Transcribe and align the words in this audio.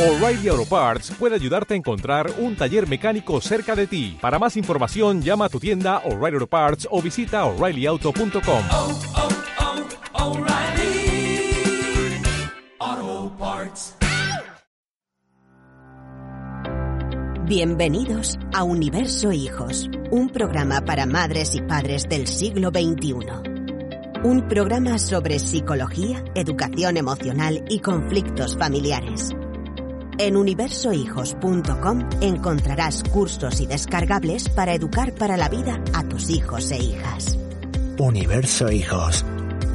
O'Reilly 0.00 0.48
Auto 0.48 0.64
Parts 0.64 1.10
puede 1.18 1.34
ayudarte 1.34 1.74
a 1.74 1.76
encontrar 1.76 2.32
un 2.38 2.56
taller 2.56 2.88
mecánico 2.88 3.38
cerca 3.42 3.76
de 3.76 3.86
ti. 3.86 4.16
Para 4.18 4.38
más 4.38 4.56
información, 4.56 5.20
llama 5.20 5.44
a 5.44 5.48
tu 5.50 5.60
tienda 5.60 5.98
O'Reilly 6.06 6.36
Auto 6.36 6.46
Parts 6.46 6.88
o 6.90 7.02
visita 7.02 7.44
oreillyauto.com. 7.44 8.64
oh, 8.72 8.98
oh, 12.80 13.32
Parts. 13.38 13.94
Bienvenidos 17.44 18.38
a 18.54 18.62
Universo 18.62 19.32
Hijos, 19.32 19.90
un 20.10 20.30
programa 20.30 20.80
para 20.80 21.04
madres 21.04 21.54
y 21.54 21.60
padres 21.60 22.08
del 22.08 22.26
siglo 22.26 22.70
XXI. 22.70 23.26
Un 24.24 24.48
programa 24.48 24.98
sobre 24.98 25.38
psicología, 25.38 26.24
educación 26.34 26.96
emocional 26.96 27.66
y 27.68 27.80
conflictos 27.80 28.56
familiares. 28.56 29.34
En 30.22 30.36
universohijos.com 30.36 32.10
encontrarás 32.20 33.02
cursos 33.04 33.58
y 33.58 33.66
descargables 33.66 34.50
para 34.50 34.74
educar 34.74 35.14
para 35.14 35.38
la 35.38 35.48
vida 35.48 35.82
a 35.94 36.06
tus 36.06 36.28
hijos 36.28 36.70
e 36.72 36.76
hijas. 36.76 37.38
Universo 37.98 38.70
Hijos. 38.70 39.24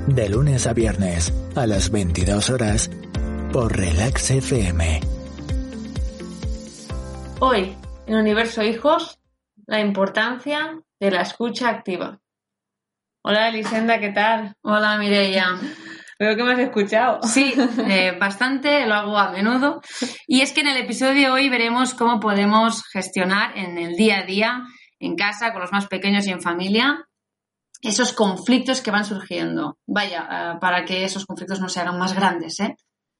De 0.06 0.30
lunes 0.30 0.68
a 0.68 0.74
viernes 0.74 1.34
a 1.56 1.66
las 1.66 1.90
22 1.90 2.52
horas 2.52 2.92
por 3.52 3.76
Relax 3.76 4.30
FM. 4.30 5.00
Hoy, 7.40 7.76
en 8.06 8.16
Universo 8.16 8.62
Hijos, 8.62 9.18
la 9.66 9.80
importancia 9.80 10.80
de 11.00 11.10
la 11.10 11.22
escucha 11.22 11.70
activa. 11.70 12.20
Hola 13.24 13.50
Elisenda, 13.50 14.00
¿qué 14.00 14.12
tal? 14.12 14.54
Hola 14.62 15.00
Mireia. 15.00 15.60
Veo 16.18 16.36
que 16.36 16.44
me 16.44 16.54
has 16.54 16.60
escuchado. 16.60 17.20
Sí, 17.24 17.54
eh, 17.90 18.18
bastante, 18.18 18.86
lo 18.86 18.96
hago 18.96 19.18
a 19.18 19.32
menudo. 19.32 19.82
Y 20.28 20.42
es 20.42 20.54
que 20.54 20.62
en 20.62 20.68
el 20.68 20.78
episodio 20.78 21.14
de 21.14 21.30
hoy 21.30 21.50
veremos 21.50 21.94
cómo 21.94 22.20
podemos 22.20 22.84
gestionar 22.84 23.58
en 23.58 23.78
el 23.78 23.96
día 23.96 24.20
a 24.20 24.24
día, 24.24 24.64
en 25.00 25.16
casa, 25.16 25.52
con 25.52 25.62
los 25.62 25.74
más 25.74 25.88
pequeños 25.88 26.26
y 26.28 26.32
en 26.32 26.42
familia, 26.42 27.06
esos 27.82 28.14
conflictos 28.14 28.82
que 28.82 28.92
van 28.92 29.04
surgiendo. 29.04 29.78
Vaya, 29.86 30.28
eh, 30.32 30.58
para 30.62 30.86
que 30.86 31.04
esos 31.04 31.26
conflictos 31.26 31.60
no 31.60 31.68
se 31.68 31.82
hagan 31.82 32.00
más 32.00 32.14
grandes. 32.14 32.62
¿eh? 32.62 32.78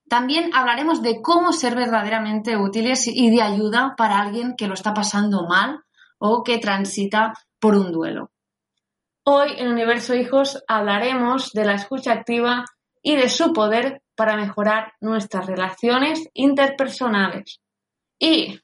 También 0.08 0.52
hablaremos 0.54 1.02
de 1.02 1.22
cómo 1.22 1.52
ser 1.52 1.76
verdaderamente 1.76 2.56
útiles 2.56 3.08
y 3.08 3.30
de 3.30 3.42
ayuda 3.42 3.96
para 3.98 4.20
alguien 4.20 4.56
que 4.56 4.68
lo 4.68 4.74
está 4.74 4.94
pasando 4.94 5.46
mal 5.48 5.82
o 6.18 6.44
que 6.44 6.60
transita 6.60 7.34
por 7.60 7.76
un 7.76 7.92
duelo. 7.92 8.32
Hoy 9.26 9.54
en 9.58 9.68
Universo 9.68 10.14
Hijos 10.14 10.64
hablaremos 10.68 11.52
de 11.52 11.66
la 11.66 11.74
escucha 11.74 12.14
activa 12.14 12.64
y 13.06 13.16
de 13.16 13.30
su 13.30 13.54
poder 13.54 14.02
para 14.16 14.36
mejorar 14.36 14.94
nuestras 15.00 15.46
relaciones 15.46 16.28
interpersonales. 16.34 17.62
Y, 18.20 18.60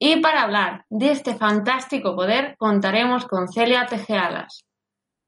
y 0.00 0.16
para 0.16 0.42
hablar 0.42 0.84
de 0.90 1.12
este 1.12 1.36
fantástico 1.36 2.16
poder 2.16 2.56
contaremos 2.58 3.26
con 3.26 3.46
Celia 3.46 3.86
Tejealas. 3.86 4.64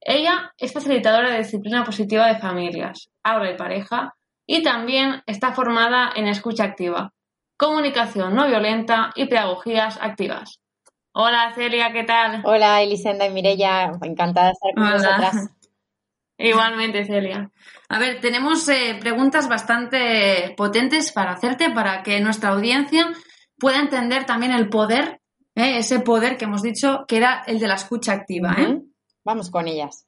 Ella 0.01 0.53
es 0.59 0.73
facilitadora 0.73 1.31
de 1.31 1.39
disciplina 1.39 1.85
positiva 1.85 2.27
de 2.27 2.41
familias, 2.41 3.09
habla 3.23 3.53
y 3.53 3.57
pareja 3.57 4.17
y 4.45 4.65
también 4.65 5.23
está 5.27 5.53
formada 5.53 6.11
en 6.17 6.27
escucha 6.27 6.65
activa, 6.65 7.13
comunicación 7.57 8.35
no 8.35 8.49
violenta 8.49 9.13
y 9.15 9.27
pedagogías 9.27 9.99
activas. 10.01 10.59
Hola 11.13 11.53
Celia, 11.55 11.93
¿qué 11.93 12.03
tal? 12.03 12.43
Hola 12.45 12.83
Elisenda 12.83 13.25
y 13.25 13.31
Mirella, 13.31 13.93
encantada 14.03 14.49
de 14.49 14.53
estar 14.53 14.75
con 14.75 14.83
Hola. 14.83 14.95
vosotras. 14.95 15.58
Igualmente 16.39 17.05
Celia. 17.05 17.51
A 17.89 17.99
ver, 17.99 18.21
tenemos 18.21 18.69
eh, 18.69 18.97
preguntas 19.01 19.49
bastante 19.49 20.55
potentes 20.57 21.11
para 21.13 21.33
hacerte 21.33 21.71
para 21.71 22.03
que 22.03 22.21
nuestra 22.21 22.51
audiencia 22.51 23.13
pueda 23.59 23.81
entender 23.81 24.25
también 24.25 24.53
el 24.53 24.69
poder, 24.69 25.21
¿eh? 25.57 25.79
ese 25.79 25.99
poder 26.01 26.37
que 26.37 26.45
hemos 26.45 26.63
dicho 26.63 27.05
que 27.09 27.17
era 27.17 27.43
el 27.47 27.59
de 27.59 27.67
la 27.67 27.75
escucha 27.75 28.13
activa. 28.13 28.55
¿eh? 28.57 28.79
Vamos 29.25 29.51
con 29.51 29.67
ellas. 29.67 30.07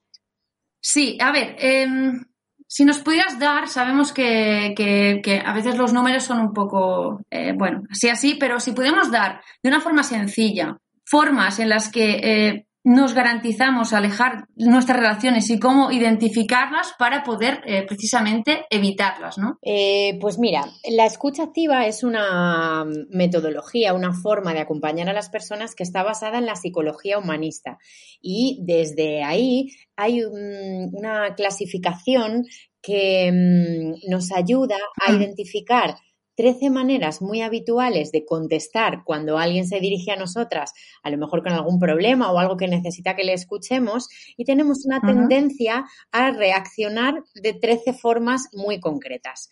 Sí, 0.81 1.19
a 1.21 1.33
ver, 1.33 1.57
em, 1.59 2.25
si 2.67 2.85
nos 2.85 2.99
pudieras 2.99 3.39
dar, 3.41 3.67
sabemos 3.69 4.13
que, 4.13 4.73
que- 4.77 5.21
que 5.23 5.43
a 5.45 5.53
veces 5.53 5.77
los 5.77 5.93
números 5.93 6.23
son 6.23 6.39
un 6.41 6.53
poco, 6.53 7.21
eh, 7.29 7.53
bueno, 7.57 7.83
así 7.91 8.09
así, 8.09 8.37
pero 8.37 8.61
si 8.61 8.71
podemos 8.73 9.11
dar 9.11 9.43
de 9.63 9.69
una 9.69 9.81
forma 9.81 10.05
sencilla 10.05 10.77
formas 11.05 11.59
en 11.59 11.69
las 11.71 11.91
que 11.91 12.11
eh, 12.23 12.67
nos 12.83 13.13
garantizamos 13.15 13.93
alejar 13.93 14.47
nuestras 14.57 14.99
relaciones 14.99 15.51
y 15.51 15.59
cómo 15.59 15.91
identificarlas 15.91 16.95
para 16.99 17.23
poder 17.23 17.61
eh, 17.67 17.85
precisamente 17.87 18.65
evitarlas, 18.71 19.37
¿no? 19.37 19.59
Eh, 19.63 20.17
pues 20.21 20.39
mira, 20.39 20.65
la 20.91 21.05
escucha 21.05 21.43
activa 21.43 21.87
es 21.87 22.03
una 22.03 22.87
metodología, 23.11 23.93
una 23.93 24.15
forma 24.15 24.55
de 24.55 24.61
acompañar 24.61 25.09
a 25.11 25.13
las 25.13 25.29
personas 25.29 25.75
que 25.75 25.83
está 25.83 26.03
basada 26.03 26.39
en 26.39 26.47
la 26.47 26.55
psicología 26.57 27.19
humanista. 27.19 27.79
Y 28.23 28.61
desde 28.63 29.23
ahí 29.25 29.69
hay 29.97 30.23
un- 30.25 30.91
una 30.95 31.35
clasificación 31.35 32.45
que 32.83 33.31
mm, 33.31 34.11
nos 34.11 34.33
ayuda 34.33 34.77
a 35.07 35.13
Mm. 35.13 35.17
identificar 35.21 35.97
13 36.37 36.71
maneras 36.71 37.21
muy 37.21 37.43
habituales 37.43 38.13
de 38.13 38.25
contestar 38.25 39.03
cuando 39.05 39.39
alguien 39.39 39.67
se 39.67 39.81
dirige 39.81 40.11
a 40.11 40.17
nosotras, 40.17 40.73
a 41.03 41.11
lo 41.11 41.19
mejor 41.19 41.43
con 41.43 41.53
algún 41.53 41.79
problema 41.79 42.33
o 42.33 42.39
algo 42.39 42.57
que 42.57 42.69
necesita 42.69 43.17
que 43.17 43.25
le 43.25 43.35
escuchemos, 43.35 44.09
y 44.37 44.45
tenemos 44.45 44.85
una 44.87 45.01
tendencia 45.01 45.87
a 46.13 46.31
reaccionar 46.31 47.25
de 47.35 47.53
13 47.53 47.93
formas 47.93 48.49
muy 48.53 48.81
concretas. 48.81 49.51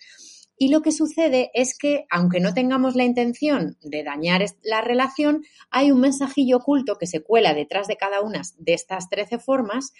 Y 0.60 0.70
lo 0.70 0.82
que 0.82 0.90
sucede 0.90 1.50
es 1.54 1.78
que, 1.78 2.06
aunque 2.10 2.40
no 2.40 2.52
tengamos 2.52 2.96
la 2.96 3.04
intención 3.04 3.76
de 3.80 4.02
dañar 4.02 4.44
la 4.62 4.80
relación, 4.80 5.44
hay 5.70 5.92
un 5.92 6.00
mensajillo 6.00 6.56
oculto 6.56 6.96
que 6.98 7.06
se 7.06 7.22
cuela 7.22 7.54
detrás 7.54 7.86
de 7.86 7.96
cada 7.96 8.22
una 8.22 8.42
de 8.58 8.74
estas 8.74 9.08
13 9.08 9.38
formas 9.38 9.92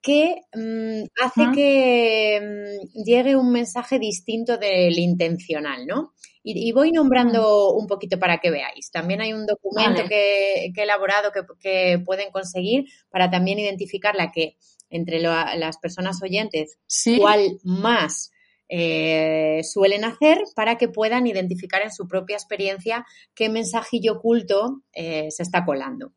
que 0.00 0.36
mm, 0.54 1.04
hace 1.24 1.42
que 1.54 2.40
mm, 2.42 3.02
llegue 3.04 3.36
un 3.36 3.52
mensaje 3.52 3.98
distinto 3.98 4.56
del 4.56 4.98
intencional, 4.98 5.86
¿no? 5.86 6.12
Y, 6.42 6.68
y 6.68 6.72
voy 6.72 6.92
nombrando 6.92 7.72
un 7.74 7.86
poquito 7.86 8.18
para 8.18 8.38
que 8.38 8.50
veáis. 8.50 8.90
También 8.90 9.20
hay 9.20 9.32
un 9.32 9.44
documento 9.44 10.02
Vale. 10.02 10.08
que, 10.08 10.70
que 10.74 10.80
he 10.80 10.84
elaborado 10.84 11.30
que, 11.32 11.40
que 11.60 11.98
pueden 12.04 12.30
conseguir 12.30 12.84
para 13.10 13.30
también 13.30 13.58
identificar 13.58 14.14
la 14.14 14.30
que 14.30 14.56
entre 14.88 15.20
lo- 15.20 15.32
las 15.56 15.78
personas 15.78 16.22
oyentes 16.22 16.78
Sí. 16.86 17.18
cuál 17.18 17.58
más 17.64 18.30
eh, 18.70 19.60
suelen 19.64 20.04
hacer 20.04 20.38
para 20.54 20.76
que 20.78 20.88
puedan 20.88 21.26
identificar 21.26 21.82
en 21.82 21.90
su 21.92 22.06
propia 22.06 22.36
experiencia 22.36 23.04
qué 23.34 23.48
mensajillo 23.48 24.14
oculto 24.14 24.82
eh, 24.92 25.30
se 25.30 25.42
está 25.42 25.64
colando. 25.64 26.12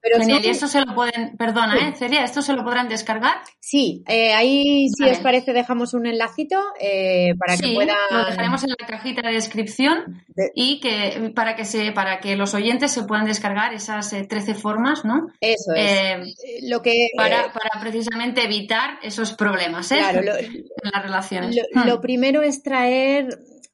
Pero 0.00 0.20
Genial, 0.20 0.44
y 0.44 0.48
esto 0.48 0.68
se 0.68 0.80
lo 0.84 0.94
pueden, 0.94 1.36
perdona, 1.36 1.76
Sí. 1.76 1.84
¿eh, 1.84 1.92
Celia? 1.96 2.22
¿Esto 2.24 2.40
se 2.40 2.52
lo 2.52 2.62
podrán 2.62 2.88
descargar? 2.88 3.38
Sí, 3.58 4.04
eh, 4.06 4.32
ahí 4.34 4.88
si 4.96 5.02
Vale. 5.02 5.14
os 5.16 5.18
parece 5.20 5.52
dejamos 5.52 5.94
un 5.94 6.06
enlacito 6.06 6.62
eh, 6.78 7.30
para 7.38 7.56
que 7.56 7.64
sí, 7.66 7.74
puedan... 7.74 7.96
lo 8.10 8.24
dejaremos 8.24 8.62
en 8.62 8.70
la 8.78 8.86
cajita 8.86 9.26
de 9.26 9.34
descripción 9.34 10.22
de- 10.28 10.52
y 10.54 10.78
que 10.80 11.32
para 11.34 11.56
que 11.56 11.64
se 11.64 11.90
para 11.90 12.20
que 12.20 12.36
los 12.36 12.54
oyentes 12.54 12.92
se 12.92 13.02
puedan 13.02 13.24
descargar 13.26 13.74
esas 13.74 14.12
eh, 14.12 14.24
13 14.28 14.54
formas, 14.54 15.04
¿no? 15.04 15.26
Eso 15.40 15.72
es. 15.74 16.36
Lo 16.68 16.82
que 16.82 17.08
para, 17.16 17.52
para 17.52 17.80
precisamente 17.80 18.44
evitar 18.44 18.98
esos 19.02 19.32
problemas 19.32 19.90
¿eh? 19.90 19.96
claro, 19.98 20.22
lo, 20.22 20.36
en 20.38 20.64
las 20.92 21.02
relaciones. 21.02 21.56
lo- 21.56 21.82
Hmm. 21.82 21.86
lo 21.88 22.00
primero 22.00 22.42
es 22.42 22.62
traer 22.62 23.26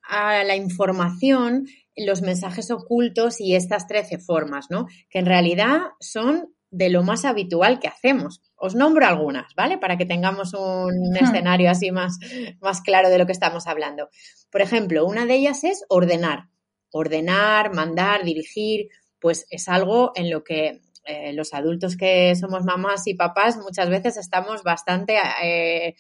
a 0.09 0.43
la 0.45 0.57
información 0.57 1.67
los 1.97 2.23
mensajes 2.23 2.71
ocultos 2.71 3.41
y 3.41 3.55
estas 3.55 3.87
13 3.87 4.19
formas, 4.19 4.67
¿no? 4.71 4.87
Que 5.11 5.19
en 5.19 5.27
realidad 5.27 5.81
son 6.01 6.55
de 6.71 6.89
lo 6.89 7.03
más 7.03 7.25
habitual 7.25 7.79
que 7.79 7.89
hacemos. 7.89 8.41
Os 8.57 8.75
nombro 8.75 9.07
algunas, 9.07 9.55
¿vale? 9.55 9.77
Para 9.77 9.99
que 9.99 10.07
tengamos 10.07 10.55
un 10.55 11.15
escenario 11.17 11.71
así 11.71 11.91
más, 11.93 12.19
más 12.61 12.81
claro 12.81 13.11
de 13.11 13.19
lo 13.19 13.27
que 13.27 13.33
estamos 13.33 13.67
hablando. 13.67 14.09
Por 14.51 14.63
ejemplo, 14.63 15.05
una 15.07 15.27
de 15.27 15.35
ellas 15.35 15.65
es 15.65 15.85
ordenar. 15.89 16.49
Ordenar, 16.91 17.75
mandar, 17.75 18.25
dirigir, 18.25 18.89
pues 19.21 19.47
es 19.51 19.69
algo 19.69 20.13
en 20.15 20.31
lo 20.31 20.45
que 20.45 20.81
eh, 21.05 21.33
los 21.33 21.53
adultos 21.53 21.97
que 21.97 22.35
somos 22.37 22.65
mamás 22.65 23.07
y 23.07 23.15
papás 23.15 23.57
muchas 23.57 23.91
veces 23.91 24.17
estamos 24.17 24.63
bastante 24.63 25.17
eh, 25.43 25.97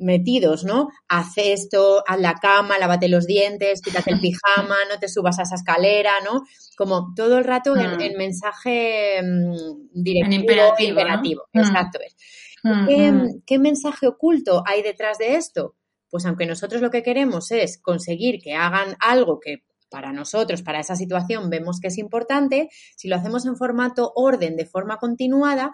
metidos, 0.00 0.64
¿no? 0.64 0.88
Haz 1.08 1.34
esto, 1.36 2.02
haz 2.06 2.20
la 2.20 2.34
cama, 2.34 2.78
lávate 2.78 3.08
los 3.08 3.26
dientes, 3.26 3.80
quítate 3.82 4.12
el 4.12 4.20
pijama, 4.20 4.76
no 4.90 4.98
te 4.98 5.08
subas 5.08 5.38
a 5.38 5.42
esa 5.42 5.54
escalera, 5.54 6.12
¿no? 6.24 6.42
Como 6.76 7.12
todo 7.14 7.38
el 7.38 7.44
rato 7.44 7.76
en, 7.76 7.96
Mm. 7.96 8.00
en 8.00 8.16
mensaje 8.16 9.22
mm, 9.22 10.02
directivo, 10.02 10.26
En 10.26 10.32
imperativo, 10.32 10.88
¿no? 10.94 11.00
imperativo. 11.00 11.42
Mm. 11.52 11.58
Exacto 11.60 11.98
es. 12.04 12.16
¿Qué, 12.62 13.10
hmm. 13.10 13.42
qué 13.46 13.58
mensaje 13.58 14.06
oculto 14.06 14.62
hay 14.66 14.82
detrás 14.82 15.18
de 15.18 15.36
esto? 15.36 15.76
Pues 16.10 16.26
aunque 16.26 16.46
nosotros 16.46 16.82
lo 16.82 16.90
que 16.90 17.02
queremos 17.02 17.50
es 17.52 17.78
conseguir 17.78 18.40
que 18.42 18.54
hagan 18.54 18.96
algo 19.00 19.40
que 19.40 19.64
para 19.90 20.12
nosotros, 20.12 20.62
para 20.62 20.80
esa 20.80 20.94
situación, 20.94 21.50
vemos 21.50 21.80
que 21.80 21.88
es 21.88 21.98
importante, 21.98 22.68
si 22.96 23.08
lo 23.08 23.16
hacemos 23.16 23.46
en 23.46 23.56
formato 23.56 24.12
orden, 24.14 24.56
de 24.56 24.66
forma 24.66 24.98
continuada, 24.98 25.72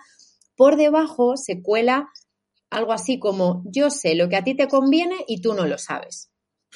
por 0.57 0.77
debajo 0.77 1.37
se 1.37 1.61
cuela 1.63 2.09
algo 2.71 2.93
así 2.93 3.19
como 3.19 3.63
yo 3.67 3.91
sé 3.91 4.15
lo 4.15 4.29
que 4.29 4.37
a 4.37 4.45
ti 4.45 4.55
te 4.57 4.69
conviene 4.69 5.17
y 5.27 5.41
tú 5.41 5.55
no 5.55 5.67
lo 5.67 5.79
sabes. 5.79 6.31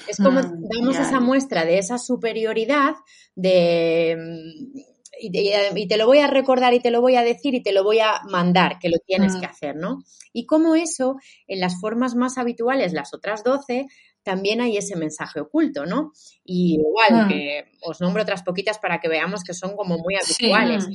Es 0.07 0.19
como 0.21 0.41
Mm, 0.41 0.69
damos 0.71 0.99
esa 0.99 1.21
muestra 1.21 1.65
de 1.65 1.79
esa 1.79 1.99
superioridad 1.99 2.95
de... 3.37 4.17
mm, 4.19 4.81
Y 5.23 5.31
te, 5.33 5.79
y 5.79 5.87
te 5.89 5.97
lo 5.99 6.07
voy 6.07 6.19
a 6.21 6.29
recordar 6.29 6.73
y 6.73 6.81
te 6.81 6.91
lo 6.91 7.03
voy 7.03 7.17
a 7.17 7.23
decir 7.23 7.55
y 7.55 7.63
te 7.63 7.73
lo 7.73 7.85
voy 7.85 7.99
a 8.01 8.23
mandar, 8.31 8.79
que 8.81 8.89
lo 8.89 8.97
tienes 9.07 9.33
Mm. 9.35 9.41
que 9.41 9.47
hacer, 9.47 9.77
¿no? 9.77 10.03
Y 10.33 10.47
como 10.47 10.77
eso, 10.77 11.17
en 11.47 11.61
las 11.61 11.79
formas 11.81 12.15
más 12.15 12.39
habituales, 12.39 12.93
las 12.95 13.13
otras 13.13 13.43
12, 13.45 13.87
también 14.23 14.61
hay 14.63 14.79
ese 14.79 14.97
mensaje 14.97 15.41
oculto, 15.41 15.85
¿no? 15.85 16.13
Y 16.45 16.77
igual 16.77 17.13
Mm. 17.17 17.29
que 17.29 17.65
os 17.83 18.01
nombro 18.01 18.23
otras 18.23 18.43
poquitas 18.43 18.79
para 18.79 18.99
que 19.01 19.09
veamos 19.09 19.43
que 19.45 19.53
son 19.53 19.77
como 19.77 19.99
muy 19.99 20.15
Sí. 20.15 20.25
habituales. 20.47 20.87
Mm. 20.89 20.95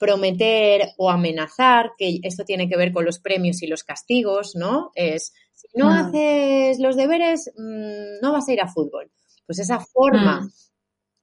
Prometer 0.00 0.88
o 0.96 1.10
amenazar, 1.10 1.92
que 1.96 2.18
esto 2.24 2.44
tiene 2.44 2.68
que 2.68 2.76
ver 2.76 2.92
con 2.92 3.04
los 3.04 3.20
premios 3.20 3.62
y 3.62 3.68
los 3.68 3.84
castigos, 3.84 4.56
¿no? 4.56 4.90
Es, 4.96 5.32
si 5.54 5.68
no 5.74 5.92
haces 5.92 6.80
los 6.80 6.96
deberes, 6.96 7.52
mm, 7.56 8.20
no 8.22 8.32
vas 8.32 8.48
a 8.48 8.52
ir 8.52 8.60
a 8.62 8.66
fútbol. 8.66 9.12
Pues 9.46 9.60
esa 9.60 9.78
forma 9.78 10.48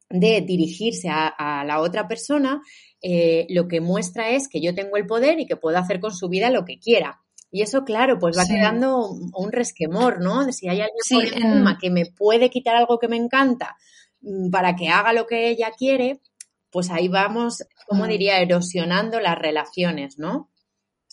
de 0.09 0.41
dirigirse 0.41 1.09
a, 1.09 1.27
a 1.27 1.65
la 1.65 1.81
otra 1.81 2.07
persona, 2.07 2.62
eh, 3.01 3.45
lo 3.50 3.68
que 3.68 3.81
muestra 3.81 4.29
es 4.29 4.47
que 4.47 4.62
yo 4.62 4.74
tengo 4.74 4.95
el 4.97 5.06
poder 5.06 5.39
y 5.39 5.45
que 5.47 5.57
puedo 5.57 5.77
hacer 5.77 6.00
con 6.00 6.13
su 6.13 6.30
vida 6.30 6.50
lo 6.50 6.63
que 6.65 6.80
quiera. 6.80 7.21
Y 7.51 7.62
eso, 7.62 7.83
claro, 7.83 8.19
pues 8.19 8.38
va 8.38 8.44
Sí. 8.45 8.53
quedando 8.53 9.09
un, 9.09 9.51
resquemor, 9.51 10.21
¿no? 10.21 10.45
De 10.45 10.53
si 10.53 10.68
hay 10.69 10.81
alguien 10.81 10.97
Sí, 11.03 11.15
por 11.15 11.23
en- 11.25 11.44
encima 11.44 11.77
que 11.77 11.89
me 11.89 12.06
puede 12.06 12.50
quitar 12.50 12.75
algo 12.75 13.00
que 13.00 13.07
me 13.07 13.18
encanta 13.18 13.75
mm, 14.21 14.50
para 14.50 14.75
que 14.75 14.89
haga 14.89 15.13
lo 15.13 15.25
que 15.27 15.50
ella 15.50 15.71
quiere, 15.77 16.21
pues 16.72 16.90
ahí 16.92 17.08
vamos, 17.08 17.64
como 17.88 18.08
diría, 18.08 18.40
erosionando 18.40 19.19
las 19.19 19.38
relaciones, 19.38 20.18
¿no? 20.18 20.50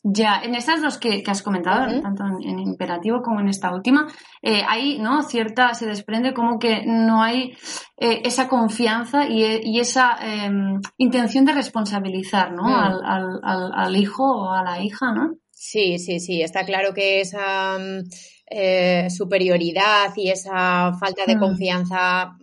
Ya, 0.06 0.43
en 0.45 0.55
estas 0.55 0.83
dos 0.83 0.99
que, 0.99 1.23
que 1.23 1.31
has 1.31 1.43
comentado, 1.43 1.87
tanto 2.03 2.25
en, 2.27 2.47
en 2.47 2.59
imperativo 2.59 3.23
como 3.23 3.41
en 3.41 3.49
esta 3.49 3.73
última, 3.75 4.06
eh, 4.43 4.62
ahí, 4.69 4.99
¿no? 4.99 5.23
Cierta, 5.23 5.73
se 5.73 5.87
desprende 5.87 6.35
como 6.35 6.59
que 6.59 6.83
no 6.85 7.23
hay 7.23 7.56
eh, 7.97 8.21
esa 8.23 8.47
confianza 8.47 9.27
y, 9.27 9.43
y 9.62 9.81
esa 9.81 10.19
eh, 10.21 10.51
intención 10.99 11.47
de 11.47 11.55
responsabilizar, 11.55 12.53
¿no? 12.53 12.65
Mm. 12.65 12.75
Al, 12.75 13.01
al, 13.03 13.41
al, 13.43 13.73
al 13.75 13.97
hijo 13.97 14.25
o 14.25 14.51
a 14.53 14.62
la 14.62 14.83
hija, 14.83 15.12
¿no? 15.15 15.37
Sí, 15.51 15.99
sí, 15.99 16.21
sí, 16.21 16.43
está 16.43 16.67
claro 16.67 16.93
que 16.93 17.23
esa 17.23 17.79
mm, 17.79 18.03
eh, 18.51 19.09
superioridad 19.09 20.12
y 20.17 20.29
esa 20.29 20.93
falta 21.01 21.25
de 21.27 21.37
Mm. 21.37 21.41
confianza 21.41 22.37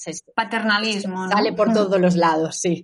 se, 0.00 0.12
Paternalismo, 0.34 1.26
¿no? 1.26 1.30
Sale 1.30 1.52
por 1.52 1.72
todos 1.72 2.00
los 2.00 2.16
lados, 2.26 2.56
sí. 2.56 2.82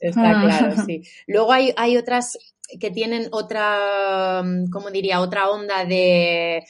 Está 0.00 0.38
Mm. 0.38 0.42
claro, 0.42 0.84
sí. 0.84 1.02
Luego 1.26 1.52
hay, 1.52 1.72
hay 1.76 1.96
otras 1.96 2.36
que 2.80 2.90
tienen 2.90 3.28
otra, 3.30 4.42
mm, 4.44 4.70
¿cómo 4.70 4.90
diría? 4.90 5.20
Otra 5.20 5.50
onda 5.50 5.84
de, 5.84 6.64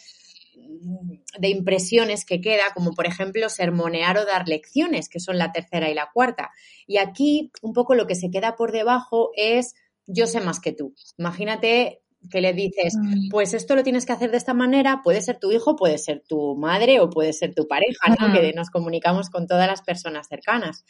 de 1.38 1.48
impresiones 1.48 2.24
que 2.24 2.40
queda, 2.40 2.64
como 2.74 2.92
por 2.92 3.06
ejemplo 3.06 3.48
sermonear 3.48 4.18
o 4.18 4.26
dar 4.26 4.46
lecciones, 4.46 5.08
que 5.08 5.20
son 5.20 5.38
la 5.38 5.52
tercera 5.52 5.88
y 5.90 5.94
la 5.94 6.10
cuarta. 6.12 6.50
Y 6.86 6.98
aquí 6.98 7.50
un 7.62 7.72
poco 7.72 7.94
lo 7.94 8.06
que 8.06 8.14
se 8.14 8.30
queda 8.30 8.56
por 8.56 8.72
debajo 8.72 9.30
es 9.36 9.74
yo 10.06 10.26
sé 10.26 10.40
más 10.40 10.60
que 10.60 10.72
tú. 10.72 10.94
Imagínate 11.18 12.02
que 12.30 12.40
le 12.40 12.52
dices, 12.52 12.94
Mm. 13.00 13.28
pues 13.30 13.54
esto 13.54 13.74
lo 13.76 13.82
tienes 13.82 14.04
que 14.04 14.12
hacer 14.12 14.30
de 14.30 14.36
esta 14.36 14.54
manera, 14.54 15.00
puede 15.04 15.20
ser 15.20 15.38
tu 15.38 15.52
hijo, 15.52 15.76
puede 15.76 15.98
ser 15.98 16.22
tu 16.26 16.56
madre 16.56 17.00
o 17.00 17.08
puede 17.10 17.32
ser 17.32 17.54
tu 17.54 17.66
pareja. 17.68 18.16
Que 18.32 18.52
nos 18.52 18.70
comunicamos 18.70 19.30
con 19.30 19.46
todas 19.46 19.66
las 19.66 19.82
personas 19.82 20.26
cercanas. 20.28 20.84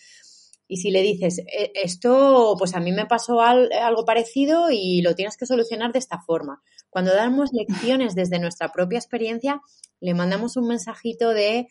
Y 0.66 0.78
si 0.78 0.90
le 0.90 1.00
dices, 1.02 1.38
"E- 1.38 1.72
esto, 1.74 2.54
pues 2.58 2.74
a 2.74 2.80
mí 2.80 2.92
me 2.92 3.06
pasó 3.06 3.40
al- 3.40 3.72
algo 3.72 4.04
parecido 4.04 4.70
y 4.70 5.00
lo 5.02 5.14
tienes 5.14 5.36
que 5.36 5.46
solucionar 5.46 5.92
de 5.92 5.98
esta 5.98 6.20
forma. 6.20 6.62
Cuando 6.90 7.14
damos 7.14 7.50
lecciones 7.52 8.14
desde 8.14 8.38
nuestra 8.38 8.70
propia 8.72 8.98
experiencia, 8.98 9.60
le 10.00 10.14
mandamos 10.14 10.56
un 10.56 10.68
mensajito 10.68 11.30
de, 11.30 11.68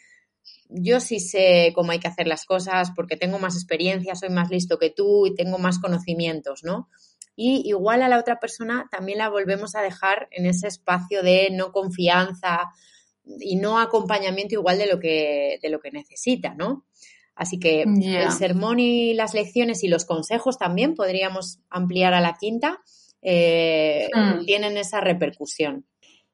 yo 0.69 0.99
sí 0.99 1.19
sé 1.19 1.71
cómo 1.75 1.91
hay 1.91 1.99
que 1.99 2.07
hacer 2.07 2.27
las 2.27 2.45
cosas 2.45 2.91
porque 2.95 3.17
tengo 3.17 3.37
más 3.39 3.55
experiencia, 3.55 4.15
soy 4.15 4.29
más 4.29 4.49
listo 4.49 4.77
que 4.79 4.89
tú 4.91 5.25
y 5.27 5.35
tengo 5.35 5.57
más 5.57 5.79
conocimientos, 5.79 6.63
¿no? 6.63 6.89
Y 7.39 7.61
igual 7.69 8.01
a 8.01 8.09
la 8.09 8.17
otra 8.19 8.39
persona 8.39 8.87
también 8.91 9.19
la 9.19 9.29
volvemos 9.29 9.75
a 9.75 9.81
dejar 9.81 10.27
en 10.31 10.47
ese 10.47 10.67
espacio 10.67 11.21
de 11.21 11.49
no 11.51 11.71
confianza 11.71 12.71
y 13.39 13.57
no 13.57 13.79
acompañamiento 13.79 14.55
igual 14.55 14.79
de 14.79 14.87
lo 14.87 14.99
que, 14.99 15.59
de 15.61 15.69
lo 15.69 15.79
que 15.79 15.91
necesita, 15.91 16.55
¿no? 16.55 16.85
Así 17.35 17.59
que 17.59 17.83
el 17.83 18.31
sermón 18.31 18.79
y 18.79 19.13
las 19.13 19.35
lecciones 19.35 19.83
y 19.83 19.87
los 19.87 20.05
consejos 20.05 20.57
también 20.57 20.95
podríamos 20.95 21.59
ampliar 21.69 22.15
a 22.15 22.21
la 22.21 22.35
quinta, 22.39 22.81
eh, 23.21 24.09
Mm. 24.13 24.45
tienen 24.45 24.77
esa 24.77 25.01
repercusión. 25.01 25.85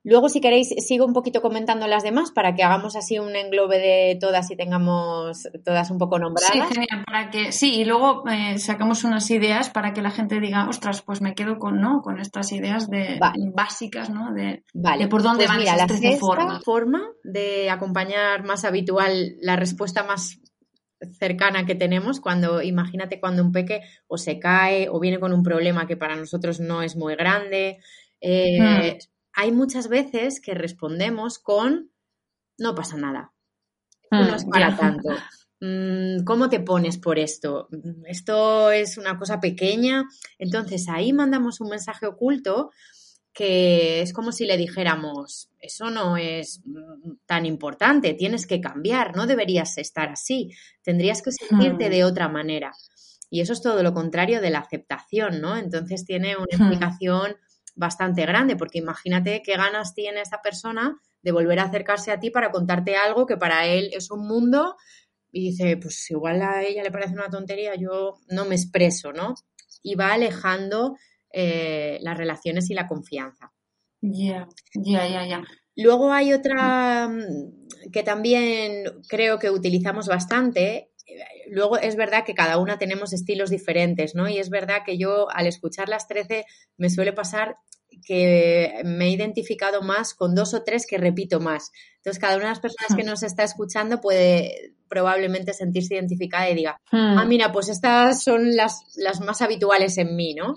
Luego, 0.06 0.28
si 0.28 0.42
queréis, 0.42 0.68
sigo 0.86 1.06
un 1.06 1.14
poquito 1.14 1.42
comentando 1.42 1.88
las 1.88 2.04
demás 2.04 2.32
para 2.32 2.54
que 2.56 2.64
hagamos 2.64 2.96
así 2.98 3.20
un 3.20 3.36
englobe 3.38 3.80
de 3.80 4.18
todas 4.20 4.52
y 4.52 4.58
tengamos 4.58 5.48
todas 5.64 5.90
un 5.92 5.98
poco 5.98 6.18
Sí, 6.18 6.22
nombradas. 6.24 6.70
genial, 6.74 7.04
para 7.06 7.30
que, 7.30 7.52
sí, 7.54 7.76
y 7.76 7.86
luego 7.86 8.24
eh, 8.30 8.58
sacamos 8.60 9.06
unas 9.06 9.30
ideas 9.32 9.70
para 9.70 9.94
que 9.94 10.02
la 10.02 10.12
gente 10.12 10.42
diga, 10.42 10.68
ostras, 10.68 11.02
pues 11.04 11.22
me 11.22 11.36
quedo 11.36 11.58
con, 11.58 11.80
¿no? 11.80 12.02
Con 12.02 12.20
estas 12.20 12.52
ideas 12.52 12.90
de, 12.90 13.18
Vale. 13.20 13.52
básicas, 13.56 14.10
¿no? 14.10 14.34
De, 14.34 14.64
Vale, 14.74 15.04
de 15.06 15.08
por 15.10 15.24
dónde 15.24 15.46
pues 15.46 15.50
van 15.50 15.60
mira, 15.60 15.76
esas 15.76 15.82
la 15.82 15.88
13 15.88 16.02
sexta 16.12 16.20
formas. 16.20 16.64
forma 16.66 17.02
de 17.24 17.70
acompañar 17.70 18.44
más 18.44 18.66
habitual, 18.66 19.36
la 19.42 19.56
respuesta 19.56 20.04
más 20.04 20.40
cercana 21.20 21.66
que 21.66 21.76
tenemos 21.76 22.20
cuando, 22.20 22.62
imagínate 22.62 23.20
cuando 23.20 23.42
un 23.44 23.52
peque 23.52 23.82
o 24.08 24.18
se 24.18 24.40
cae 24.40 24.88
o 24.90 25.00
viene 25.00 25.20
con 25.20 25.34
un 25.34 25.44
problema 25.44 25.86
que 25.88 25.98
para 25.98 26.16
nosotros 26.16 26.60
no 26.60 26.82
es 26.82 26.96
muy 26.96 27.16
grande. 27.16 27.80
eh, 28.22 28.98
Hmm. 28.98 29.13
Hay 29.34 29.52
muchas 29.52 29.88
veces 29.88 30.40
que 30.42 30.54
respondemos 30.54 31.40
con 31.40 31.92
no 32.58 32.76
pasa 32.76 32.98
nada, 32.98 33.34
no 34.12 34.36
es 34.36 34.46
Mm, 34.46 34.50
para 34.50 34.70
ya. 34.70 34.78
tanto. 34.78 35.10
Mm, 35.60 36.24
¿Cómo 36.24 36.50
te 36.50 36.60
pones 36.60 36.98
por 36.98 37.18
esto? 37.18 37.68
Mm, 37.72 38.06
Esto 38.06 38.70
es 38.72 38.98
una 38.98 39.18
cosa 39.18 39.40
pequeña. 39.40 40.04
Entonces 40.38 40.88
ahí 40.90 41.14
mandamos 41.14 41.62
un 41.62 41.70
mensaje 41.70 42.06
oculto 42.06 42.72
que 43.34 44.02
es 44.04 44.14
como 44.14 44.32
si 44.32 44.46
le 44.46 44.58
dijéramos, 44.58 45.50
eso 45.60 45.90
no 45.90 46.18
es 46.18 46.62
tan 47.26 47.48
importante, 47.48 48.14
tienes 48.14 48.46
que 48.46 48.62
cambiar, 48.62 49.16
no 49.16 49.26
deberías 49.26 49.76
estar 49.80 50.10
así, 50.10 50.52
tendrías 50.84 51.24
que 51.24 51.32
sentirte 51.32 51.90
de 51.90 52.04
otra 52.04 52.30
manera. 52.30 52.72
Y 53.32 53.42
eso 53.42 53.54
es 53.54 53.64
todo 53.64 53.82
lo 53.82 53.96
contrario 53.96 54.40
de 54.40 54.52
la 54.52 54.60
aceptación, 54.60 55.42
¿no? 55.42 55.58
Entonces 55.58 56.06
tiene 56.06 56.36
una 56.38 56.46
implicación 56.52 57.36
bastante 57.76 58.26
grande, 58.26 58.56
porque 58.56 58.80
imagínate 58.80 59.42
qué 59.44 59.58
ganas 59.58 59.94
tiene 59.94 60.22
esta 60.22 60.42
persona 60.42 61.00
de 61.22 61.32
volver 61.32 61.60
a 61.60 61.64
acercarse 61.64 62.12
a 62.12 62.20
ti 62.20 62.30
para 62.30 62.52
contarte 62.52 62.96
algo 62.96 63.26
que 63.26 63.38
para 63.38 63.66
él 63.66 63.90
es 63.94 64.12
un 64.12 64.28
mundo 64.28 64.76
y 65.32 65.50
dice, 65.50 65.78
pues 65.78 66.10
igual 66.12 66.42
a 66.42 66.62
ella 66.64 66.84
le 66.84 66.92
parece 66.92 67.14
una 67.14 67.30
tontería, 67.30 67.76
yo 67.76 68.20
no 68.28 68.46
me 68.46 68.56
expreso, 68.56 69.12
¿no? 69.12 69.34
Y 69.82 69.96
va 69.96 70.14
alejando 70.14 70.96
eh, 71.32 71.98
las 72.02 72.18
relaciones 72.18 72.70
y 72.70 72.76
la 72.76 72.88
confianza. 72.88 73.52
Ya, 74.02 74.48
ya, 74.76 75.08
ya, 75.08 75.26
ya. 75.26 75.44
Luego 75.76 76.14
hay 76.14 76.34
otra 76.34 77.08
mm, 77.08 77.90
que 77.92 78.04
también 78.04 78.84
creo 79.08 79.40
que 79.40 79.50
utilizamos 79.50 80.08
bastante. 80.08 80.92
Luego 81.48 81.78
es 81.78 81.96
verdad 81.96 82.24
que 82.26 82.34
cada 82.34 82.58
una 82.58 82.78
tenemos 82.78 83.14
estilos 83.14 83.50
diferentes, 83.50 84.16
¿no? 84.16 84.30
Y 84.30 84.38
es 84.38 84.50
verdad 84.50 84.84
que 84.86 84.98
yo 84.98 85.30
al 85.30 85.48
escuchar 85.48 85.90
las 85.90 86.08
13 86.08 86.46
me 86.78 86.90
suele 86.90 87.14
pasar 87.14 87.58
que 88.06 88.82
me 88.86 89.06
he 89.06 89.12
identificado 89.12 89.82
más 89.82 90.14
con 90.14 90.36
dos 90.36 90.54
o 90.54 90.64
tres 90.64 90.88
que 90.88 90.98
repito 90.98 91.40
más. 91.40 91.72
Entonces, 91.98 92.20
cada 92.20 92.36
una 92.36 92.46
de 92.46 92.52
las 92.52 92.60
personas 92.60 92.96
que 92.96 93.04
nos 93.04 93.24
está 93.24 93.44
escuchando 93.44 94.02
puede 94.02 94.76
probablemente 94.88 95.54
sentirse 95.54 95.96
identificada 95.96 96.50
y 96.50 96.56
diga, 96.56 96.82
Hmm. 96.92 97.18
ah, 97.18 97.26
mira, 97.26 97.52
pues 97.52 97.70
estas 97.70 98.24
son 98.24 98.56
las, 98.56 98.84
las 98.96 99.22
más 99.22 99.42
habituales 99.42 99.98
en 99.98 100.16
mí, 100.16 100.34
¿no? 100.34 100.56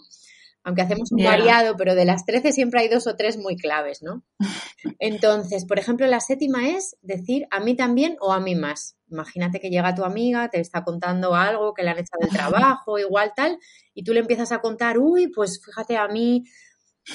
Aunque 0.63 0.83
hacemos 0.83 1.13
un 1.13 1.23
variado, 1.23 1.77
pero 1.77 1.95
de 1.95 2.05
las 2.05 2.27
13 2.27 2.51
siempre 2.53 2.81
hay 2.81 2.89
dos 2.89 3.07
o 3.07 3.15
tres 3.15 3.39
muy 3.39 3.57
claves, 3.57 4.03
¿no? 4.03 4.25
Entonces, 4.99 5.65
por 5.65 5.79
ejemplo, 5.79 6.07
la 6.07 6.21
séptima 6.21 6.69
es 6.69 6.97
decir 7.03 7.47
a 7.51 7.61
mí 7.61 7.77
también 7.77 8.17
o 8.21 8.33
a 8.33 8.41
mí 8.41 8.57
más. 8.57 8.96
Imagínate 9.09 9.61
que 9.61 9.71
llega 9.71 9.95
tu 9.95 10.05
amiga, 10.05 10.49
te 10.49 10.61
está 10.61 10.83
contando 10.83 11.35
algo 11.35 11.75
que 11.75 11.83
le 11.83 11.91
han 11.91 11.99
echado 11.99 12.21
del 12.21 12.31
trabajo, 12.31 12.99
igual 12.99 13.33
tal, 13.37 13.59
y 13.95 14.03
tú 14.03 14.13
le 14.13 14.21
empiezas 14.21 14.53
a 14.53 14.61
contar, 14.61 14.99
uy, 14.99 15.29
pues 15.29 15.61
fíjate 15.65 15.97
a 15.97 16.09
mí, 16.09 16.45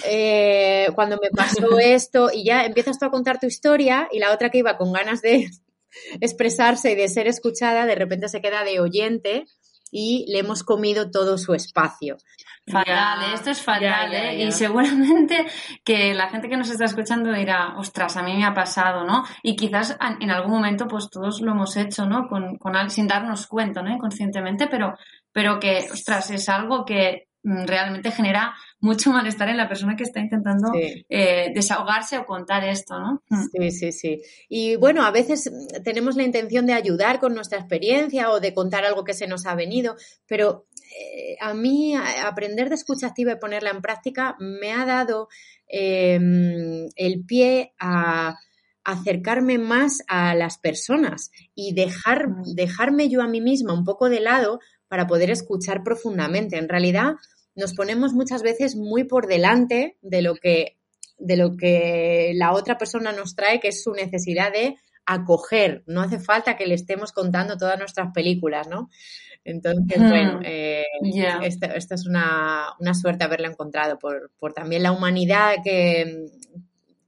eh, 0.05 0.88
cuando 0.95 1.17
me 1.21 1.29
pasó 1.29 1.77
esto, 1.79 2.29
y 2.33 2.45
ya 2.45 2.65
empiezas 2.65 2.98
tú 2.98 3.05
a 3.05 3.12
contar 3.12 3.39
tu 3.39 3.48
historia, 3.48 4.07
y 4.12 4.19
la 4.19 4.33
otra 4.33 4.50
que 4.50 4.60
iba 4.60 4.77
con 4.77 4.93
ganas 4.93 5.21
de 5.21 5.50
expresarse 6.21 6.91
y 6.91 6.95
de 6.95 7.10
ser 7.10 7.27
escuchada, 7.27 7.86
de 7.86 7.95
repente 7.95 8.29
se 8.29 8.41
queda 8.41 8.63
de 8.63 8.79
oyente 8.79 9.45
y 9.91 10.25
le 10.31 10.39
hemos 10.39 10.63
comido 10.63 11.12
todo 11.12 11.38
su 11.38 11.53
espacio. 11.53 12.17
Fatal, 12.65 13.24
¿eh? 13.24 13.33
esto 13.33 13.50
es 13.50 13.62
fatal, 13.62 14.12
ya, 14.12 14.12
ya, 14.12 14.31
¿eh? 14.31 14.45
Y 14.45 14.51
seguramente 14.51 15.45
que 15.83 16.13
la 16.13 16.29
gente 16.29 16.48
que 16.48 16.57
nos 16.57 16.69
está 16.69 16.86
escuchando 16.86 17.31
dirá, 17.33 17.75
ostras, 17.77 18.17
a 18.17 18.24
mí 18.24 18.36
me 18.36 18.45
ha 18.45 18.53
pasado, 18.53 19.03
¿no? 19.03 19.24
Y 19.43 19.55
quizás 19.55 19.98
en 20.19 20.31
algún 20.31 20.51
momento, 20.51 20.88
pues 20.88 21.10
todos 21.10 21.41
lo 21.41 21.51
hemos 21.51 21.75
hecho, 21.75 22.05
¿no? 22.05 22.27
Con, 22.27 22.57
con 22.57 22.89
sin 22.89 23.07
darnos 23.07 23.48
cuenta, 23.48 23.81
¿no? 23.81 23.91
Inconscientemente, 23.91 24.67
pero, 24.67 24.93
pero 25.31 25.60
que, 25.60 25.89
ostras, 25.91 26.31
es 26.31 26.48
algo 26.50 26.86
que 26.86 27.27
mm, 27.43 27.65
realmente 27.65 28.12
genera 28.12 28.55
mucho 28.81 29.11
malestar 29.11 29.47
en 29.50 29.57
la 29.57 29.67
persona 29.69 29.95
que 29.95 30.03
está 30.03 30.19
intentando 30.19 30.71
Sí. 30.73 31.05
eh, 31.07 31.51
desahogarse 31.55 32.17
o 32.17 32.25
contar 32.25 32.63
esto, 32.65 33.00
¿no? 33.00 33.21
Mm. 33.29 33.43
Sí, 33.51 33.71
sí, 33.71 33.91
sí. 33.91 34.21
Y 34.50 34.75
bueno, 34.75 35.03
a 35.05 35.11
veces 35.11 35.50
tenemos 35.83 36.15
la 36.15 36.23
intención 36.23 36.65
de 36.65 36.73
ayudar 36.73 37.19
con 37.19 37.33
nuestra 37.35 37.59
experiencia 37.59 38.31
o 38.31 38.39
de 38.39 38.53
contar 38.53 38.83
algo 38.83 39.03
que 39.03 39.13
se 39.13 39.27
nos 39.27 39.45
ha 39.45 39.55
venido, 39.55 39.95
pero 40.27 40.65
eh, 41.00 41.38
a 41.39 41.53
mí 41.53 41.95
aprender 41.95 42.67
de 42.69 42.75
escucha 42.75 43.07
activa 43.07 43.31
y 43.33 43.35
ponerla 43.39 43.69
en 43.69 43.81
práctica 43.81 44.35
me 44.39 44.73
ha 44.73 44.85
dado 44.85 45.29
eh, 45.67 46.19
el 46.95 47.23
pie 47.25 47.73
a 47.79 48.38
acercarme 48.83 49.57
más 49.59 50.00
a 50.07 50.33
las 50.35 50.57
personas 50.57 51.29
y 51.53 51.73
dejar, 51.73 52.27
Mm. 52.29 52.43
dejarme 52.55 53.09
yo 53.09 53.21
a 53.21 53.27
mí 53.27 53.39
misma 53.41 53.73
un 53.73 53.85
poco 53.85 54.09
de 54.09 54.19
lado 54.21 54.59
para 54.88 55.05
poder 55.07 55.29
escuchar 55.29 55.83
profundamente. 55.83 56.57
En 56.57 56.67
realidad 56.67 57.13
nos 57.55 57.74
ponemos 57.74 58.13
muchas 58.13 58.41
veces 58.43 58.75
muy 58.75 59.03
por 59.03 59.27
delante 59.27 59.98
de 60.01 60.22
lo 60.22 60.36
que 60.36 60.77
de 61.17 61.38
lo 61.38 61.55
que 61.55 62.31
la 62.36 62.51
otra 62.53 62.77
persona 62.79 63.12
nos 63.12 63.36
trae, 63.36 63.60
que 63.60 63.67
es 63.67 63.84
su 63.84 63.91
necesidad 63.93 64.51
de 64.51 64.77
acoger. 65.05 65.84
No 65.86 66.01
hace 66.01 66.20
falta 66.20 66.55
que 66.58 66.65
le 66.65 66.74
estemos 66.74 67.12
contando 67.12 67.58
todas 67.58 67.77
nuestras 67.77 68.12
películas, 68.12 68.67
¿no? 68.67 68.89
Entonces, 69.43 70.00
Hmm. 70.00 70.10
bueno, 70.10 70.39
eh, 70.43 70.84
esto 71.43 71.93
es 71.96 72.08
una, 72.08 72.70
una 72.79 72.93
suerte 72.96 73.24
haberla 73.24 73.48
encontrado 73.50 74.00
por, 74.00 74.31
por 74.39 74.53
también 74.53 74.81
la 74.84 74.91
humanidad 74.91 75.55
que, 75.63 76.25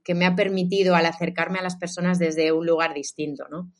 que 0.04 0.14
me 0.14 0.26
ha 0.26 0.34
permitido 0.36 0.94
al 0.94 1.06
acercarme 1.06 1.58
a 1.58 1.62
las 1.62 1.76
personas 1.76 2.18
desde 2.20 2.52
un 2.52 2.66
lugar 2.66 2.94
distinto, 2.94 3.46
¿no? 3.50 3.72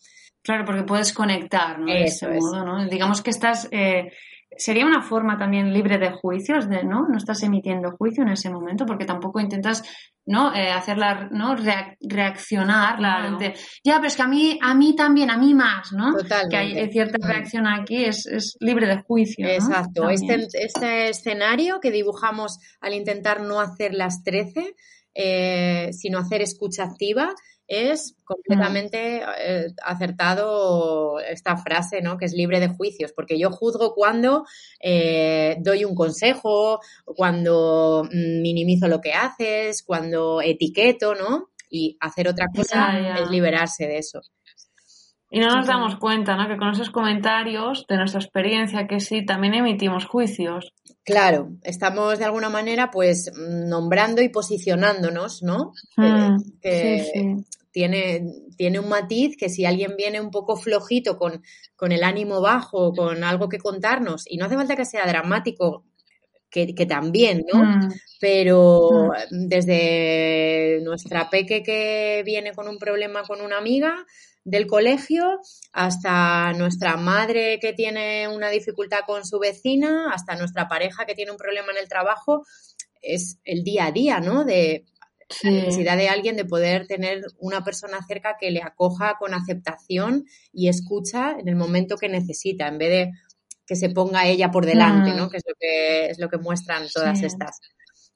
Claro, 0.42 0.64
porque 0.64 0.82
puedes 0.82 1.12
conectar, 1.12 1.78
¿no? 1.78 1.86
De 1.86 2.04
Eso 2.04 2.26
ese 2.28 2.38
es. 2.38 2.42
modo, 2.44 2.64
¿no? 2.64 2.88
Digamos 2.88 3.22
que 3.22 3.30
estás. 3.30 3.68
eh, 3.70 4.10
sería 4.56 4.86
una 4.86 5.02
forma 5.02 5.36
también 5.38 5.72
libre 5.72 5.98
de 5.98 6.10
juicios, 6.10 6.68
de, 6.68 6.84
¿no? 6.84 7.06
No 7.08 7.16
estás 7.16 7.42
emitiendo 7.42 7.92
juicio 7.96 8.22
en 8.22 8.30
ese 8.30 8.50
momento, 8.50 8.86
porque 8.86 9.04
tampoco 9.04 9.40
intentas, 9.40 9.82
¿no? 10.26 10.54
Eh, 10.54 10.70
hacerla, 10.70 11.28
¿no? 11.30 11.56
Reac- 11.56 11.96
reaccionar, 12.00 12.94
¿no? 12.94 12.98
Claro. 12.98 13.38
De, 13.38 13.54
ya, 13.84 13.96
pero 13.96 14.06
es 14.08 14.16
que 14.16 14.22
a 14.22 14.28
mí, 14.28 14.58
a 14.62 14.74
mí 14.74 14.94
también, 14.96 15.30
a 15.30 15.36
mí 15.36 15.54
más, 15.54 15.92
¿no? 15.92 16.12
Totalmente. 16.16 16.48
Que 16.74 16.80
hay 16.80 16.90
cierta 16.92 17.26
reacción 17.26 17.66
aquí, 17.66 18.04
es, 18.04 18.26
es 18.26 18.56
libre 18.60 18.86
de 18.86 19.02
juicio. 19.02 19.46
¿no? 19.46 19.52
Exacto. 19.52 20.08
Este, 20.10 20.46
este 20.54 21.08
escenario 21.08 21.80
que 21.80 21.90
dibujamos 21.90 22.58
al 22.80 22.94
intentar 22.94 23.40
no 23.42 23.60
hacer 23.60 23.94
las 23.94 24.22
13, 24.22 24.74
eh, 25.16 25.90
sino 25.92 26.18
hacer 26.18 26.42
escucha 26.42 26.84
activa, 26.84 27.32
es 27.66 28.16
completamente 28.24 29.22
eh, 29.38 29.66
acertado 29.82 31.18
esta 31.20 31.56
frase, 31.56 32.02
¿no? 32.02 32.18
Que 32.18 32.26
es 32.26 32.32
libre 32.32 32.60
de 32.60 32.68
juicios, 32.68 33.12
porque 33.12 33.38
yo 33.38 33.50
juzgo 33.50 33.94
cuando 33.94 34.44
eh, 34.80 35.56
doy 35.60 35.84
un 35.84 35.94
consejo, 35.94 36.80
cuando 37.04 38.04
mm, 38.12 38.42
minimizo 38.42 38.88
lo 38.88 39.00
que 39.00 39.12
haces, 39.14 39.82
cuando 39.82 40.40
etiqueto, 40.42 41.14
¿no? 41.14 41.50
Y 41.70 41.96
hacer 42.00 42.28
otra 42.28 42.46
cosa 42.54 42.92
Ya, 42.92 43.00
ya. 43.00 43.14
es 43.24 43.30
liberarse 43.30 43.86
de 43.86 43.98
eso. 43.98 44.20
Y 45.34 45.40
no 45.40 45.48
nos 45.48 45.66
damos 45.66 45.96
cuenta, 45.96 46.36
¿no? 46.36 46.46
Que 46.46 46.56
con 46.56 46.68
esos 46.68 46.90
comentarios 46.90 47.86
de 47.88 47.96
nuestra 47.96 48.20
experiencia, 48.20 48.86
que 48.86 49.00
sí, 49.00 49.26
también 49.26 49.54
emitimos 49.54 50.04
juicios. 50.04 50.72
Claro, 51.04 51.50
estamos 51.64 52.20
de 52.20 52.24
alguna 52.24 52.50
manera 52.50 52.92
pues 52.92 53.32
nombrando 53.36 54.22
y 54.22 54.28
posicionándonos, 54.28 55.42
¿no? 55.42 55.72
Mm, 55.96 56.36
Que 56.62 57.00
sí, 57.00 57.10
sí. 57.12 57.58
Tiene, 57.72 58.24
tiene 58.56 58.78
un 58.78 58.88
matiz 58.88 59.36
que 59.36 59.48
si 59.48 59.64
alguien 59.64 59.96
viene 59.98 60.20
un 60.20 60.30
poco 60.30 60.56
flojito 60.56 61.18
con, 61.18 61.42
con 61.74 61.90
el 61.90 62.04
ánimo 62.04 62.40
bajo, 62.40 62.92
con 62.92 63.24
algo 63.24 63.48
que 63.48 63.58
contarnos, 63.58 64.26
y 64.28 64.36
no 64.36 64.46
hace 64.46 64.54
falta 64.54 64.76
que 64.76 64.84
sea 64.84 65.04
dramático, 65.04 65.84
que, 66.48 66.76
que 66.76 66.86
también, 66.86 67.44
¿no? 67.52 67.60
Mm, 67.60 67.92
Pero 68.20 69.10
desde 69.32 70.78
nuestra 70.84 71.28
peque 71.28 71.64
que 71.64 72.22
viene 72.24 72.52
con 72.52 72.68
un 72.68 72.78
problema 72.78 73.24
con 73.24 73.40
una 73.40 73.58
amiga 73.58 74.06
del 74.44 74.66
colegio, 74.66 75.40
hasta 75.72 76.52
nuestra 76.52 76.96
madre 76.96 77.58
que 77.60 77.72
tiene 77.72 78.28
una 78.28 78.50
dificultad 78.50 79.00
con 79.06 79.24
su 79.24 79.38
vecina, 79.38 80.10
hasta 80.12 80.36
nuestra 80.36 80.68
pareja 80.68 81.06
que 81.06 81.14
tiene 81.14 81.30
un 81.32 81.38
problema 81.38 81.72
en 81.72 81.78
el 81.78 81.88
trabajo, 81.88 82.44
es 83.00 83.38
el 83.44 83.64
día 83.64 83.86
a 83.86 83.92
día, 83.92 84.20
¿no? 84.20 84.44
De 84.44 84.84
sí. 85.30 85.50
la 85.50 85.62
necesidad 85.62 85.96
de 85.96 86.08
alguien 86.08 86.36
de 86.36 86.44
poder 86.44 86.86
tener 86.86 87.22
una 87.38 87.64
persona 87.64 87.98
cerca 88.06 88.36
que 88.38 88.50
le 88.50 88.62
acoja 88.62 89.16
con 89.18 89.32
aceptación 89.34 90.24
y 90.52 90.68
escucha 90.68 91.32
en 91.38 91.48
el 91.48 91.56
momento 91.56 91.96
que 91.96 92.08
necesita, 92.08 92.68
en 92.68 92.78
vez 92.78 92.90
de 92.90 93.10
que 93.66 93.76
se 93.76 93.88
ponga 93.88 94.26
ella 94.26 94.50
por 94.50 94.66
delante, 94.66 95.12
Mm. 95.12 95.16
¿no? 95.16 95.30
Que 95.30 95.38
es 95.38 95.44
lo 95.48 95.54
que 95.58 96.06
es 96.10 96.18
lo 96.18 96.28
que 96.28 96.36
muestran 96.36 96.86
todas 96.92 97.18
Sí. 97.18 97.24
estas. 97.26 97.60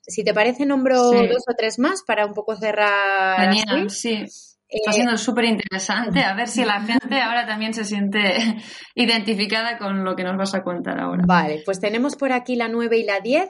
Si 0.02 0.24
te 0.24 0.34
parece, 0.34 0.66
nombro 0.66 1.10
Sí. 1.10 1.26
dos 1.26 1.42
o 1.48 1.54
tres 1.56 1.78
más 1.78 2.02
para 2.06 2.26
un 2.26 2.34
poco 2.34 2.54
cerrar. 2.56 3.40
Genial, 3.54 3.90
sí. 3.90 4.26
Está 4.68 4.90
Eh, 4.90 4.94
siendo 4.94 5.16
súper 5.16 5.46
interesante. 5.46 6.20
A 6.20 6.34
ver 6.34 6.46
si 6.48 6.64
la 6.64 6.80
gente 6.86 7.20
ahora 7.20 7.46
también 7.46 7.72
se 7.74 7.84
siente 7.84 8.36
identificada 8.94 9.78
con 9.78 10.04
lo 10.04 10.14
que 10.14 10.24
nos 10.24 10.36
vas 10.36 10.54
a 10.54 10.62
contar 10.62 11.00
ahora. 11.00 11.22
Vale, 11.26 11.62
pues 11.64 11.80
tenemos 11.80 12.16
por 12.16 12.32
aquí 12.32 12.54
la 12.56 12.68
9 12.68 12.98
y 12.98 13.04
la 13.04 13.20
10. 13.20 13.48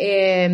Eh, 0.00 0.48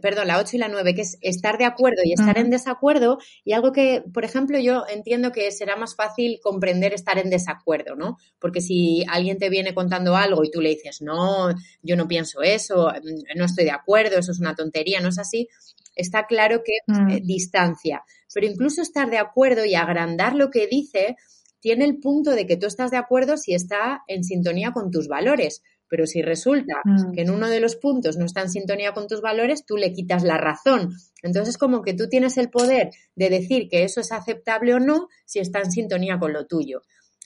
perdón, 0.00 0.28
la 0.28 0.38
8 0.38 0.56
y 0.56 0.58
la 0.58 0.68
9, 0.68 0.94
que 0.94 1.02
es 1.02 1.18
estar 1.20 1.58
de 1.58 1.64
acuerdo 1.64 2.02
y 2.04 2.12
estar 2.12 2.38
en 2.38 2.50
desacuerdo. 2.50 3.18
Y 3.44 3.52
algo 3.52 3.72
que, 3.72 4.02
por 4.14 4.24
ejemplo, 4.24 4.58
yo 4.58 4.84
entiendo 4.88 5.32
que 5.32 5.50
será 5.50 5.76
más 5.76 5.96
fácil 5.96 6.38
comprender 6.42 6.94
estar 6.94 7.18
en 7.18 7.30
desacuerdo, 7.30 7.96
¿no? 7.96 8.16
Porque 8.38 8.60
si 8.60 9.04
alguien 9.08 9.38
te 9.38 9.48
viene 9.50 9.74
contando 9.74 10.16
algo 10.16 10.44
y 10.44 10.50
tú 10.50 10.60
le 10.60 10.70
dices, 10.70 11.02
no, 11.02 11.50
yo 11.82 11.96
no 11.96 12.06
pienso 12.06 12.42
eso, 12.42 12.88
mm, 12.90 13.38
no 13.38 13.44
estoy 13.44 13.64
de 13.64 13.72
acuerdo, 13.72 14.18
eso 14.18 14.32
es 14.32 14.40
una 14.40 14.54
tontería, 14.54 15.00
no 15.00 15.08
es 15.08 15.18
así, 15.18 15.48
está 15.96 16.26
claro 16.26 16.62
que 16.64 16.72
Mm. 16.86 17.10
eh, 17.10 17.20
distancia. 17.22 18.04
Pero 18.32 18.46
incluso 18.46 18.80
estar 18.82 19.10
de 19.10 19.18
acuerdo 19.18 19.64
y 19.64 19.74
agrandar 19.74 20.34
lo 20.36 20.50
que 20.50 20.66
dice 20.68 21.16
tiene 21.60 21.84
el 21.84 21.98
punto 21.98 22.30
de 22.30 22.46
que 22.46 22.56
tú 22.56 22.66
estás 22.66 22.90
de 22.90 22.96
acuerdo 22.96 23.36
si 23.36 23.52
está 23.52 24.02
en 24.06 24.24
sintonía 24.24 24.72
con 24.72 24.90
tus 24.90 25.08
valores. 25.08 25.62
Pero 25.90 26.06
si 26.06 26.22
resulta 26.22 26.80
Mm. 26.84 27.12
que 27.12 27.22
en 27.22 27.30
uno 27.30 27.48
de 27.50 27.60
los 27.60 27.76
puntos 27.76 28.16
no 28.16 28.24
está 28.24 28.40
en 28.42 28.48
sintonía 28.50 28.94
con 28.94 29.08
tus 29.08 29.20
valores, 29.20 29.66
tú 29.66 29.76
le 29.76 29.92
quitas 29.92 30.22
la 30.22 30.38
razón. 30.38 30.94
Entonces, 31.22 31.58
como 31.58 31.82
que 31.82 31.92
tú 31.92 32.08
tienes 32.08 32.38
el 32.38 32.48
poder 32.48 32.90
de 33.16 33.28
decir 33.28 33.68
que 33.68 33.82
eso 33.82 34.00
es 34.00 34.12
aceptable 34.12 34.72
o 34.72 34.80
no 34.80 35.08
si 35.26 35.40
está 35.40 35.58
en 35.58 35.70
sintonía 35.72 36.18
con 36.18 36.32
lo 36.32 36.46
tuyo. 36.46 36.80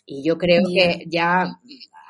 Y 0.06 0.24
yo 0.26 0.38
creo 0.38 0.62
que 0.74 1.04
ya 1.06 1.60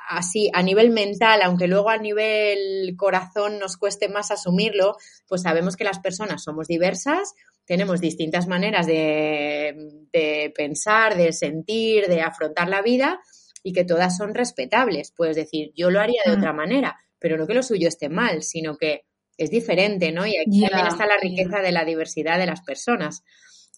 así, 0.09 0.51
a 0.53 0.63
nivel 0.63 0.91
mental, 0.91 1.41
aunque 1.43 1.67
luego 1.67 1.91
a 1.91 1.97
nivel 1.99 2.95
corazón 2.97 3.59
nos 3.59 3.77
cueste 3.77 4.09
más 4.09 4.31
asumirlo, 4.31 4.97
pues 5.27 5.43
sabemos 5.43 5.77
que 5.77 5.85
las 5.85 5.99
personas 5.99 6.43
somos 6.45 6.69
diversas, 6.69 7.35
tenemos 7.65 8.01
distintas 8.01 8.47
maneras 8.47 8.87
de, 8.87 10.07
de 10.13 10.53
pensar, 10.55 11.17
de 11.17 11.33
sentir, 11.33 12.07
de 12.07 12.21
afrontar 12.21 12.69
la 12.69 12.83
vida 12.83 13.21
y 13.65 13.73
que 13.73 13.85
todas 13.85 14.17
son 14.17 14.33
respetables. 14.35 15.13
Puedes 15.17 15.35
decir, 15.35 15.73
yo 15.75 15.91
lo 15.91 16.01
haría 16.01 16.21
de 16.25 16.33
Mm. 16.37 16.39
otra 16.39 16.53
manera, 16.53 16.97
pero 17.19 17.37
no 17.37 17.47
que 17.49 17.55
lo 17.55 17.63
suyo 17.65 17.89
esté 17.89 18.09
mal, 18.09 18.43
sino 18.43 18.77
que 18.77 19.01
es 19.37 19.51
diferente, 19.51 20.13
¿no? 20.13 20.25
Y 20.27 20.37
aquí 20.37 20.61
también 20.69 20.87
está 20.87 21.07
la 21.07 21.17
riqueza 21.21 21.59
de 21.61 21.73
la 21.73 21.85
diversidad 21.85 22.39
de 22.39 22.47
las 22.47 22.61
personas. 22.63 23.25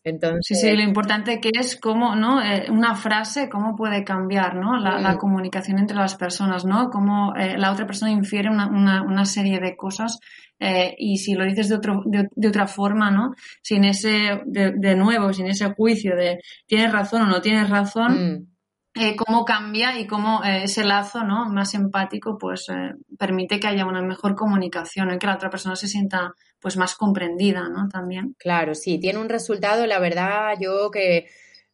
Entonces, 0.04 0.60
Sí, 0.60 0.68
sí, 0.68 0.76
lo 0.76 0.82
importante 0.82 1.40
que 1.40 1.50
es 1.58 1.76
cómo, 1.80 2.14
¿no? 2.14 2.40
Eh, 2.40 2.66
una 2.70 2.94
frase, 2.94 3.48
cómo 3.48 3.74
puede 3.74 4.04
cambiar, 4.04 4.54
¿no? 4.54 4.76
La, 4.76 5.00
la 5.00 5.16
comunicación 5.16 5.78
entre 5.80 5.96
las 5.96 6.14
personas, 6.14 6.64
¿no? 6.64 6.90
Cómo 6.90 7.34
eh, 7.34 7.56
la 7.58 7.72
otra 7.72 7.86
persona 7.86 8.12
infiere 8.12 8.48
una, 8.48 8.68
una, 8.68 9.02
una 9.02 9.24
serie 9.24 9.58
de 9.58 9.74
cosas 9.76 10.20
eh, 10.60 10.94
y 10.96 11.16
si 11.18 11.34
lo 11.34 11.44
dices 11.44 11.68
de, 11.70 11.74
otro, 11.74 12.02
de, 12.06 12.28
de 12.30 12.48
otra 12.48 12.68
forma, 12.68 13.10
¿no? 13.10 13.34
Sin 13.62 13.84
ese, 13.84 14.42
de, 14.46 14.72
de 14.76 14.94
nuevo, 14.94 15.32
sin 15.32 15.48
ese 15.48 15.72
juicio 15.74 16.14
de 16.14 16.38
tienes 16.66 16.92
razón 16.92 17.22
o 17.22 17.26
no 17.26 17.40
tienes 17.40 17.68
razón, 17.68 18.12
mm, 18.12 18.55
eh, 18.98 19.16
cómo 19.16 19.44
cambia 19.44 19.98
y 19.98 20.06
cómo 20.06 20.42
eh, 20.44 20.64
ese 20.64 20.84
lazo 20.84 21.22
¿no? 21.24 21.46
más 21.46 21.74
empático 21.74 22.38
pues 22.38 22.68
eh, 22.68 22.94
permite 23.18 23.60
que 23.60 23.66
haya 23.68 23.86
una 23.86 24.02
mejor 24.02 24.34
comunicación 24.34 25.12
y 25.12 25.18
que 25.18 25.26
la 25.26 25.34
otra 25.34 25.50
persona 25.50 25.76
se 25.76 25.88
sienta 25.88 26.32
pues 26.60 26.76
más 26.76 26.94
comprendida 26.94 27.68
¿no? 27.68 27.88
también. 27.88 28.34
Claro, 28.38 28.74
sí, 28.74 28.98
tiene 28.98 29.18
un 29.18 29.28
resultado, 29.28 29.86
la 29.86 29.98
verdad, 29.98 30.54
yo 30.60 30.90
que 30.90 31.26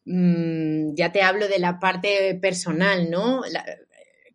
mm, 0.05 0.95
ya 0.95 1.11
te 1.11 1.21
hablo 1.23 1.47
de 1.47 1.59
la 1.59 1.79
parte 1.79 2.37
personal, 2.41 3.09
¿no? 3.09 3.41
La- 3.51 3.65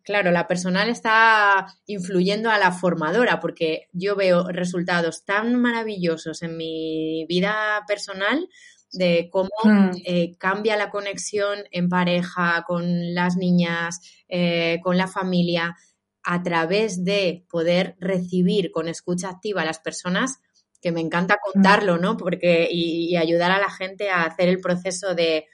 claro, 0.03 0.31
la 0.31 0.47
personal 0.47 0.89
está 0.89 1.67
influyendo 1.85 2.49
a 2.49 2.57
la 2.57 2.71
formadora 2.71 3.39
porque 3.39 3.89
yo 3.93 4.15
veo 4.15 4.47
resultados 4.49 5.23
tan 5.23 5.53
maravillosos 5.61 6.41
en 6.41 6.57
mi 6.57 7.25
vida 7.29 7.83
personal 7.87 8.47
de 8.91 9.29
cómo 9.31 9.49
Mm. 9.63 9.91
eh, 10.05 10.35
cambia 10.37 10.77
la 10.77 10.89
conexión 10.89 11.59
en 11.71 11.89
pareja, 11.89 12.63
con 12.67 13.13
las 13.13 13.35
niñas, 13.37 13.99
eh, 14.27 14.79
con 14.83 14.97
la 14.97 15.07
familia, 15.07 15.75
a 16.23 16.43
través 16.43 17.03
de 17.03 17.45
poder 17.49 17.95
recibir 17.99 18.71
con 18.71 18.87
escucha 18.87 19.29
activa 19.29 19.61
a 19.61 19.65
las 19.65 19.79
personas, 19.79 20.39
que 20.81 20.91
me 20.91 21.01
encanta 21.01 21.37
contarlo, 21.43 21.97
¿no? 21.97 22.17
Porque, 22.17 22.67
y, 22.71 23.09
y 23.09 23.17
ayudar 23.17 23.51
a 23.51 23.59
la 23.59 23.69
gente 23.69 24.09
a 24.09 24.23
hacer 24.23 24.47
el 24.49 24.59
proceso 24.61 25.13
de, 25.15 25.45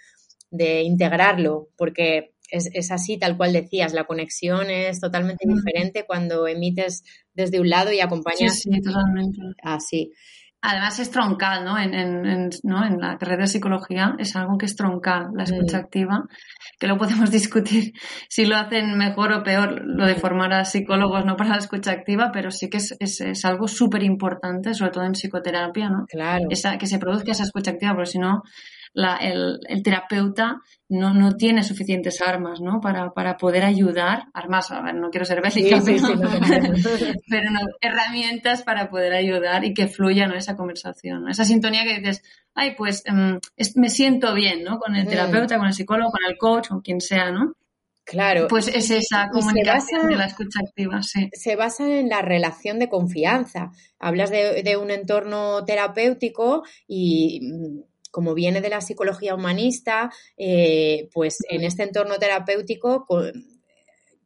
de 0.51 0.81
integrarlo, 0.83 1.69
porque 1.77 2.33
es, 2.51 2.69
es, 2.73 2.91
así, 2.91 3.17
tal 3.17 3.35
cual 3.37 3.53
decías, 3.53 3.93
la 3.93 4.03
conexión 4.05 4.69
es 4.69 4.99
totalmente 4.99 5.45
diferente 5.47 6.05
cuando 6.05 6.47
emites 6.47 7.03
desde 7.33 7.59
un 7.59 7.69
lado 7.69 7.91
y 7.91 7.99
acompañas. 8.01 8.59
Sí, 8.59 8.69
sí, 8.71 8.81
totalmente. 8.81 9.39
Así. 9.63 10.13
Además 10.67 10.99
es 10.99 11.11
troncal, 11.11 11.63
¿no? 11.63 11.77
En, 11.77 11.93
en, 11.93 12.25
en, 12.25 12.49
¿no? 12.63 12.83
en 12.83 12.99
la 12.99 13.17
carrera 13.19 13.43
de 13.43 13.47
psicología 13.47 14.15
es 14.17 14.35
algo 14.35 14.57
que 14.57 14.65
es 14.65 14.75
troncal, 14.75 15.27
la 15.35 15.43
escucha 15.43 15.77
mm. 15.77 15.81
activa, 15.81 16.23
que 16.79 16.87
lo 16.87 16.97
podemos 16.97 17.29
discutir 17.39 17.93
si 18.27 18.47
lo 18.47 18.57
hacen 18.57 18.97
mejor 18.97 19.31
o 19.31 19.43
peor, 19.43 19.83
lo 19.85 20.07
de 20.07 20.15
formar 20.15 20.53
a 20.53 20.65
psicólogos 20.65 21.23
no 21.23 21.35
para 21.35 21.51
la 21.51 21.57
escucha 21.57 21.91
activa, 21.91 22.31
pero 22.33 22.49
sí 22.49 22.67
que 22.67 22.77
es, 22.77 22.95
es, 22.99 23.21
es 23.21 23.45
algo 23.45 23.67
súper 23.67 24.01
importante, 24.01 24.73
sobre 24.73 24.89
todo 24.89 25.03
en 25.03 25.11
psicoterapia, 25.11 25.89
¿no? 25.89 26.07
Claro. 26.07 26.47
Esa, 26.49 26.79
que 26.79 26.87
se 26.87 26.97
produzca 26.97 27.33
esa 27.33 27.43
escucha 27.43 27.69
activa, 27.69 27.93
porque 27.93 28.09
si 28.09 28.17
no, 28.17 28.41
la, 28.95 29.17
el, 29.17 29.59
el, 29.67 29.83
terapeuta 29.83 30.61
no, 30.87 31.13
no, 31.13 31.35
tiene 31.35 31.63
suficientes 31.63 32.21
armas 32.21 32.61
¿no? 32.61 32.79
para, 32.79 33.11
para 33.11 33.35
poder 33.35 33.65
ayudar, 33.65 34.27
armas, 34.33 34.71
a 34.71 34.81
ver, 34.81 34.95
no 34.95 35.09
quiero 35.09 35.25
ser 35.25 35.41
bélica, 35.41 35.81
sí, 35.81 35.99
sí, 35.99 36.05
pero, 37.29 37.51
no, 37.51 37.59
herramientas 37.81 38.63
para 38.63 38.89
poder 38.89 39.13
ayudar 39.13 39.65
y 39.65 39.73
que 39.73 39.87
fluya 39.87 40.27
¿no? 40.27 40.35
esa 40.35 40.55
conversación, 40.55 41.29
esa 41.29 41.43
sintonía 41.43 41.83
que 41.83 41.99
dices, 41.99 42.23
ay, 42.53 42.73
pues 42.77 43.03
um, 43.11 43.37
es, 43.57 43.75
me 43.75 43.89
siento 43.89 44.33
bien 44.33 44.63
¿no? 44.63 44.79
con 44.79 44.95
el 44.95 45.05
terapeuta, 45.05 45.57
con 45.57 45.67
el 45.67 45.73
psicólogo, 45.73 46.11
con 46.11 46.31
el 46.31 46.37
coach, 46.37 46.69
con 46.69 46.79
quien 46.79 47.01
sea, 47.01 47.31
¿no? 47.31 47.53
Claro. 48.05 48.47
Pues 48.47 48.67
es 48.67 48.91
esa 48.91 49.29
comunicación 49.29 50.03
basa, 50.03 50.07
de 50.07 50.15
la 50.15 50.25
escucha 50.25 50.59
activa, 50.65 51.01
sí. 51.01 51.27
Se 51.33 51.55
basa 51.55 51.89
en 51.89 52.07
la 52.07 52.21
relación 52.21 52.77
de 52.77 52.87
confianza. 52.87 53.71
Hablas 53.97 54.29
de, 54.29 54.61
de 54.61 54.77
un 54.77 54.91
entorno 54.91 55.65
terapéutico 55.65 56.63
y 56.87 57.41
como 58.15 58.33
viene 58.33 58.61
de 58.61 58.69
la 58.69 58.79
psicología 58.79 59.35
humanista, 59.35 60.09
eh, 60.37 61.09
pues 61.13 61.39
en 61.49 61.65
este 61.65 61.83
entorno 61.83 62.15
terapéutico 62.15 63.05
con, 63.05 63.33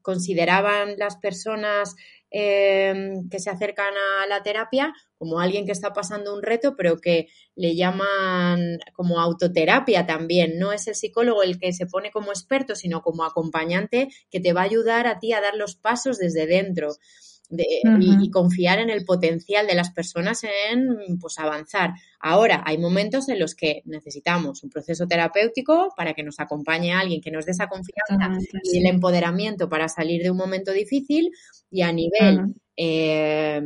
consideraban 0.03 0.93
las 0.99 1.17
personas 1.17 1.95
eh, 2.29 3.15
que 3.31 3.39
se 3.39 3.49
acercan 3.49 3.95
a 3.95 4.27
la 4.27 4.43
terapia 4.43 4.93
como 5.17 5.39
alguien 5.39 5.65
que 5.65 5.71
está 5.71 5.91
pasando 5.91 6.35
un 6.35 6.43
reto, 6.43 6.75
pero 6.75 7.01
que 7.01 7.29
le 7.55 7.75
llaman 7.75 8.77
como 8.93 9.19
autoterapia 9.19 10.05
también. 10.05 10.59
No 10.59 10.71
es 10.71 10.87
el 10.87 10.93
psicólogo 10.93 11.41
el 11.41 11.57
que 11.57 11.73
se 11.73 11.87
pone 11.87 12.11
como 12.11 12.29
experto, 12.29 12.75
sino 12.75 13.01
como 13.01 13.23
acompañante 13.23 14.09
que 14.29 14.39
te 14.39 14.53
va 14.53 14.61
a 14.61 14.65
ayudar 14.65 15.07
a 15.07 15.17
ti 15.17 15.33
a 15.33 15.41
dar 15.41 15.55
los 15.55 15.75
pasos 15.75 16.19
desde 16.19 16.45
dentro 16.45 16.89
de, 17.49 17.65
uh 17.83 17.87
-huh. 17.89 18.21
y, 18.21 18.25
y, 18.25 18.29
confiar 18.29 18.79
en 18.79 18.89
el 18.89 19.03
potencial 19.05 19.67
de 19.67 19.75
las 19.75 19.91
personas 19.91 20.43
en 20.43 21.17
pues, 21.19 21.39
avanzar. 21.39 21.91
Ahora, 22.19 22.63
hay 22.65 22.77
momentos 22.77 23.27
en 23.29 23.39
los 23.39 23.55
que 23.55 23.81
necesitamos 23.85 24.63
un 24.63 24.69
proceso 24.69 25.07
terapéutico 25.07 25.93
para 25.97 26.13
que 26.13 26.23
nos 26.23 26.39
acompañe 26.39 26.93
alguien 26.93 27.21
que 27.21 27.31
nos 27.31 27.45
dé 27.45 27.51
esa 27.51 27.67
confianza 27.67 28.29
uh 28.29 28.39
-huh, 28.39 28.59
y 28.63 28.77
el 28.77 28.85
empoderamiento 28.85 29.67
para 29.67 29.89
salir 29.89 30.21
de 30.21 30.31
un 30.31 30.37
momento 30.37 30.71
difícil 30.71 31.31
y 31.71 31.81
a 31.81 31.91
nivel... 31.91 32.35
Uh 32.35 32.41
-huh. 32.41 32.53
eh, 32.77 33.61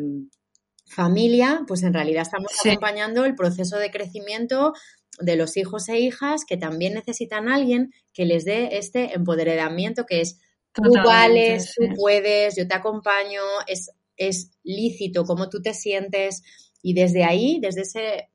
familia, 0.94 1.64
pues 1.68 1.84
en 1.84 1.94
realidad 1.94 2.22
estamos 2.22 2.52
sí. 2.62 2.70
acompañando 2.70 3.26
el 3.26 3.36
proceso 3.36 3.78
de 3.78 3.90
crecimiento 3.92 4.74
de 5.20 5.36
los 5.36 5.58
hijos 5.58 5.90
e 5.90 6.00
hijas 6.00 6.46
que 6.46 6.58
también 6.58 6.94
necesitan 6.94 7.48
a 7.48 7.56
alguien 7.56 7.92
que 8.14 8.26
les 8.26 8.46
dé 8.46 8.78
este 8.78 9.14
empoderamiento 9.16 10.06
que 10.06 10.22
es 10.22 10.40
Tú 10.74 10.92
vales, 11.06 11.74
tú 11.76 11.96
puedes, 11.96 12.56
yo 12.56 12.68
te 12.68 12.74
acompaño, 12.74 13.42
es, 13.68 13.92
es 14.18 14.52
lícito 14.64 15.24
cómo 15.24 15.50
tú 15.50 15.62
te 15.62 15.74
sientes 15.74 16.42
y 16.82 16.94
desde 16.94 17.24
ahí, 17.24 17.60
desde 17.62 17.82
ese 17.82 18.30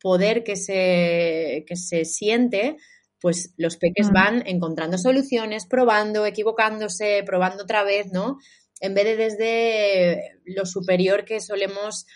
poder 0.00 0.44
que 0.44 0.56
se, 0.56 1.64
que 1.66 1.76
se 1.76 2.04
siente, 2.04 2.76
pues 3.20 3.52
los 3.56 3.76
peques 3.76 4.08
mm. 4.10 4.12
van 4.12 4.46
encontrando 4.46 4.98
soluciones, 4.98 5.66
probando, 5.66 6.26
equivocándose, 6.26 7.22
probando 7.24 7.64
otra 7.64 7.84
vez, 7.84 8.12
¿no? 8.12 8.38
En 8.80 8.94
vez 8.94 9.04
de 9.04 9.16
desde 9.16 10.40
lo 10.44 10.64
superior 10.64 11.24
que 11.24 11.40
solemos 11.40 12.06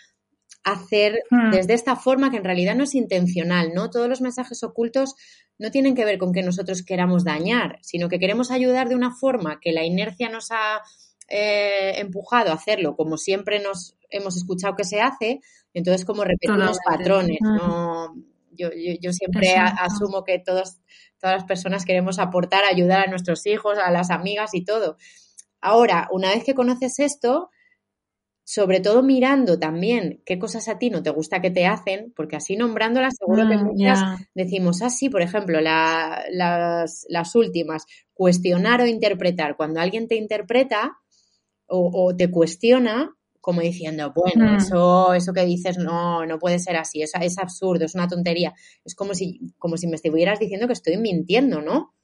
hacer 0.65 1.23
mm. 1.29 1.51
desde 1.51 1.75
esta 1.75 1.95
forma 1.95 2.31
que 2.31 2.37
en 2.37 2.43
realidad 2.43 2.75
no 2.75 2.83
es 2.83 2.95
intencional, 2.95 3.71
¿no? 3.73 3.91
Todos 3.91 4.09
los 4.09 4.19
mensajes 4.19 4.63
ocultos 4.63 5.15
no 5.59 5.71
tienen 5.71 5.95
que 5.95 6.03
ver 6.03 6.17
con 6.17 6.33
que 6.33 6.41
nosotros 6.41 6.83
queramos 6.83 7.23
dañar, 7.23 7.77
sino 7.81 8.09
que 8.09 8.19
queremos 8.19 8.51
ayudar 8.51 8.89
de 8.89 8.95
una 8.95 9.15
forma 9.15 9.59
que 9.61 9.71
la 9.71 9.85
inercia 9.85 10.27
nos 10.27 10.51
ha 10.51 10.81
eh, 11.29 11.99
empujado 11.99 12.51
a 12.51 12.55
hacerlo, 12.55 12.95
como 12.95 13.17
siempre 13.17 13.59
nos 13.59 13.95
hemos 14.09 14.35
escuchado 14.35 14.75
que 14.75 14.83
se 14.83 15.01
hace, 15.01 15.39
entonces 15.73 16.03
como 16.03 16.23
repetimos 16.23 16.77
patrones, 16.83 17.37
¿no? 17.41 18.15
Yo, 18.51 18.69
yo, 18.69 18.93
yo 18.99 19.11
siempre 19.11 19.55
asumo 19.57 20.23
que 20.23 20.39
todos, 20.39 20.77
todas 21.19 21.35
las 21.35 21.45
personas 21.45 21.85
queremos 21.85 22.19
aportar, 22.19 22.63
ayudar 22.63 23.01
a 23.01 23.09
nuestros 23.09 23.45
hijos, 23.45 23.77
a 23.77 23.91
las 23.91 24.09
amigas 24.09 24.53
y 24.53 24.63
todo. 24.63 24.97
Ahora, 25.61 26.07
una 26.11 26.29
vez 26.29 26.43
que 26.43 26.55
conoces 26.55 26.99
esto, 26.99 27.49
sobre 28.45 28.79
todo 28.79 29.01
mirando 29.01 29.57
también 29.57 30.21
qué 30.23 30.37
cosas 30.37 30.67
a 30.67 30.77
ti 30.77 30.91
no 30.91 31.01
te 31.01 31.09
gusta 31.09 31.41
que 31.41 31.49
te 31.49 31.65
hacen, 31.65 32.13
porque 32.15 32.35
así 32.35 32.55
nombrándolas 32.55 33.15
seguro 33.17 33.43
mm, 33.43 33.49
que 33.49 33.57
muchas 33.57 33.99
yeah. 33.99 34.17
decimos 34.35 34.83
así, 34.83 35.07
ah, 35.07 35.09
por 35.09 35.23
ejemplo, 35.23 35.59
la, 35.61 36.23
las, 36.29 37.07
las, 37.09 37.35
últimas, 37.35 37.87
cuestionar 38.13 38.81
o 38.81 38.85
interpretar. 38.85 39.57
Cuando 39.57 39.79
alguien 39.81 40.07
te 40.07 40.15
interpreta 40.15 40.95
o, 41.65 41.89
o 41.91 42.15
te 42.15 42.29
cuestiona, 42.29 43.15
como 43.41 43.61
diciendo, 43.61 44.13
bueno, 44.15 44.51
mm. 44.51 44.55
eso, 44.57 45.15
eso 45.15 45.33
que 45.33 45.43
dices 45.43 45.79
no, 45.79 46.27
no 46.27 46.37
puede 46.37 46.59
ser 46.59 46.75
así, 46.77 47.01
es, 47.01 47.13
es 47.19 47.39
absurdo, 47.39 47.85
es 47.85 47.95
una 47.95 48.07
tontería. 48.07 48.53
Es 48.83 48.93
como 48.93 49.15
si, 49.15 49.55
como 49.57 49.77
si 49.77 49.87
me 49.87 49.95
estuvieras 49.95 50.39
diciendo 50.39 50.67
que 50.67 50.73
estoy 50.73 50.97
mintiendo, 50.97 51.63
¿no? 51.63 51.94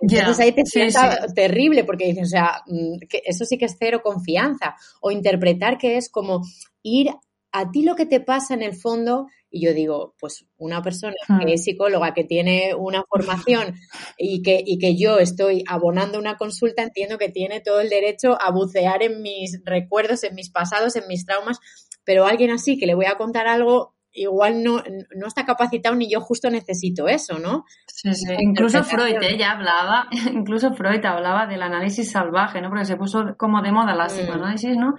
Entonces 0.00 0.36
yeah, 0.36 0.44
ahí 0.44 0.52
te 0.52 0.64
sienta 0.64 1.12
sí, 1.12 1.18
sí. 1.28 1.34
terrible 1.34 1.84
porque 1.84 2.06
dices, 2.06 2.28
o 2.28 2.30
sea, 2.30 2.62
mm, 2.66 2.98
que 3.08 3.22
eso 3.24 3.44
sí 3.44 3.58
que 3.58 3.64
es 3.64 3.76
cero 3.78 4.00
confianza. 4.02 4.76
O 5.00 5.10
interpretar 5.10 5.76
que 5.78 5.96
es 5.96 6.08
como 6.08 6.42
ir 6.82 7.10
a 7.52 7.70
ti 7.70 7.82
lo 7.82 7.96
que 7.96 8.06
te 8.06 8.20
pasa 8.20 8.54
en 8.54 8.62
el 8.62 8.74
fondo, 8.74 9.26
y 9.50 9.64
yo 9.64 9.72
digo, 9.72 10.14
pues 10.20 10.44
una 10.58 10.82
persona 10.82 11.14
que 11.44 11.54
es 11.54 11.64
psicóloga, 11.64 12.12
que 12.12 12.24
tiene 12.24 12.74
una 12.74 13.02
formación 13.08 13.74
y 14.18 14.42
que, 14.42 14.62
y 14.64 14.78
que 14.78 14.96
yo 14.96 15.18
estoy 15.18 15.64
abonando 15.66 16.18
una 16.18 16.36
consulta, 16.36 16.82
entiendo 16.82 17.16
que 17.18 17.30
tiene 17.30 17.60
todo 17.60 17.80
el 17.80 17.88
derecho 17.88 18.40
a 18.40 18.52
bucear 18.52 19.02
en 19.02 19.22
mis 19.22 19.60
recuerdos, 19.64 20.22
en 20.24 20.34
mis 20.34 20.50
pasados, 20.50 20.96
en 20.96 21.08
mis 21.08 21.24
traumas, 21.24 21.58
pero 22.04 22.26
alguien 22.26 22.50
así 22.50 22.78
que 22.78 22.86
le 22.86 22.94
voy 22.94 23.06
a 23.06 23.16
contar 23.16 23.48
algo 23.48 23.94
igual 24.12 24.62
no, 24.62 24.82
no 25.16 25.26
está 25.26 25.44
capacitado 25.44 25.94
ni 25.94 26.10
yo 26.10 26.20
justo 26.20 26.50
necesito 26.50 27.08
eso, 27.08 27.38
¿no? 27.38 27.64
Sí, 27.86 28.12
sí. 28.14 28.34
Incluso 28.38 28.82
Freud 28.84 29.22
¿eh? 29.22 29.36
ya 29.38 29.52
hablaba, 29.52 30.08
incluso 30.32 30.72
Freud 30.72 31.04
hablaba 31.04 31.46
del 31.46 31.62
análisis 31.62 32.10
salvaje, 32.10 32.60
¿no? 32.60 32.68
Porque 32.68 32.84
se 32.84 32.96
puso 32.96 33.36
como 33.36 33.62
de 33.62 33.72
moda 33.72 33.94
la 33.94 34.04
mm. 34.04 34.08
psicoanálisis, 34.08 34.76
¿no? 34.76 34.94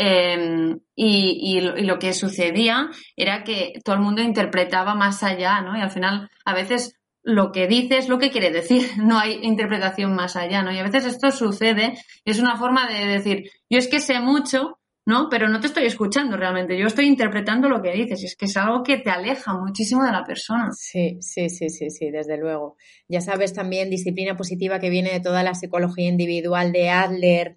Eh, 0.00 0.76
y, 0.94 1.58
y, 1.58 1.58
y, 1.58 1.84
lo 1.84 1.98
que 1.98 2.12
sucedía 2.12 2.88
era 3.16 3.42
que 3.42 3.72
todo 3.84 3.96
el 3.96 4.02
mundo 4.02 4.22
interpretaba 4.22 4.94
más 4.94 5.24
allá, 5.24 5.60
¿no? 5.60 5.76
Y 5.76 5.80
al 5.80 5.90
final, 5.90 6.30
a 6.44 6.54
veces 6.54 6.98
lo 7.28 7.52
que 7.52 7.66
dice 7.66 7.98
es 7.98 8.08
lo 8.08 8.18
que 8.18 8.30
quiere 8.30 8.50
decir, 8.50 8.82
no 8.96 9.18
hay 9.18 9.40
interpretación 9.42 10.14
más 10.14 10.36
allá, 10.36 10.62
¿no? 10.62 10.72
Y 10.72 10.78
a 10.78 10.84
veces 10.84 11.04
esto 11.04 11.30
sucede, 11.30 11.94
es 12.24 12.38
una 12.38 12.56
forma 12.56 12.86
de 12.86 13.06
decir, 13.06 13.50
yo 13.68 13.78
es 13.78 13.88
que 13.88 14.00
sé 14.00 14.20
mucho, 14.20 14.78
¿no? 15.08 15.30
Pero 15.30 15.48
no 15.48 15.58
te 15.58 15.68
estoy 15.68 15.86
escuchando 15.86 16.36
realmente, 16.36 16.78
yo 16.78 16.86
estoy 16.86 17.06
interpretando 17.06 17.70
lo 17.70 17.80
que 17.80 17.92
dices, 17.92 18.22
y 18.22 18.26
es 18.26 18.36
que 18.36 18.44
es 18.44 18.54
algo 18.58 18.82
que 18.82 18.98
te 18.98 19.08
aleja 19.08 19.54
muchísimo 19.54 20.04
de 20.04 20.12
la 20.12 20.22
persona. 20.22 20.68
Sí, 20.72 21.16
sí, 21.22 21.48
sí, 21.48 21.70
sí, 21.70 21.88
sí, 21.88 22.10
desde 22.10 22.36
luego. 22.36 22.76
Ya 23.08 23.22
sabes 23.22 23.54
también 23.54 23.88
disciplina 23.88 24.36
positiva 24.36 24.78
que 24.78 24.90
viene 24.90 25.10
de 25.10 25.20
toda 25.20 25.42
la 25.42 25.54
psicología 25.54 26.08
individual 26.08 26.72
de 26.72 26.90
Adler, 26.90 27.56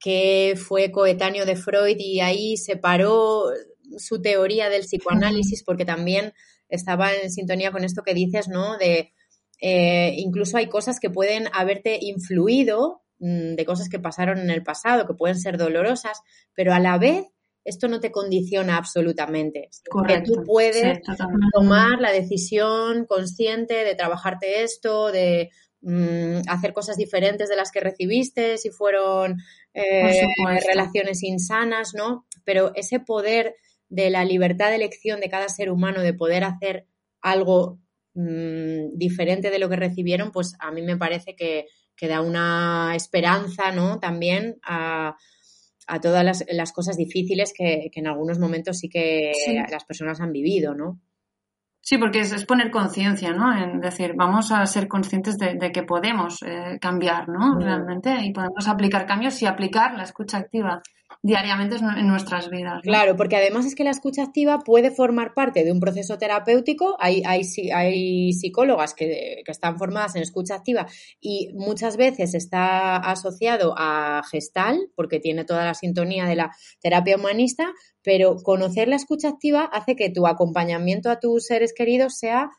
que 0.00 0.54
fue 0.56 0.90
coetáneo 0.90 1.46
de 1.46 1.54
Freud 1.54 1.98
y 2.00 2.18
ahí 2.18 2.56
separó 2.56 3.44
su 3.96 4.20
teoría 4.20 4.68
del 4.68 4.82
psicoanálisis 4.82 5.62
porque 5.62 5.84
también 5.84 6.32
estaba 6.68 7.14
en 7.14 7.30
sintonía 7.30 7.70
con 7.70 7.84
esto 7.84 8.02
que 8.02 8.12
dices, 8.12 8.48
¿no? 8.48 8.76
De 8.76 9.12
eh, 9.60 10.14
incluso 10.16 10.56
hay 10.56 10.66
cosas 10.66 10.98
que 10.98 11.10
pueden 11.10 11.44
haberte 11.52 12.00
influido 12.00 13.01
de 13.22 13.64
cosas 13.64 13.88
que 13.88 14.00
pasaron 14.00 14.38
en 14.38 14.50
el 14.50 14.64
pasado, 14.64 15.06
que 15.06 15.14
pueden 15.14 15.38
ser 15.38 15.56
dolorosas, 15.56 16.20
pero 16.54 16.74
a 16.74 16.80
la 16.80 16.98
vez 16.98 17.26
esto 17.64 17.86
no 17.86 18.00
te 18.00 18.10
condiciona 18.10 18.76
absolutamente. 18.76 19.70
Correcto. 19.88 20.32
Que 20.32 20.36
tú 20.36 20.44
puedes 20.44 20.98
sí, 20.98 21.12
tomar 21.52 22.00
la 22.00 22.10
decisión 22.10 23.06
consciente 23.06 23.84
de 23.84 23.94
trabajarte 23.94 24.64
esto, 24.64 25.12
de 25.12 25.50
mmm, 25.82 26.40
hacer 26.48 26.72
cosas 26.72 26.96
diferentes 26.96 27.48
de 27.48 27.54
las 27.54 27.70
que 27.70 27.78
recibiste, 27.78 28.58
si 28.58 28.70
fueron 28.70 29.38
eh, 29.72 30.26
relaciones 30.66 31.22
insanas, 31.22 31.94
¿no? 31.94 32.26
Pero 32.44 32.72
ese 32.74 32.98
poder 32.98 33.54
de 33.88 34.10
la 34.10 34.24
libertad 34.24 34.70
de 34.70 34.76
elección 34.76 35.20
de 35.20 35.30
cada 35.30 35.48
ser 35.48 35.70
humano, 35.70 36.00
de 36.00 36.14
poder 36.14 36.42
hacer 36.42 36.86
algo 37.20 37.78
mmm, 38.14 38.88
diferente 38.94 39.50
de 39.50 39.60
lo 39.60 39.68
que 39.68 39.76
recibieron, 39.76 40.32
pues 40.32 40.54
a 40.58 40.72
mí 40.72 40.82
me 40.82 40.96
parece 40.96 41.36
que, 41.36 41.66
que 42.02 42.08
da 42.08 42.20
una 42.20 42.96
esperanza, 42.96 43.70
¿no? 43.70 44.00
También 44.00 44.56
a, 44.64 45.16
a 45.86 46.00
todas 46.00 46.24
las, 46.24 46.44
las, 46.50 46.72
cosas 46.72 46.96
difíciles 46.96 47.52
que, 47.56 47.90
que, 47.92 48.00
en 48.00 48.08
algunos 48.08 48.40
momentos 48.40 48.78
sí 48.78 48.88
que 48.88 49.30
sí. 49.44 49.54
las 49.70 49.84
personas 49.84 50.20
han 50.20 50.32
vivido, 50.32 50.74
¿no? 50.74 50.98
Sí, 51.80 51.98
porque 51.98 52.18
es, 52.18 52.32
es 52.32 52.44
poner 52.44 52.72
conciencia, 52.72 53.32
¿no? 53.34 53.56
En 53.56 53.80
decir, 53.80 54.14
vamos 54.16 54.50
a 54.50 54.66
ser 54.66 54.88
conscientes 54.88 55.38
de, 55.38 55.54
de 55.54 55.70
que 55.70 55.84
podemos 55.84 56.42
eh, 56.42 56.76
cambiar, 56.80 57.28
¿no? 57.28 57.56
Realmente, 57.60 58.12
y 58.24 58.32
podemos 58.32 58.66
aplicar 58.66 59.06
cambios 59.06 59.40
y 59.40 59.46
aplicar 59.46 59.94
la 59.94 60.02
escucha 60.02 60.38
activa 60.38 60.82
diariamente 61.22 61.76
en 61.76 62.06
nuestras 62.06 62.50
vidas. 62.50 62.80
Claro, 62.82 63.16
porque 63.16 63.36
además 63.36 63.66
es 63.66 63.74
que 63.74 63.84
la 63.84 63.90
escucha 63.90 64.22
activa 64.22 64.60
puede 64.60 64.90
formar 64.90 65.34
parte 65.34 65.64
de 65.64 65.72
un 65.72 65.80
proceso 65.80 66.18
terapéutico. 66.18 66.96
Hay, 66.98 67.22
hay, 67.26 67.42
hay 67.74 68.32
psicólogas 68.32 68.94
que, 68.94 69.42
que 69.44 69.50
están 69.50 69.78
formadas 69.78 70.16
en 70.16 70.22
escucha 70.22 70.54
activa 70.54 70.86
y 71.20 71.50
muchas 71.54 71.96
veces 71.96 72.34
está 72.34 72.96
asociado 72.96 73.74
a 73.76 74.22
gestal, 74.30 74.90
porque 74.94 75.20
tiene 75.20 75.44
toda 75.44 75.64
la 75.64 75.74
sintonía 75.74 76.26
de 76.26 76.36
la 76.36 76.50
terapia 76.80 77.16
humanista, 77.16 77.72
pero 78.02 78.36
conocer 78.36 78.88
la 78.88 78.96
escucha 78.96 79.28
activa 79.28 79.64
hace 79.64 79.96
que 79.96 80.10
tu 80.10 80.26
acompañamiento 80.26 81.10
a 81.10 81.20
tus 81.20 81.46
seres 81.46 81.72
queridos 81.72 82.18
sea 82.18 82.50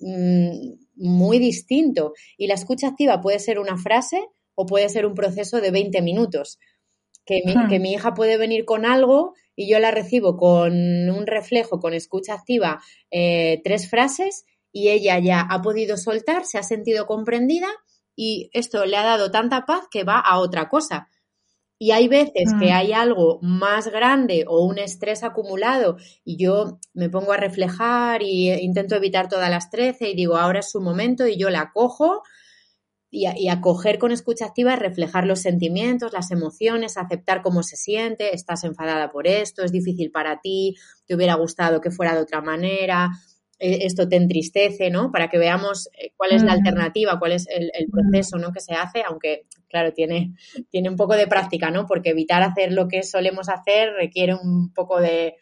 mm, 0.00 0.50
muy 0.96 1.38
distinto. 1.38 2.12
Y 2.36 2.46
la 2.46 2.54
escucha 2.54 2.88
activa 2.88 3.20
puede 3.20 3.38
ser 3.38 3.58
una 3.58 3.76
frase 3.76 4.26
o 4.54 4.66
puede 4.66 4.88
ser 4.88 5.06
un 5.06 5.14
proceso 5.14 5.60
de 5.60 5.70
20 5.70 6.02
minutos. 6.02 6.58
Que 7.28 7.42
mi, 7.44 7.52
Hmm. 7.54 7.68
que 7.68 7.78
mi 7.78 7.92
hija 7.92 8.14
puede 8.14 8.38
venir 8.38 8.64
con 8.64 8.86
algo 8.86 9.34
y 9.54 9.68
yo 9.70 9.78
la 9.80 9.90
recibo 9.90 10.36
con 10.38 10.72
un 11.18 11.26
reflejo, 11.26 11.78
con 11.78 11.92
escucha 11.92 12.32
activa, 12.34 12.80
eh, 13.10 13.60
tres 13.64 13.90
frases 13.90 14.46
y 14.72 14.88
ella 14.88 15.18
ya 15.18 15.40
ha 15.42 15.60
podido 15.60 15.96
soltar, 15.98 16.44
se 16.46 16.56
ha 16.58 16.62
sentido 16.62 17.06
comprendida 17.06 17.68
y 18.16 18.48
esto 18.54 18.84
le 18.86 18.96
ha 18.96 19.04
dado 19.04 19.30
tanta 19.30 19.66
paz 19.66 19.82
que 19.90 20.04
va 20.04 20.18
a 20.18 20.38
otra 20.38 20.68
cosa. 20.70 21.08
Y 21.80 21.92
hay 21.92 22.08
veces 22.08 22.54
que 22.58 22.70
Mm. 22.70 22.76
hay 22.78 22.92
algo 22.92 23.38
más 23.42 23.88
grande 23.88 24.44
o 24.48 24.64
un 24.64 24.78
estrés 24.78 25.22
acumulado 25.22 25.96
y 26.24 26.36
yo 26.36 26.78
me 26.94 27.08
pongo 27.10 27.32
a 27.32 27.36
reflejar 27.36 28.22
y 28.22 28.50
eh, 28.50 28.58
intento 28.62 28.96
evitar 28.96 29.28
todas 29.28 29.50
las 29.50 29.70
13 29.70 30.08
y 30.10 30.14
digo, 30.16 30.36
ahora 30.36 30.60
es 30.60 30.70
su 30.70 30.80
momento 30.80 31.26
y 31.28 31.36
yo 31.38 31.50
la 31.50 31.70
cojo 31.72 32.22
y, 33.10 33.26
a- 33.26 33.38
y 33.38 33.48
acoger 33.48 33.98
con 33.98 34.12
escucha 34.12 34.46
activa 34.46 34.74
es 34.74 34.78
reflejar 34.80 35.26
los 35.26 35.40
sentimientos, 35.40 36.12
las 36.12 36.30
emociones, 36.30 36.96
aceptar 36.96 37.42
cómo 37.42 37.62
se 37.62 37.76
siente, 37.76 38.34
estás 38.34 38.64
enfadada 38.64 39.10
por 39.10 39.26
esto, 39.26 39.62
es 39.64 39.72
difícil 39.72 40.10
para 40.10 40.40
ti, 40.40 40.76
te 41.06 41.14
hubiera 41.14 41.34
gustado 41.34 41.80
que 41.80 41.90
fuera 41.90 42.14
de 42.14 42.20
otra 42.22 42.40
manera, 42.42 43.10
eh, 43.60 43.80
esto 43.82 44.08
te 44.08 44.16
entristece, 44.16 44.90
¿no? 44.90 45.10
Para 45.10 45.28
que 45.28 45.38
veamos 45.38 45.88
eh, 45.98 46.12
cuál 46.16 46.32
es 46.32 46.42
la 46.42 46.52
Mm. 46.52 46.56
alternativa, 46.58 47.18
cuál 47.18 47.32
es 47.32 47.46
el, 47.48 47.70
el 47.74 47.88
proceso, 47.90 48.38
¿no? 48.38 48.52
Que 48.52 48.60
se 48.60 48.74
hace, 48.74 49.02
aunque, 49.06 49.46
claro, 49.68 49.92
tiene, 49.92 50.34
tiene 50.70 50.88
un 50.88 50.96
poco 50.96 51.14
de 51.16 51.26
práctica, 51.26 51.70
¿no? 51.70 51.86
Porque 51.86 52.10
evitar 52.10 52.42
hacer 52.42 52.72
lo 52.72 52.86
que 52.88 53.02
solemos 53.02 53.48
hacer 53.48 53.92
requiere 53.94 54.34
un 54.34 54.72
poco 54.72 55.00
de, 55.00 55.34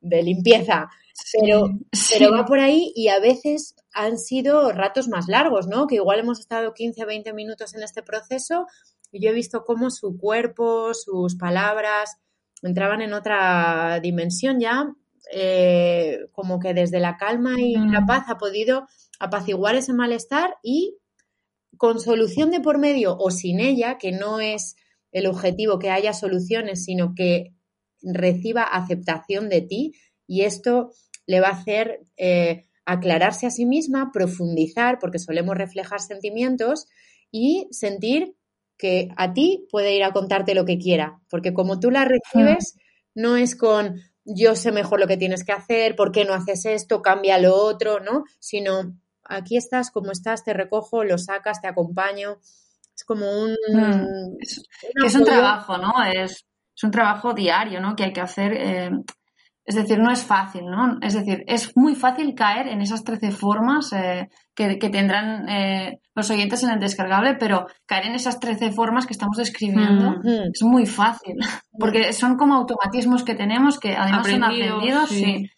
de 0.00 0.22
limpieza. 0.22 0.88
Pero, 1.40 1.68
Sí. 1.92 2.14
pero 2.18 2.32
va 2.32 2.44
por 2.44 2.58
ahí 2.60 2.92
y 2.94 3.08
a 3.08 3.20
veces 3.20 3.74
han 3.92 4.18
sido 4.18 4.72
ratos 4.72 5.08
más 5.08 5.28
largos, 5.28 5.66
¿no? 5.66 5.86
Que 5.86 5.96
igual 5.96 6.20
hemos 6.20 6.40
estado 6.40 6.72
15, 6.74 7.04
20 7.04 7.32
minutos 7.32 7.74
en 7.74 7.82
este 7.82 8.02
proceso 8.02 8.66
y 9.12 9.22
yo 9.24 9.30
he 9.30 9.34
visto 9.34 9.64
cómo 9.64 9.90
su 9.90 10.16
cuerpo, 10.18 10.92
sus 10.94 11.36
palabras 11.36 12.16
entraban 12.62 13.00
en 13.02 13.12
otra 13.12 14.00
dimensión 14.02 14.60
ya, 14.60 14.94
eh, 15.32 16.20
como 16.32 16.58
que 16.60 16.74
desde 16.74 17.00
la 17.00 17.16
calma 17.16 17.60
y 17.60 17.74
la 17.74 18.00
Mm. 18.02 18.06
paz 18.06 18.24
ha 18.28 18.38
podido 18.38 18.86
apaciguar 19.18 19.74
ese 19.74 19.92
malestar 19.92 20.56
y 20.62 20.96
con 21.76 22.00
solución 22.00 22.50
de 22.50 22.60
por 22.60 22.78
medio 22.78 23.16
o 23.18 23.30
sin 23.30 23.60
ella, 23.60 23.98
que 23.98 24.12
no 24.12 24.40
es 24.40 24.76
el 25.12 25.26
objetivo 25.26 25.78
que 25.78 25.90
haya 25.90 26.12
soluciones, 26.12 26.84
sino 26.84 27.14
que 27.14 27.54
reciba 28.02 28.62
aceptación 28.62 29.48
de 29.48 29.60
ti 29.62 29.92
y 30.26 30.42
esto 30.42 30.90
le 31.30 31.40
va 31.40 31.48
a 31.48 31.52
hacer 31.52 32.00
eh, 32.16 32.66
aclararse 32.84 33.46
a 33.46 33.50
sí 33.50 33.66
misma, 33.66 34.10
profundizar, 34.12 34.98
porque 34.98 35.18
solemos 35.18 35.56
reflejar 35.56 36.00
sentimientos 36.00 36.86
y 37.30 37.68
sentir 37.70 38.34
que 38.76 39.08
a 39.16 39.32
ti 39.32 39.66
puede 39.70 39.94
ir 39.94 40.02
a 40.04 40.12
contarte 40.12 40.54
lo 40.54 40.64
que 40.64 40.78
quiera, 40.78 41.20
porque 41.28 41.52
como 41.52 41.78
tú 41.80 41.90
la 41.90 42.04
recibes, 42.04 42.76
no 43.14 43.36
es 43.36 43.54
con 43.54 44.00
yo 44.24 44.54
sé 44.54 44.72
mejor 44.72 45.00
lo 45.00 45.06
que 45.06 45.16
tienes 45.16 45.44
que 45.44 45.52
hacer, 45.52 45.96
por 45.96 46.12
qué 46.12 46.24
no 46.24 46.34
haces 46.34 46.64
esto, 46.66 47.02
cambia 47.02 47.38
lo 47.38 47.54
otro, 47.56 48.00
¿no? 48.00 48.24
Sino 48.38 48.94
aquí 49.24 49.56
estás 49.56 49.90
como 49.90 50.12
estás, 50.12 50.44
te 50.44 50.52
recojo, 50.52 51.04
lo 51.04 51.18
sacas, 51.18 51.60
te 51.60 51.68
acompaño. 51.68 52.38
Es 52.94 53.04
como 53.04 53.26
un... 53.30 53.52
Mm. 53.72 54.36
Es- 54.40 54.58
un 54.94 55.04
es 55.06 55.24
trabajo, 55.24 55.78
¿no? 55.78 55.92
Es, 56.12 56.44
es 56.76 56.84
un 56.84 56.90
trabajo 56.90 57.32
diario, 57.32 57.80
¿no? 57.80 57.94
Que 57.96 58.04
hay 58.04 58.12
que 58.12 58.20
hacer. 58.20 58.52
eh, 58.56 58.90
es 59.70 59.76
decir, 59.76 59.98
no 60.00 60.10
es 60.10 60.24
fácil, 60.24 60.64
¿no? 60.66 60.98
Es 61.00 61.14
decir, 61.14 61.44
es 61.46 61.76
muy 61.76 61.94
fácil 61.94 62.34
caer 62.34 62.66
en 62.66 62.80
esas 62.82 63.04
13 63.04 63.30
formas 63.30 63.92
eh, 63.92 64.28
que, 64.52 64.78
que 64.80 64.88
tendrán 64.90 65.48
eh, 65.48 66.00
los 66.16 66.28
oyentes 66.30 66.62
en 66.64 66.70
el 66.70 66.80
descargable, 66.80 67.36
pero 67.38 67.66
caer 67.86 68.06
en 68.06 68.14
esas 68.16 68.40
13 68.40 68.72
formas 68.72 69.06
que 69.06 69.12
estamos 69.12 69.36
describiendo 69.36 70.10
Mm. 70.24 70.50
Es 70.52 70.62
muy 70.62 70.86
fácil, 70.86 71.36
porque 71.78 72.12
son 72.12 72.36
como 72.36 72.54
automatismos 72.56 73.22
que 73.22 73.36
tenemos 73.36 73.78
que 73.78 73.94
además 73.96 74.26
son 74.26 74.42
Aprendidos, 74.42 74.74
aprendidos, 74.76 75.08
sí. 75.08 75.24
sí. 75.24 75.50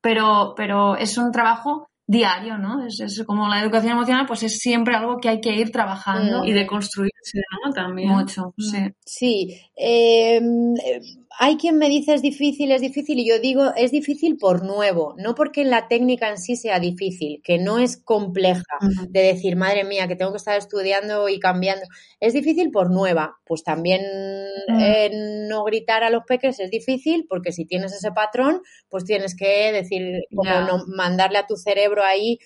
Pero, 0.00 0.54
pero 0.56 0.96
es 0.96 1.18
un 1.18 1.30
trabajo 1.30 1.90
diario, 2.10 2.56
¿no? 2.56 2.86
Es, 2.86 3.00
es 3.00 3.22
como 3.26 3.48
la 3.48 3.60
educación 3.60 3.92
emocional, 3.92 4.24
pues 4.26 4.42
es 4.42 4.58
siempre 4.60 4.96
algo 4.96 5.18
que 5.18 5.28
hay 5.28 5.40
que 5.42 5.52
ir 5.54 5.70
trabajando 5.70 6.40
Mm. 6.42 6.46
Y 6.46 6.52
de 6.52 6.66
construirse, 6.66 7.38
¿no? 7.62 7.70
También. 7.72 8.08
mucho, 8.08 8.54
Mm. 8.56 8.62
sí. 8.62 8.78
Sí, 9.04 9.60
eh, 9.76 10.36
eh, 10.38 11.00
hay 11.38 11.56
quien 11.56 11.78
me 11.78 11.88
dice 11.88 12.14
es 12.14 12.22
difícil, 12.22 12.72
es 12.72 12.80
difícil, 12.80 13.18
y 13.18 13.28
yo 13.28 13.38
digo 13.38 13.72
es 13.76 13.90
difícil 13.92 14.36
por 14.38 14.64
nuevo, 14.64 15.14
no 15.18 15.34
porque 15.34 15.64
la 15.64 15.88
técnica 15.88 16.28
en 16.28 16.38
sí 16.38 16.56
sea 16.56 16.80
difícil, 16.80 17.40
que 17.44 17.58
no 17.58 17.78
es 17.78 17.96
compleja, 17.96 18.62
de 19.08 19.22
decir, 19.22 19.56
madre 19.56 19.84
mía, 19.84 20.08
que 20.08 20.16
tengo 20.16 20.32
que 20.32 20.38
estar 20.38 20.58
estudiando 20.58 21.28
y 21.28 21.38
cambiando. 21.38 21.86
Es 22.20 22.32
difícil 22.32 22.70
por 22.70 22.90
nueva, 22.90 23.38
pues 23.46 23.62
también 23.62 24.02
Mm. 24.68 24.80
eh, 24.80 25.10
no 25.48 25.64
gritar 25.64 26.02
a 26.04 26.10
los 26.10 26.24
peques 26.24 26.60
es 26.60 26.70
difícil, 26.70 27.26
porque 27.28 27.52
si 27.52 27.64
tienes 27.64 27.92
ese 27.92 28.10
patrón, 28.12 28.60
pues 28.88 29.04
tienes 29.04 29.34
que 29.36 29.72
decir, 29.72 30.24
como 30.34 30.60
no, 30.62 30.84
mandarle 30.88 31.38
a 31.38 31.46
tu 31.46 31.56
cerebro 31.56 32.02
ahí 32.04 32.38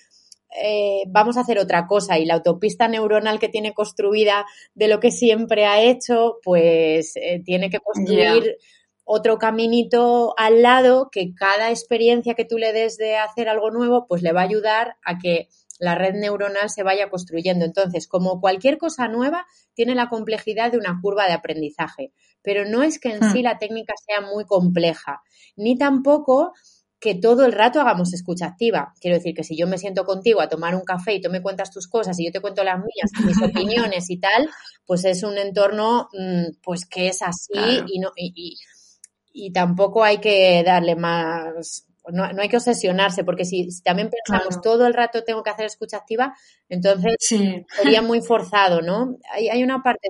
eh, 0.63 1.05
vamos 1.09 1.39
a 1.39 1.41
hacer 1.41 1.59
otra 1.59 1.87
cosa 1.87 2.19
y 2.19 2.27
la 2.27 2.35
autopista 2.35 2.87
neuronal 2.87 3.39
que 3.39 3.49
tiene 3.49 3.73
construida 3.73 4.45
de 4.75 4.87
lo 4.89 5.01
que 5.01 5.11
siempre 5.11 5.65
ha 5.65 5.81
hecho, 5.83 6.39
pues 6.45 7.17
eh, 7.17 7.41
tiene 7.45 7.71
que 7.71 7.79
construir 7.81 8.59
otro 9.05 9.39
caminito 9.39 10.35
al 10.39 10.63
lado 10.63 11.09
que 11.11 11.35
cada 11.35 11.71
experiencia 11.71 12.35
que 12.35 12.45
tú 12.45 12.59
le 12.59 12.73
des 12.73 12.97
de 12.97 13.17
hacer 13.17 13.49
algo 13.49 13.71
nuevo, 13.71 14.07
pues 14.07 14.23
le 14.23 14.33
va 14.33 14.41
a 14.43 14.45
ayudar 14.45 14.97
a 15.05 15.19
que 15.19 15.49
la 15.79 15.95
red 15.97 16.15
neuronal 16.15 16.71
se 16.71 16.83
vaya 16.85 17.11
construyendo. 17.11 17.65
Entonces, 17.65 18.07
como 18.07 18.41
cualquier 18.41 18.79
cosa 18.79 19.09
nueva, 19.09 19.47
tiene 19.75 19.95
la 19.95 20.09
complejidad 20.09 20.71
de 20.71 20.79
una 20.79 20.99
curva 21.03 21.27
de 21.27 21.33
aprendizaje, 21.33 22.13
pero 22.43 22.65
no 22.65 22.83
es 22.83 23.01
que 23.01 23.11
en 23.13 23.21
Hmm. 23.21 23.33
sí 23.33 23.43
la 23.43 23.59
técnica 23.59 23.95
sea 24.07 24.21
muy 24.21 24.45
compleja, 24.45 25.21
ni 25.57 25.77
tampoco 25.77 26.53
que 27.01 27.17
todo 27.17 27.45
el 27.45 27.51
rato 27.53 27.81
hagamos 27.81 28.15
escucha 28.15 28.47
activa. 28.47 28.95
Quiero 29.01 29.17
decir 29.17 29.35
que 29.35 29.43
si 29.43 29.57
yo 29.57 29.67
me 29.67 29.77
siento 29.77 30.05
contigo 30.05 30.41
a 30.41 30.49
tomar 30.49 30.77
un 30.77 30.85
café 30.85 31.15
y 31.15 31.21
tú 31.21 31.31
me 31.31 31.43
cuentas 31.43 31.73
tus 31.73 31.89
cosas 31.89 32.17
y 32.21 32.27
yo 32.27 32.31
te 32.31 32.41
cuento 32.41 32.63
las 32.63 32.79
mías, 32.79 33.11
mis 33.27 33.43
opiniones 33.93 34.09
y 34.09 34.19
tal, 34.21 34.49
pues 34.87 35.05
es 35.05 35.25
un 35.25 35.37
entorno 35.37 36.09
mm, 36.13 36.59
pues 36.63 36.87
que 36.87 37.09
es 37.09 37.23
así 37.23 37.53
Claro. 37.53 37.85
y 37.89 37.99
no 37.99 38.13
y, 38.15 38.33
y- 38.37 38.57
y 39.33 39.53
tampoco 39.53 40.05
hay 40.05 40.19
que 40.19 40.63
darle 40.65 40.97
más 40.97 41.87
no, 42.13 42.33
no 42.33 42.43
hay 42.43 42.49
que 42.49 42.57
obsesionarse 42.57 43.23
porque 43.25 43.45
si, 43.45 43.71
si 43.71 43.83
también 43.83 44.11
pensamos 44.11 44.57
Claro. 44.57 44.61
todo 44.61 44.87
el 44.87 44.95
rato 44.95 45.23
tengo 45.25 45.43
que 45.45 45.51
hacer 45.51 45.67
escucha 45.67 45.99
activa, 45.99 46.35
entonces 46.69 47.15
Sí, 47.21 47.65
sería 47.77 48.03
muy 48.03 48.21
forzado, 48.21 48.83
¿no? 48.83 49.19
Hay, 49.33 49.49
hay 49.49 49.63
una 49.63 49.83
parte 49.85 50.09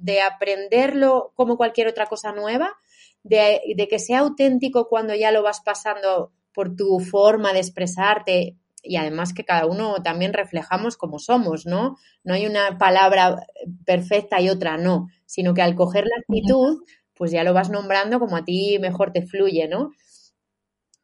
de 0.00 0.20
aprenderlo 0.20 1.32
como 1.34 1.56
cualquier 1.56 1.88
otra 1.88 2.06
cosa 2.06 2.32
nueva, 2.32 2.74
de, 3.22 3.60
de 3.76 3.88
que 3.88 3.98
sea 3.98 4.20
auténtico 4.20 4.88
cuando 4.88 5.14
ya 5.14 5.32
lo 5.32 5.42
vas 5.42 5.60
pasando 5.60 6.32
por 6.52 6.76
tu 6.76 7.00
forma 7.00 7.52
de 7.52 7.60
expresarte 7.60 8.56
y 8.82 8.96
además 8.96 9.32
que 9.32 9.44
cada 9.44 9.66
uno 9.66 10.02
también 10.02 10.32
reflejamos 10.32 10.96
como 10.96 11.18
somos, 11.18 11.66
¿no? 11.66 11.96
No 12.22 12.34
hay 12.34 12.46
una 12.46 12.78
palabra 12.78 13.36
perfecta 13.84 14.40
y 14.40 14.48
otra 14.48 14.76
no, 14.76 15.08
sino 15.24 15.54
que 15.54 15.62
al 15.62 15.74
coger 15.74 16.04
la 16.04 16.16
actitud, 16.20 16.84
pues 17.16 17.30
ya 17.32 17.44
lo 17.44 17.52
vas 17.54 17.70
nombrando 17.70 18.18
como 18.20 18.36
a 18.36 18.44
ti 18.44 18.78
mejor 18.80 19.12
te 19.12 19.22
fluye, 19.26 19.68
¿no? 19.68 19.90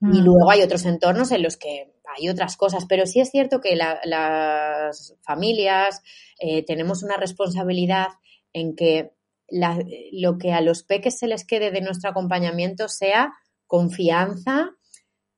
Y 0.00 0.06
Mm. 0.20 0.24
luego 0.24 0.50
hay 0.50 0.62
otros 0.62 0.84
entornos 0.84 1.30
en 1.30 1.42
los 1.42 1.56
que 1.56 1.92
hay 2.16 2.28
otras 2.28 2.56
cosas, 2.56 2.86
pero 2.88 3.06
sí 3.06 3.20
es 3.20 3.30
cierto 3.30 3.60
que 3.60 3.76
la- 3.76 4.00
las 4.04 5.16
familias 5.22 6.02
eh, 6.38 6.64
tenemos 6.64 7.02
una 7.04 7.16
responsabilidad 7.16 8.08
en 8.52 8.74
que 8.74 9.12
la- 9.48 9.78
lo 10.12 10.38
que 10.38 10.52
a 10.52 10.60
los 10.60 10.82
peques 10.82 11.18
se 11.18 11.28
les 11.28 11.44
quede 11.46 11.70
de 11.70 11.80
nuestro 11.80 12.10
acompañamiento 12.10 12.88
sea 12.88 13.32
confianza, 13.66 14.70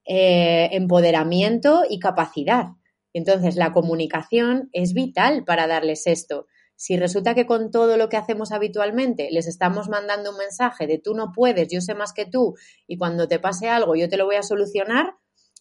eh, 0.07 0.71
empoderamiento 0.73 1.83
y 1.89 1.99
capacidad. 1.99 2.69
Entonces, 3.13 3.57
la 3.57 3.73
comunicación 3.73 4.69
es 4.73 4.93
vital 4.95 5.45
para 5.45 5.67
darles 5.67 6.07
esto. 6.07 6.47
Si 6.77 6.97
resulta 6.97 7.35
que 7.35 7.47
con 7.47 7.71
todo 7.71 7.97
lo 7.97 8.09
que 8.09 8.17
hacemos 8.17 8.53
habitualmente 8.53 9.29
les 9.31 9.47
estamos 9.47 9.89
mandando 9.89 10.33
un 10.33 10.39
mensaje 10.39 10.87
de 10.87 10.99
tú 10.99 11.15
no 11.15 11.33
puedes, 11.33 11.69
yo 11.71 11.81
sé 11.81 11.95
más 11.95 12.13
que 12.13 12.27
tú 12.27 12.55
y 12.87 12.99
cuando 12.99 13.29
te 13.29 13.39
pase 13.39 13.69
algo 13.69 13.95
yo 13.95 14.09
te 14.09 14.17
lo 14.17 14.27
voy 14.27 14.37
a 14.37 14.43
solucionar, 14.43 15.15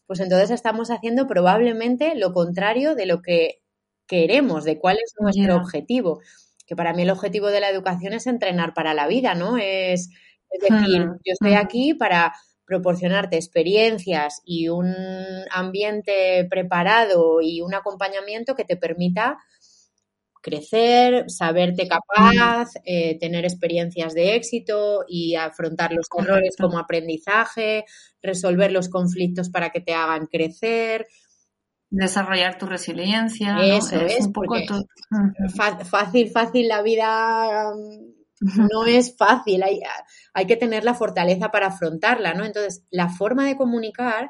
pues 0.07 0.19
entonces 0.19 0.51
estamos 0.51 0.89
haciendo 0.89 1.27
probablemente 1.27 2.15
lo 2.15 2.33
contrario 2.33 2.95
de 2.95 3.05
lo 3.05 3.21
que 3.21 3.61
queremos, 4.07 4.63
de 4.63 4.79
cuál 4.79 4.97
es 4.97 5.13
nuestro 5.19 5.55
objetivo. 5.55 6.19
Que 6.65 6.75
para 6.75 6.93
mí 6.93 7.03
el 7.03 7.09
objetivo 7.09 7.47
de 7.47 7.59
la 7.59 7.69
educación 7.69 8.13
es 8.13 8.27
entrenar 8.27 8.73
para 8.73 8.93
la 8.93 9.07
vida, 9.07 9.35
¿no? 9.35 9.57
Es, 9.57 10.09
es 10.49 10.61
decir, 10.61 11.07
yo 11.25 11.33
estoy 11.33 11.53
aquí 11.53 11.93
para 11.93 12.33
proporcionarte 12.65 13.35
experiencias 13.35 14.41
y 14.45 14.69
un 14.69 14.93
ambiente 15.51 16.45
preparado 16.49 17.41
y 17.41 17.61
un 17.61 17.73
acompañamiento 17.73 18.55
que 18.55 18.63
te 18.63 18.77
permita 18.77 19.37
crecer, 20.43 21.23
saberte 21.29 21.87
capaz, 21.87 22.69
eh, 22.85 23.17
tener 23.17 23.45
experiencias 23.45 24.13
de 24.13 24.35
éxito 24.35 25.05
y 25.07 25.35
afrontar 25.35 25.93
los 25.93 26.07
errores 26.19 26.55
como 26.59 26.77
aprendizaje, 26.77 27.85
resolver 28.21 28.71
los 28.71 28.89
conflictos 28.89 29.49
para 29.49 29.71
que 29.71 29.79
te 29.79 29.93
hagan 29.93 30.27
crecer. 30.27 31.07
Desarrollar 31.89 32.57
tu 32.57 32.65
resiliencia. 32.65 33.53
¿no? 33.53 33.61
Eso 33.61 33.95
es, 34.01 34.25
un 34.25 34.33
poco 34.33 34.55
todo. 34.67 34.83
Fácil, 35.85 36.29
fácil, 36.29 36.67
la 36.67 36.81
vida 36.81 37.71
mm, 37.73 38.67
no 38.69 38.85
es 38.85 39.15
fácil, 39.15 39.63
hay, 39.63 39.79
hay 40.33 40.45
que 40.45 40.57
tener 40.57 40.83
la 40.83 40.93
fortaleza 40.93 41.49
para 41.49 41.67
afrontarla, 41.67 42.33
¿no? 42.33 42.43
Entonces, 42.45 42.83
la 42.91 43.07
forma 43.07 43.47
de 43.47 43.55
comunicar 43.55 44.29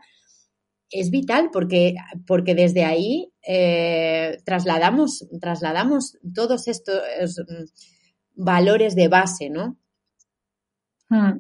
es 0.91 1.09
vital 1.09 1.49
porque, 1.51 1.95
porque 2.27 2.53
desde 2.53 2.85
ahí 2.85 3.32
eh, 3.45 4.37
trasladamos, 4.45 5.27
trasladamos 5.41 6.17
todos 6.33 6.67
estos 6.67 7.01
mm, 7.39 8.43
valores 8.43 8.95
de 8.95 9.07
base, 9.07 9.49
¿no? 9.49 9.77
Mm. 11.09 11.39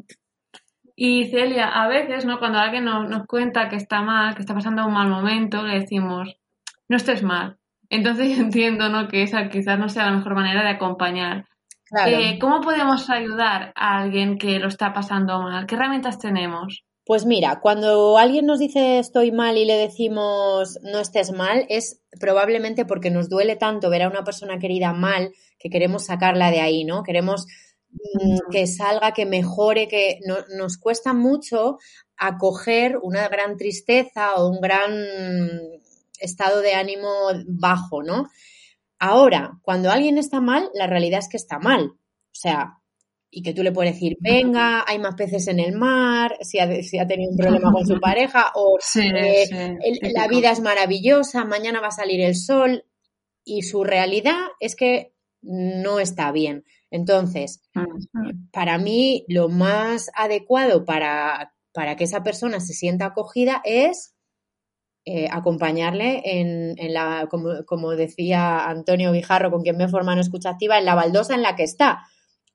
Y 0.95 1.25
Celia, 1.31 1.69
a 1.69 1.87
veces, 1.87 2.25
¿no? 2.25 2.39
Cuando 2.39 2.59
alguien 2.59 2.85
nos, 2.85 3.09
nos 3.09 3.25
cuenta 3.25 3.69
que 3.69 3.77
está 3.77 4.01
mal, 4.01 4.35
que 4.35 4.41
está 4.41 4.53
pasando 4.53 4.85
un 4.85 4.93
mal 4.93 5.09
momento, 5.09 5.63
le 5.63 5.79
decimos, 5.79 6.37
no 6.87 6.97
estés 6.97 7.23
mal. 7.23 7.57
Entonces 7.89 8.29
yo 8.37 8.43
entiendo, 8.43 8.89
¿no? 8.89 9.07
Que 9.07 9.23
esa 9.23 9.49
quizás 9.49 9.79
no 9.79 9.89
sea 9.89 10.05
la 10.05 10.17
mejor 10.17 10.35
manera 10.35 10.63
de 10.63 10.69
acompañar. 10.69 11.45
Claro. 11.85 12.11
Eh, 12.11 12.39
¿Cómo 12.39 12.61
podemos 12.61 13.09
ayudar 13.09 13.71
a 13.75 13.99
alguien 13.99 14.37
que 14.37 14.59
lo 14.59 14.67
está 14.67 14.93
pasando 14.93 15.41
mal? 15.41 15.65
¿Qué 15.67 15.75
herramientas 15.75 16.17
tenemos? 16.17 16.85
Pues 17.05 17.25
mira, 17.25 17.59
cuando 17.61 18.17
alguien 18.17 18.45
nos 18.45 18.59
dice 18.59 18.97
estoy 18.99 19.31
mal 19.33 19.57
y 19.57 19.65
le 19.65 19.75
decimos 19.75 20.79
no 20.83 20.99
estés 20.99 21.31
mal, 21.33 21.65
es 21.69 21.99
probablemente 22.19 22.85
porque 22.85 23.09
nos 23.09 23.27
duele 23.29 23.57
tanto 23.57 23.89
ver 23.89 24.03
a 24.03 24.07
una 24.09 24.23
persona 24.23 24.57
querida 24.57 24.93
mal 24.93 25.33
que 25.59 25.69
queremos 25.69 26.05
sacarla 26.05 26.49
de 26.49 26.61
ahí, 26.61 26.85
¿no? 26.85 27.03
Queremos 27.03 27.45
mm, 27.91 28.51
que 28.51 28.67
salga, 28.67 29.11
que 29.13 29.25
mejore, 29.25 29.87
que 29.89 30.19
no- 30.25 30.45
nos 30.57 30.77
cuesta 30.77 31.13
mucho 31.13 31.77
acoger 32.15 32.97
una 33.01 33.27
gran 33.27 33.57
tristeza 33.57 34.35
o 34.35 34.47
un 34.49 34.61
gran 34.61 34.91
estado 36.19 36.61
de 36.61 36.73
ánimo 36.73 37.09
bajo, 37.47 38.03
¿no? 38.03 38.29
Ahora, 38.99 39.59
cuando 39.63 39.91
alguien 39.91 40.17
está 40.17 40.41
mal, 40.41 40.69
la 40.73 40.87
realidad 40.87 41.19
es 41.19 41.29
que 41.29 41.37
está 41.37 41.59
mal. 41.59 41.83
O 41.91 42.35
sea, 42.35 42.77
y 43.35 43.41
que 43.41 43.53
tú 43.53 43.63
le 43.63 43.71
puedes 43.71 43.93
decir, 43.93 44.15
venga, 44.19 44.83
hay 44.87 44.99
más 44.99 45.15
peces 45.15 45.47
en 45.47 45.59
el 45.59 45.73
mar, 45.73 46.37
si 46.41 46.59
ha, 46.59 46.83
si 46.83 46.99
ha 46.99 47.07
tenido 47.07 47.31
un 47.31 47.37
problema 47.37 47.71
con 47.71 47.85
su 47.85 47.99
pareja, 48.01 48.51
o 48.55 48.77
Sí, 48.79 49.01
eh, 49.01 49.45
sí, 49.47 49.55
el- 49.55 50.13
la 50.13 50.27
vida 50.27 50.51
es 50.51 50.59
maravillosa, 50.59 51.43
mañana 51.45 51.81
va 51.81 51.87
a 51.87 51.91
salir 51.91 52.21
el 52.21 52.35
sol, 52.35 52.85
y 53.43 53.63
su 53.63 53.83
realidad 53.83 54.37
es 54.59 54.75
que 54.75 55.13
no 55.41 55.99
está 55.99 56.31
bien. 56.31 56.63
Entonces, 56.91 57.61
para 58.51 58.77
mí, 58.77 59.25
lo 59.27 59.49
más 59.49 60.11
adecuado 60.15 60.85
para, 60.85 61.53
para 61.73 61.95
que 61.95 62.03
esa 62.05 62.23
persona 62.23 62.59
se 62.59 62.73
sienta 62.73 63.07
acogida 63.07 63.61
es 63.65 64.15
eh, 65.05 65.27
acompañarle 65.29 66.21
en, 66.23 66.75
en 66.77 66.93
la, 66.93 67.27
como, 67.29 67.65
como 67.65 67.91
decía 67.91 68.65
Antonio 68.69 69.11
Vijarro, 69.11 69.51
con 69.51 69.61
quien 69.63 69.75
me 69.77 69.89
forma 69.89 70.13
en 70.13 70.19
escucha 70.19 70.51
activa, 70.51 70.77
en 70.77 70.85
la 70.85 70.95
baldosa 70.95 71.35
en 71.35 71.41
la 71.41 71.55
que 71.55 71.63
está. 71.63 72.03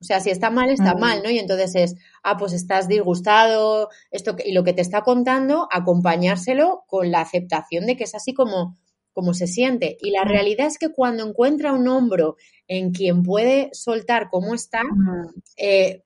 O 0.00 0.04
sea, 0.04 0.20
si 0.20 0.30
está 0.30 0.50
mal, 0.50 0.70
está 0.70 0.94
Mm. 0.94 1.00
mal, 1.00 1.22
¿no? 1.24 1.30
Y 1.30 1.38
entonces 1.38 1.74
es, 1.74 1.94
ah, 2.22 2.36
pues 2.36 2.52
estás 2.52 2.86
disgustado, 2.86 3.88
esto 4.10 4.36
que- 4.36 4.48
y 4.48 4.52
lo 4.52 4.62
que 4.64 4.72
te 4.72 4.80
está 4.82 5.02
contando, 5.02 5.68
acompañárselo 5.72 6.84
con 6.86 7.10
la 7.10 7.20
aceptación 7.20 7.86
de 7.86 7.96
que 7.96 8.04
es 8.04 8.14
así 8.14 8.32
como, 8.32 8.78
como 9.12 9.34
se 9.34 9.46
siente. 9.48 9.96
Y 10.00 10.10
la 10.12 10.24
Mm. 10.24 10.28
realidad 10.28 10.66
es 10.68 10.78
que 10.78 10.90
cuando 10.90 11.26
encuentra 11.28 11.72
un 11.72 11.88
hombro 11.88 12.36
en 12.68 12.92
quien 12.92 13.22
puede 13.24 13.70
soltar 13.72 14.28
cómo 14.30 14.54
está, 14.54 14.82
Mm. 14.84 15.30
eh, 15.56 16.04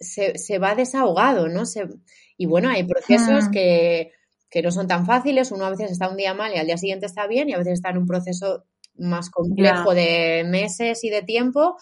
se, 0.00 0.38
se 0.38 0.58
va 0.58 0.74
desahogado, 0.74 1.48
¿no? 1.48 1.66
Se- 1.66 1.86
y 2.38 2.46
bueno, 2.46 2.68
hay 2.70 2.84
procesos 2.84 3.48
que, 3.52 4.10
que 4.50 4.62
no 4.62 4.70
son 4.70 4.88
tan 4.88 5.04
fáciles. 5.04 5.50
Uno 5.52 5.66
a 5.66 5.70
veces 5.70 5.90
está 5.90 6.08
un 6.08 6.16
día 6.16 6.32
mal 6.34 6.52
y 6.54 6.58
al 6.58 6.66
día 6.66 6.78
siguiente 6.78 7.06
está 7.06 7.26
bien, 7.26 7.48
y 7.48 7.52
a 7.52 7.58
veces 7.58 7.74
está 7.74 7.90
en 7.90 7.98
un 7.98 8.06
proceso 8.06 8.64
más 8.96 9.28
complejo 9.28 9.92
de 9.94 10.44
meses 10.46 11.02
y 11.04 11.10
de 11.10 11.22
tiempo. 11.22 11.76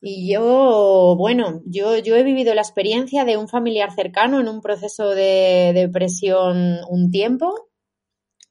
Y 0.00 0.32
yo, 0.32 1.16
bueno, 1.18 1.60
yo, 1.66 1.98
yo 1.98 2.16
he 2.16 2.22
vivido 2.22 2.54
la 2.54 2.62
experiencia 2.62 3.24
de 3.24 3.36
un 3.36 3.48
familiar 3.48 3.92
cercano 3.92 4.40
en 4.40 4.48
un 4.48 4.60
proceso 4.60 5.10
de 5.10 5.72
depresión 5.74 6.78
un 6.88 7.10
tiempo 7.10 7.68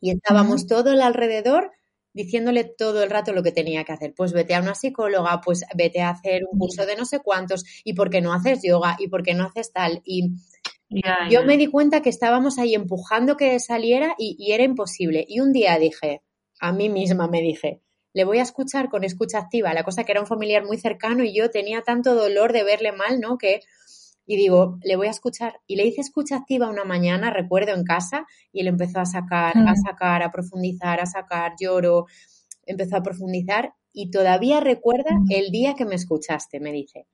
y 0.01 0.11
estábamos 0.11 0.67
todo 0.67 0.91
el 0.91 1.01
alrededor 1.01 1.71
diciéndole 2.13 2.63
todo 2.65 3.03
el 3.03 3.09
rato 3.09 3.31
lo 3.31 3.43
que 3.43 3.51
tenía 3.51 3.83
que 3.85 3.93
hacer. 3.93 4.13
Pues 4.15 4.33
vete 4.33 4.55
a 4.55 4.61
una 4.61 4.75
psicóloga, 4.75 5.39
pues 5.39 5.63
vete 5.75 6.01
a 6.01 6.09
hacer 6.09 6.41
un 6.51 6.59
curso 6.59 6.85
de 6.85 6.95
no 6.95 7.05
sé 7.05 7.19
cuántos, 7.19 7.63
y 7.83 7.93
por 7.93 8.09
qué 8.09 8.21
no 8.21 8.33
haces 8.33 8.61
yoga, 8.63 8.95
y 8.99 9.07
por 9.07 9.23
qué 9.23 9.35
no 9.35 9.45
haces 9.45 9.71
tal. 9.71 10.01
Y 10.03 10.31
yo 11.29 11.43
me 11.45 11.57
di 11.57 11.67
cuenta 11.67 12.01
que 12.01 12.09
estábamos 12.09 12.57
ahí 12.57 12.73
empujando 12.73 13.37
que 13.37 13.59
saliera 13.59 14.15
y, 14.17 14.35
y 14.39 14.53
era 14.53 14.63
imposible. 14.63 15.25
Y 15.27 15.39
un 15.41 15.53
día 15.53 15.77
dije, 15.77 16.23
a 16.59 16.71
mí 16.73 16.89
misma 16.89 17.27
me 17.27 17.41
dije, 17.41 17.81
le 18.17 18.23
voy 18.25 18.39
a 18.39 18.41
escuchar 18.41 18.89
con 18.89 19.03
escucha 19.03 19.37
activa, 19.37 19.75
la 19.75 19.83
cosa 19.83 20.03
que 20.03 20.11
era 20.11 20.21
un 20.21 20.25
familiar 20.25 20.65
muy 20.65 20.77
cercano 20.79 21.23
y 21.23 21.35
yo 21.35 21.51
tenía 21.51 21.83
tanto 21.83 22.15
dolor 22.15 22.51
de 22.51 22.63
verle 22.63 22.91
mal, 22.91 23.19
¿no? 23.19 23.37
Que, 23.37 23.59
y 24.25 24.37
digo, 24.37 24.79
le 24.83 24.95
voy 24.95 25.05
a 25.05 25.11
escuchar. 25.11 25.59
Y 25.67 25.75
le 25.75 25.85
hice 25.85 26.01
escucha 26.01 26.35
activa 26.37 26.67
una 26.67 26.83
mañana, 26.83 27.29
recuerdo, 27.29 27.75
en 27.75 27.83
casa, 27.83 28.25
y 28.51 28.61
él 28.61 28.67
empezó 28.69 28.99
a 29.01 29.05
sacar, 29.05 29.53
a 29.55 29.75
sacar, 29.75 30.23
a 30.23 30.31
profundizar, 30.31 30.99
a 30.99 31.05
sacar, 31.05 31.53
lloro, 31.61 32.07
empezó 32.65 32.97
a 32.97 33.03
profundizar 33.03 33.73
y 33.93 34.09
todavía 34.09 34.59
recuerda 34.61 35.11
Mm. 35.13 35.31
el 35.31 35.51
día 35.51 35.75
que 35.75 35.85
me 35.85 35.93
escuchaste, 35.93 36.59
me 36.59 36.71
dice. 36.71 37.05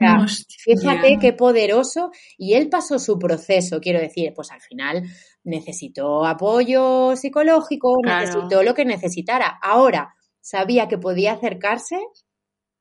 O 0.00 0.04
sea. 0.04 0.26
Fíjate 0.64 1.18
qué 1.20 1.32
poderoso. 1.34 2.12
Y 2.38 2.54
él 2.54 2.70
pasó 2.70 2.98
su 2.98 3.18
proceso, 3.18 3.80
quiero 3.80 4.00
decir, 4.00 4.32
pues 4.34 4.50
al 4.52 4.60
final 4.62 5.02
necesitó 5.48 6.24
apoyo 6.26 7.16
psicológico, 7.16 7.98
Claro. 8.02 8.26
necesitó 8.26 8.62
lo 8.62 8.74
que 8.74 8.84
necesitara. 8.84 9.58
Ahora 9.62 10.14
sabía 10.40 10.88
que 10.88 10.98
podía 10.98 11.32
acercarse 11.32 11.98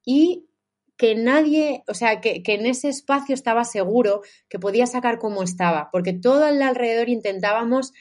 y 0.05 0.45
que 0.97 1.15
nadie, 1.15 1.83
o 1.87 1.93
sea, 1.93 2.21
que, 2.21 2.41
que 2.43 2.55
en 2.55 2.65
ese 2.65 2.89
espacio 2.89 3.35
estaba 3.35 3.63
seguro 3.65 4.21
que 4.49 4.59
podía 4.59 4.87
sacar 4.87 5.19
como 5.19 5.43
estaba, 5.43 5.89
porque 5.91 6.13
todo 6.13 6.45
al 6.45 6.61
alrededor 6.61 7.09
intentábamos, 7.09 7.93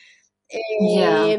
eh, 0.49 1.39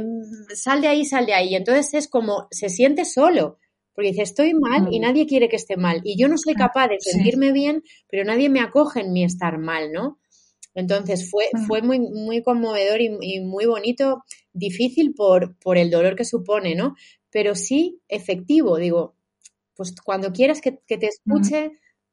sal 0.56 0.82
de 0.82 0.88
ahí, 0.88 1.06
sal 1.06 1.26
de 1.26 1.34
ahí. 1.34 1.50
Y 1.50 1.56
entonces 1.56 1.94
es 1.94 2.08
como, 2.08 2.48
se 2.52 2.70
siente 2.70 3.06
solo, 3.06 3.58
porque 3.94 4.10
dice, 4.10 4.22
estoy 4.24 4.54
mal 4.54 4.88
y 4.92 5.00
Mm. 5.00 5.02
nadie 5.02 5.26
quiere 5.26 5.50
que 5.50 5.56
esté 5.56 5.78
mal. 5.78 6.02
Y 6.04 6.16
yo 6.22 6.28
no 6.28 6.38
soy 6.38 6.54
capaz 6.54 6.90
de 6.90 6.98
Sí. 7.00 7.12
sentirme 7.12 7.52
bien, 7.52 7.84
pero 8.10 8.24
nadie 8.24 8.50
me 8.50 8.60
acoge 8.60 9.00
en 9.02 9.12
mi 9.14 9.24
estar 9.24 9.58
mal, 9.58 9.92
¿no? 9.92 10.20
Entonces 10.74 11.30
fue, 11.30 11.46
fue 11.68 11.82
muy, 11.82 12.00
muy 12.00 12.44
conmovedor 12.44 13.02
y, 13.02 13.18
y 13.22 13.40
muy 13.40 13.66
bonito, 13.66 14.24
difícil 14.54 15.14
por, 15.16 15.58
por 15.58 15.78
el 15.78 15.90
dolor 15.90 16.16
que 16.16 16.26
supone, 16.26 16.76
¿no? 16.76 16.96
Pero 17.32 17.56
sí 17.56 18.02
efectivo, 18.08 18.78
digo, 18.78 19.16
pues 19.76 19.94
cuando 20.04 20.32
quieras 20.32 20.62
que, 20.62 20.80
que 20.86 20.98
te 20.98 21.08
escuche, 21.08 21.72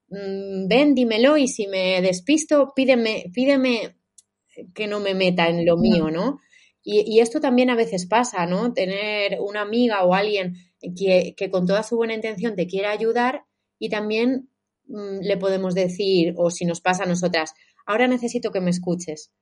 mm, 0.08 0.68
ven, 0.68 0.94
dímelo 0.94 1.36
y 1.36 1.48
si 1.48 1.66
me 1.66 2.00
despisto, 2.00 2.72
pídeme, 2.74 3.26
pídeme 3.32 3.96
que 4.74 4.86
no 4.86 5.00
me 5.00 5.14
meta 5.14 5.48
en 5.48 5.66
lo 5.66 5.76
mío, 5.76 6.10
¿no? 6.10 6.38
Y, 6.82 7.00
y 7.06 7.20
esto 7.20 7.40
también 7.40 7.70
a 7.70 7.76
veces 7.76 8.06
pasa, 8.06 8.46
¿no? 8.46 8.72
Tener 8.72 9.38
una 9.40 9.62
amiga 9.62 10.04
o 10.04 10.14
alguien 10.14 10.54
que, 10.96 11.34
que 11.36 11.50
con 11.50 11.66
toda 11.66 11.82
su 11.82 11.96
buena 11.96 12.14
intención 12.14 12.54
te 12.54 12.66
quiera 12.66 12.90
ayudar 12.90 13.44
y 13.78 13.88
también 13.88 14.50
mm, 14.86 15.20
le 15.22 15.36
podemos 15.38 15.74
decir, 15.74 16.34
o 16.36 16.50
si 16.50 16.66
nos 16.66 16.80
pasa 16.80 17.04
a 17.04 17.06
nosotras, 17.06 17.54
ahora 17.86 18.06
necesito 18.06 18.50
que 18.50 18.60
me 18.60 18.70
escuches. 18.70 19.32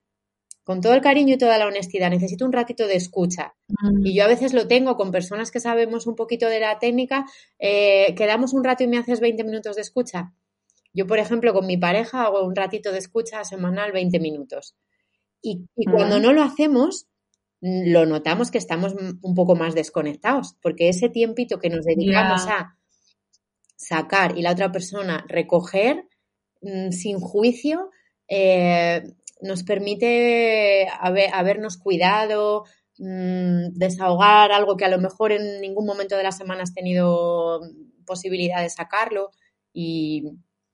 Con 0.64 0.80
todo 0.80 0.94
el 0.94 1.00
cariño 1.00 1.34
y 1.34 1.38
toda 1.38 1.58
la 1.58 1.66
honestidad, 1.66 2.10
necesito 2.10 2.44
un 2.44 2.52
ratito 2.52 2.86
de 2.86 2.94
escucha. 2.94 3.54
Mm. 3.68 4.06
Y 4.06 4.14
yo 4.14 4.24
a 4.24 4.28
veces 4.28 4.52
lo 4.52 4.68
tengo 4.68 4.96
con 4.96 5.10
personas 5.10 5.50
que 5.50 5.58
sabemos 5.58 6.06
un 6.06 6.14
poquito 6.14 6.48
de 6.48 6.60
la 6.60 6.78
técnica, 6.78 7.26
eh, 7.58 8.14
quedamos 8.16 8.52
un 8.52 8.62
rato 8.62 8.84
y 8.84 8.86
me 8.86 8.98
haces 8.98 9.20
20 9.20 9.42
minutos 9.44 9.76
de 9.76 9.82
escucha. 9.82 10.32
Yo, 10.94 11.06
por 11.06 11.18
ejemplo, 11.18 11.52
con 11.52 11.66
mi 11.66 11.76
pareja 11.76 12.24
hago 12.24 12.44
un 12.44 12.54
ratito 12.54 12.92
de 12.92 12.98
escucha 12.98 13.44
semanal 13.44 13.92
20 13.92 14.20
minutos. 14.20 14.76
Y, 15.40 15.66
y 15.74 15.86
cuando 15.86 16.20
no 16.20 16.32
lo 16.32 16.42
hacemos, 16.42 17.08
lo 17.60 18.06
notamos 18.06 18.50
que 18.50 18.58
estamos 18.58 18.94
un 18.94 19.34
poco 19.34 19.54
más 19.54 19.74
desconectados, 19.74 20.56
porque 20.60 20.88
ese 20.88 21.08
tiempito 21.08 21.58
que 21.58 21.70
nos 21.70 21.84
dedicamos 21.84 22.46
a 22.46 22.76
sacar 23.76 24.36
y 24.36 24.42
la 24.42 24.52
otra 24.52 24.72
persona 24.72 25.24
recoger 25.28 26.08
mm, 26.60 26.90
sin 26.90 27.20
juicio, 27.20 27.90
eh, 28.34 29.02
nos 29.42 29.62
permite 29.62 30.88
haber, 31.00 31.28
habernos 31.34 31.76
cuidado, 31.76 32.64
mm, 32.98 33.74
desahogar 33.74 34.52
algo 34.52 34.76
que 34.76 34.86
a 34.86 34.88
lo 34.88 34.98
mejor 34.98 35.32
en 35.32 35.60
ningún 35.60 35.84
momento 35.84 36.16
de 36.16 36.22
la 36.22 36.32
semana 36.32 36.62
has 36.62 36.72
tenido 36.72 37.60
posibilidad 38.06 38.62
de 38.62 38.70
sacarlo. 38.70 39.32
Y 39.74 40.24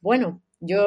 bueno, 0.01 0.43
yo 0.61 0.87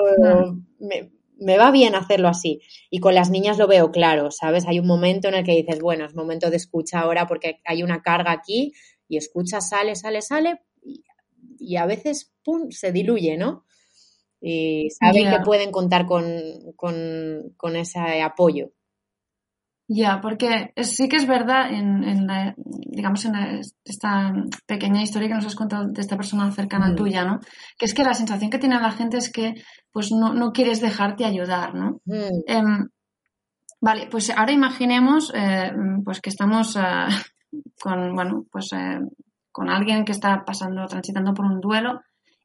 me, 0.80 1.12
me 1.38 1.58
va 1.58 1.72
bien 1.72 1.96
hacerlo 1.96 2.30
así. 2.30 2.62
Y 2.90 3.00
con 3.00 3.16
las 3.16 3.30
niñas 3.30 3.58
lo 3.58 3.68
veo 3.68 3.92
claro, 3.92 4.32
¿sabes? 4.32 4.66
Hay 4.68 4.80
un 4.80 4.88
momento 4.88 5.28
en 5.28 5.34
el 5.34 5.44
que 5.44 5.56
dices, 5.56 5.80
bueno, 5.82 6.06
es 6.06 6.16
momento 6.16 6.50
de 6.50 6.58
escucha 6.58 7.02
ahora 7.02 7.28
porque 7.28 7.60
hay 7.66 7.84
una 7.84 8.02
carga 8.02 8.32
aquí 8.32 8.72
y 9.10 9.18
escucha, 9.18 9.60
sale, 9.60 9.96
sale, 9.96 10.22
sale 10.22 10.62
y, 11.58 11.76
a 11.76 11.86
veces, 11.86 12.32
¡pum!, 12.44 12.72
se 12.72 12.92
diluye, 12.92 13.38
¿no? 13.38 13.66
Y 14.42 14.90
saben 14.90 15.30
que 15.30 15.40
pueden 15.46 15.72
contar 15.72 16.08
con, 16.08 16.26
con, 16.76 17.54
con 17.58 17.76
ese 17.76 18.22
apoyo. 18.24 18.72
Ya, 19.94 20.22
porque 20.22 20.72
sí 20.84 21.10
que 21.10 21.18
es 21.18 21.28
verdad, 21.28 21.70
en, 21.70 22.26
la, 22.26 22.54
digamos, 22.56 23.26
en 23.26 23.36
esta 23.84 24.34
pequeña 24.66 25.02
historia 25.02 25.28
que 25.28 25.34
nos 25.34 25.46
has 25.46 25.56
contado 25.56 25.88
de 25.88 26.00
esta 26.00 26.16
persona 26.16 26.50
cercana 26.52 26.94
mm. 26.94 26.96
tuya, 26.96 27.26
¿no? 27.26 27.40
Que 27.78 27.86
es 27.86 27.94
que 27.94 28.06
la 28.06 28.14
sensación 28.14 28.50
que 28.50 28.58
tiene 28.58 28.80
la 28.80 28.92
gente 28.92 29.18
es 29.18 29.30
que, 29.30 29.54
pues, 29.92 30.12
no, 30.14 30.34
no 30.34 30.54
quieres 30.54 30.80
dejarte 30.80 31.26
ayudar, 31.26 31.76
¿no? 31.76 32.00
Mm. 32.06 32.44
Em, 32.48 32.88
vale, 33.82 34.08
pues 34.10 34.30
ahora 34.30 34.54
imaginemos, 34.54 35.30
eh, 35.36 35.74
pues, 36.06 36.22
que 36.22 36.30
estamos 36.30 36.78
eh, 36.78 37.08
con, 37.82 38.16
bueno, 38.16 38.46
pues, 38.50 38.72
eh, 38.72 39.00
con 39.52 39.70
alguien 39.70 40.06
que 40.06 40.14
está 40.14 40.46
pasando, 40.46 40.86
transitando 40.88 41.34
por 41.34 41.46
un 41.46 41.60
duelo 41.60 42.00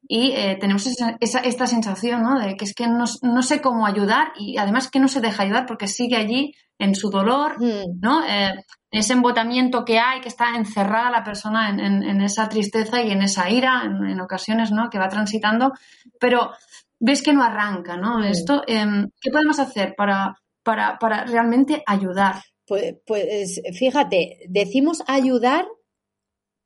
y 0.09 0.35
tenemos 0.61 0.87
esa, 0.87 1.17
esta 1.41 1.67
sensación, 1.67 2.23
¿no? 2.23 2.39
De 2.39 2.57
que 2.57 2.65
es 2.65 2.75
que 2.75 2.87
no, 2.87 3.05
no 3.23 3.43
sé 3.43 3.61
cómo 3.61 3.87
ayudar 3.87 4.29
y 4.37 4.57
además 4.57 4.91
que 4.91 5.01
no 5.01 5.09
se 5.09 5.21
deja 5.21 5.43
ayudar 5.43 5.67
porque 5.67 5.89
sigue 5.89 6.17
allí 6.17 6.55
en 6.79 6.95
su 6.95 7.11
dolor, 7.11 7.61
mm. 7.61 8.01
¿no? 8.01 8.25
Eh, 8.27 8.53
ese 8.91 9.13
embotamiento 9.13 9.85
que 9.85 9.99
hay, 9.99 10.21
que 10.21 10.29
está 10.29 10.57
encerrada 10.57 11.11
la 11.11 11.25
persona 11.25 11.69
en, 11.71 12.21
esa 12.23 12.49
tristeza 12.49 13.03
y 13.03 13.11
en 13.11 13.23
esa 13.23 13.51
ira, 13.51 13.83
en, 13.85 14.21
ocasiones, 14.21 14.71
¿no? 14.71 14.89
Que 14.89 14.99
va 14.99 15.09
transitando, 15.09 15.73
pero 16.19 16.53
ves 16.99 17.23
que 17.23 17.33
no 17.33 17.43
arranca, 17.43 17.97
¿no? 17.97 18.19
Mm. 18.19 18.25
Esto, 18.25 18.63
em, 18.67 19.09
¿qué 19.21 19.31
podemos 19.31 19.59
hacer 19.59 19.95
para, 19.97 20.37
para, 20.63 20.99
para 20.99 21.25
realmente 21.25 21.83
ayudar? 21.87 22.37
Pues, 22.67 22.97
pues 23.07 23.61
fíjate, 23.79 24.39
decimos 24.49 25.03
ayudar 25.07 25.67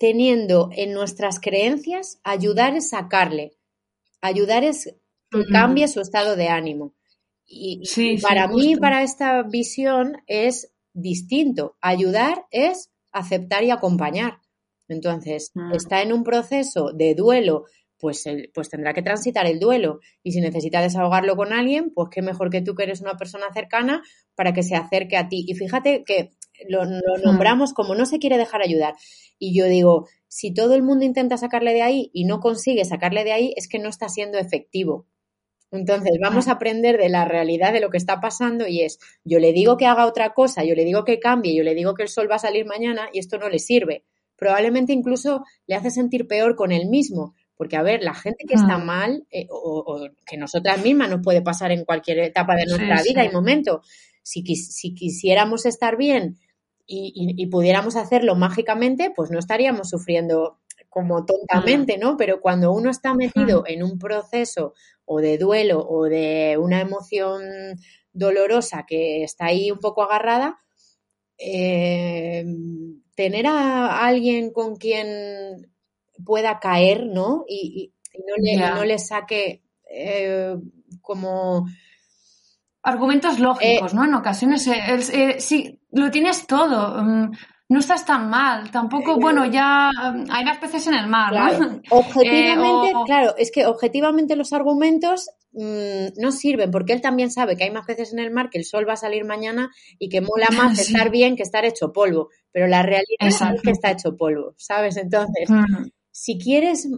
teniendo 0.00 0.70
en 0.72 0.94
nuestras 0.94 1.38
creencias, 1.40 2.20
ayudar 2.24 2.74
es 2.74 2.88
sacarle, 2.88 3.52
ayudar 4.22 4.64
es 4.64 4.96
que 5.30 5.44
cambie 5.52 5.88
su 5.88 6.00
estado 6.00 6.36
de 6.36 6.48
ánimo. 6.48 6.94
Y, 7.46 7.82
para 8.22 8.48
mí, 8.48 8.76
para 8.76 9.02
esta 9.02 9.42
visión, 9.42 10.16
es 10.26 10.72
distinto. 10.94 11.76
Ayudar 11.82 12.46
es 12.50 12.90
aceptar 13.12 13.62
y 13.62 13.70
acompañar. 13.70 14.38
Entonces, 14.88 15.50
mm. 15.54 15.74
está 15.74 16.00
en 16.00 16.14
un 16.14 16.24
proceso 16.24 16.92
de 16.92 17.14
duelo, 17.14 17.66
pues, 17.98 18.24
pues 18.54 18.70
tendrá 18.70 18.94
que 18.94 19.02
transitar 19.02 19.46
el 19.46 19.60
duelo. 19.60 20.00
Y 20.22 20.32
si 20.32 20.40
necesita 20.40 20.80
desahogarlo 20.80 21.36
con 21.36 21.52
alguien, 21.52 21.92
pues 21.92 22.08
qué 22.10 22.22
mejor 22.22 22.48
que 22.48 22.62
tú 22.62 22.74
que 22.74 22.84
eres 22.84 23.02
una 23.02 23.18
persona 23.18 23.52
cercana 23.52 24.02
para 24.34 24.54
que 24.54 24.62
se 24.62 24.76
acerque 24.76 25.18
a 25.18 25.28
ti. 25.28 25.44
Y 25.46 25.54
fíjate 25.54 26.04
que 26.04 26.30
lo, 26.68 26.84
lo 26.84 27.18
nombramos 27.24 27.72
como 27.72 27.94
no 27.94 28.06
se 28.06 28.18
quiere 28.18 28.38
dejar 28.38 28.62
ayudar. 28.62 28.94
Y 29.38 29.56
yo 29.56 29.66
digo, 29.66 30.06
si 30.28 30.52
todo 30.54 30.74
el 30.74 30.82
mundo 30.82 31.04
intenta 31.04 31.36
sacarle 31.36 31.72
de 31.72 31.82
ahí 31.82 32.10
y 32.12 32.24
no 32.24 32.40
consigue 32.40 32.84
sacarle 32.84 33.24
de 33.24 33.32
ahí, 33.32 33.54
es 33.56 33.68
que 33.68 33.78
no 33.78 33.88
está 33.88 34.08
siendo 34.08 34.38
efectivo. 34.38 35.06
Entonces, 35.72 36.18
vamos 36.20 36.48
a 36.48 36.52
aprender 36.52 36.98
de 36.98 37.08
la 37.08 37.24
realidad 37.24 37.72
de 37.72 37.80
lo 37.80 37.90
que 37.90 37.96
está 37.96 38.20
pasando 38.20 38.66
y 38.66 38.82
es, 38.82 38.98
yo 39.24 39.38
le 39.38 39.52
digo 39.52 39.76
que 39.76 39.86
haga 39.86 40.06
otra 40.06 40.34
cosa, 40.34 40.64
yo 40.64 40.74
le 40.74 40.84
digo 40.84 41.04
que 41.04 41.20
cambie, 41.20 41.54
yo 41.54 41.62
le 41.62 41.74
digo 41.74 41.94
que 41.94 42.02
el 42.02 42.08
sol 42.08 42.30
va 42.30 42.36
a 42.36 42.40
salir 42.40 42.66
mañana 42.66 43.08
y 43.12 43.20
esto 43.20 43.38
no 43.38 43.48
le 43.48 43.58
sirve. 43.58 44.04
Probablemente 44.36 44.92
incluso 44.92 45.44
le 45.66 45.76
hace 45.76 45.90
sentir 45.90 46.26
peor 46.26 46.56
con 46.56 46.72
él 46.72 46.88
mismo, 46.88 47.34
porque 47.56 47.76
a 47.76 47.82
ver, 47.82 48.02
la 48.02 48.14
gente 48.14 48.44
que 48.48 48.54
está 48.54 48.78
mal, 48.78 49.26
eh, 49.30 49.46
o, 49.50 50.08
que 50.26 50.36
nosotras 50.36 50.82
mismas 50.82 51.10
nos 51.10 51.20
puede 51.22 51.42
pasar 51.42 51.72
en 51.72 51.84
cualquier 51.84 52.18
etapa 52.20 52.56
de 52.56 52.66
nuestra 52.66 53.02
vida 53.02 53.24
y 53.24 53.30
momento, 53.30 53.82
si, 54.22 54.42
si 54.42 54.94
quisiéramos 54.94 55.66
estar 55.66 55.96
bien 55.96 56.38
y, 56.92 57.12
y, 57.36 57.46
pudiéramos 57.46 57.94
hacerlo 57.94 58.34
mágicamente, 58.34 59.12
pues 59.14 59.30
no 59.30 59.38
estaríamos 59.38 59.88
sufriendo 59.90 60.58
como 60.88 61.24
tontamente, 61.24 61.98
¿no? 61.98 62.16
Pero 62.16 62.40
cuando 62.40 62.72
uno 62.72 62.90
está 62.90 63.14
metido 63.14 63.62
en 63.66 63.84
un 63.84 63.98
proceso 63.98 64.74
o 65.04 65.20
de 65.20 65.38
duelo 65.38 65.86
o 65.88 66.04
de 66.04 66.58
una 66.58 66.80
emoción 66.80 67.42
dolorosa 68.12 68.86
que 68.86 69.22
está 69.22 69.46
ahí 69.46 69.70
un 69.70 69.78
poco 69.78 70.02
agarrada, 70.02 70.58
eh, 71.38 72.44
tener 73.14 73.46
a 73.46 74.04
alguien 74.04 74.50
con 74.50 74.76
quien 74.76 75.70
pueda 76.24 76.58
caer, 76.58 77.06
¿no? 77.06 77.44
Y, 77.48 77.94
no, 78.26 78.34
le, 78.36 78.56
no, 78.56 78.84
le, 78.84 78.98
saque 78.98 79.62
eh, 79.88 80.56
como... 81.00 81.66
Argumentos 82.82 83.38
lógicos, 83.38 83.92
eh, 83.92 83.96
¿no? 83.96 84.04
En 84.04 84.14
ocasiones, 84.14 84.68
sí, 85.38 85.80
lo 85.92 86.10
tienes 86.10 86.46
todo. 86.46 87.02
Mm, 87.02 87.32
no 87.70 87.78
estás 87.78 88.04
tan 88.04 88.28
mal, 88.28 88.68
tampoco, 88.72 89.16
bueno, 89.20 89.46
ya 89.46 89.90
um, 89.90 90.24
hay 90.28 90.44
más 90.44 90.58
peces 90.58 90.88
en 90.88 90.94
el 90.94 91.06
mar, 91.06 91.32
¿no? 91.32 91.80
Objetivamente, 91.90 92.90
eh, 92.90 93.02
claro, 93.06 93.34
es 93.38 93.52
que 93.52 93.64
objetivamente 93.64 94.34
los 94.34 94.52
argumentos 94.52 95.30
mm, 95.52 96.20
no 96.20 96.32
sirven 96.32 96.72
porque 96.72 96.92
él 96.92 97.00
también 97.00 97.30
sabe 97.30 97.56
que 97.56 97.62
hay 97.62 97.70
más 97.70 97.86
peces 97.86 98.12
en 98.12 98.18
el 98.18 98.32
mar, 98.32 98.50
que 98.50 98.58
el 98.58 98.64
sol 98.64 98.88
va 98.88 98.94
a 98.94 98.96
salir 98.96 99.24
mañana 99.24 99.70
y 100.00 100.08
que 100.08 100.20
mola 100.20 100.48
más 100.56 100.80
estar 100.80 101.10
bien 101.10 101.36
que 101.36 101.44
estar 101.44 101.64
hecho 101.64 101.92
polvo, 101.92 102.30
pero 102.50 102.66
la 102.66 102.82
realidad 102.82 103.28
es 103.28 103.62
que 103.62 103.70
está 103.70 103.92
hecho 103.92 104.16
polvo, 104.16 104.54
¿sabes? 104.58 104.96
Entonces, 104.96 105.48
mm. 105.48 105.90
si 106.10 106.38
quieres 106.40 106.88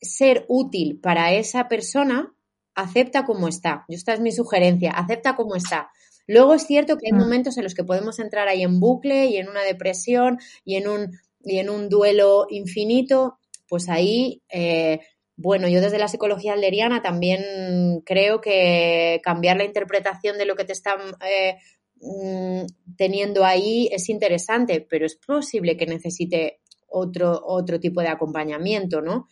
ser 0.00 0.44
útil 0.48 0.98
para 1.00 1.34
esa 1.34 1.68
persona, 1.68 2.34
acepta 2.74 3.24
como 3.24 3.48
está. 3.48 3.84
Yo 3.88 3.96
esta 3.96 4.14
es 4.14 4.20
mi 4.20 4.32
sugerencia, 4.32 4.90
acepta 4.92 5.36
como 5.36 5.56
está. 5.56 5.90
Luego 6.26 6.54
es 6.54 6.66
cierto 6.66 6.96
que 6.96 7.06
hay 7.06 7.12
mm. 7.12 7.20
momentos 7.20 7.56
en 7.58 7.64
los 7.64 7.74
que 7.74 7.84
podemos 7.84 8.18
entrar 8.18 8.48
ahí 8.48 8.62
en 8.62 8.80
bucle 8.80 9.26
y 9.26 9.36
en 9.36 9.48
una 9.48 9.62
depresión 9.62 10.38
y 10.64 10.76
en 10.76 10.88
un, 10.88 11.18
y 11.44 11.58
en 11.58 11.70
un 11.70 11.88
duelo 11.88 12.46
infinito, 12.48 13.38
pues 13.68 13.88
ahí, 13.88 14.42
eh, 14.48 15.00
bueno, 15.36 15.68
yo 15.68 15.80
desde 15.80 15.98
la 15.98 16.08
psicología 16.08 16.54
alderiana 16.54 17.02
también 17.02 18.00
creo 18.04 18.40
que 18.40 19.20
cambiar 19.22 19.56
la 19.56 19.64
interpretación 19.64 20.38
de 20.38 20.46
lo 20.46 20.56
que 20.56 20.64
te 20.64 20.72
están 20.72 21.00
eh, 21.26 21.56
mm, 22.00 22.66
teniendo 22.96 23.44
ahí 23.44 23.88
es 23.92 24.08
interesante, 24.08 24.80
pero 24.80 25.06
es 25.06 25.16
posible 25.16 25.76
que 25.76 25.86
necesite 25.86 26.60
otro, 26.88 27.42
otro 27.44 27.80
tipo 27.80 28.00
de 28.00 28.08
acompañamiento, 28.08 29.00
¿no? 29.02 29.28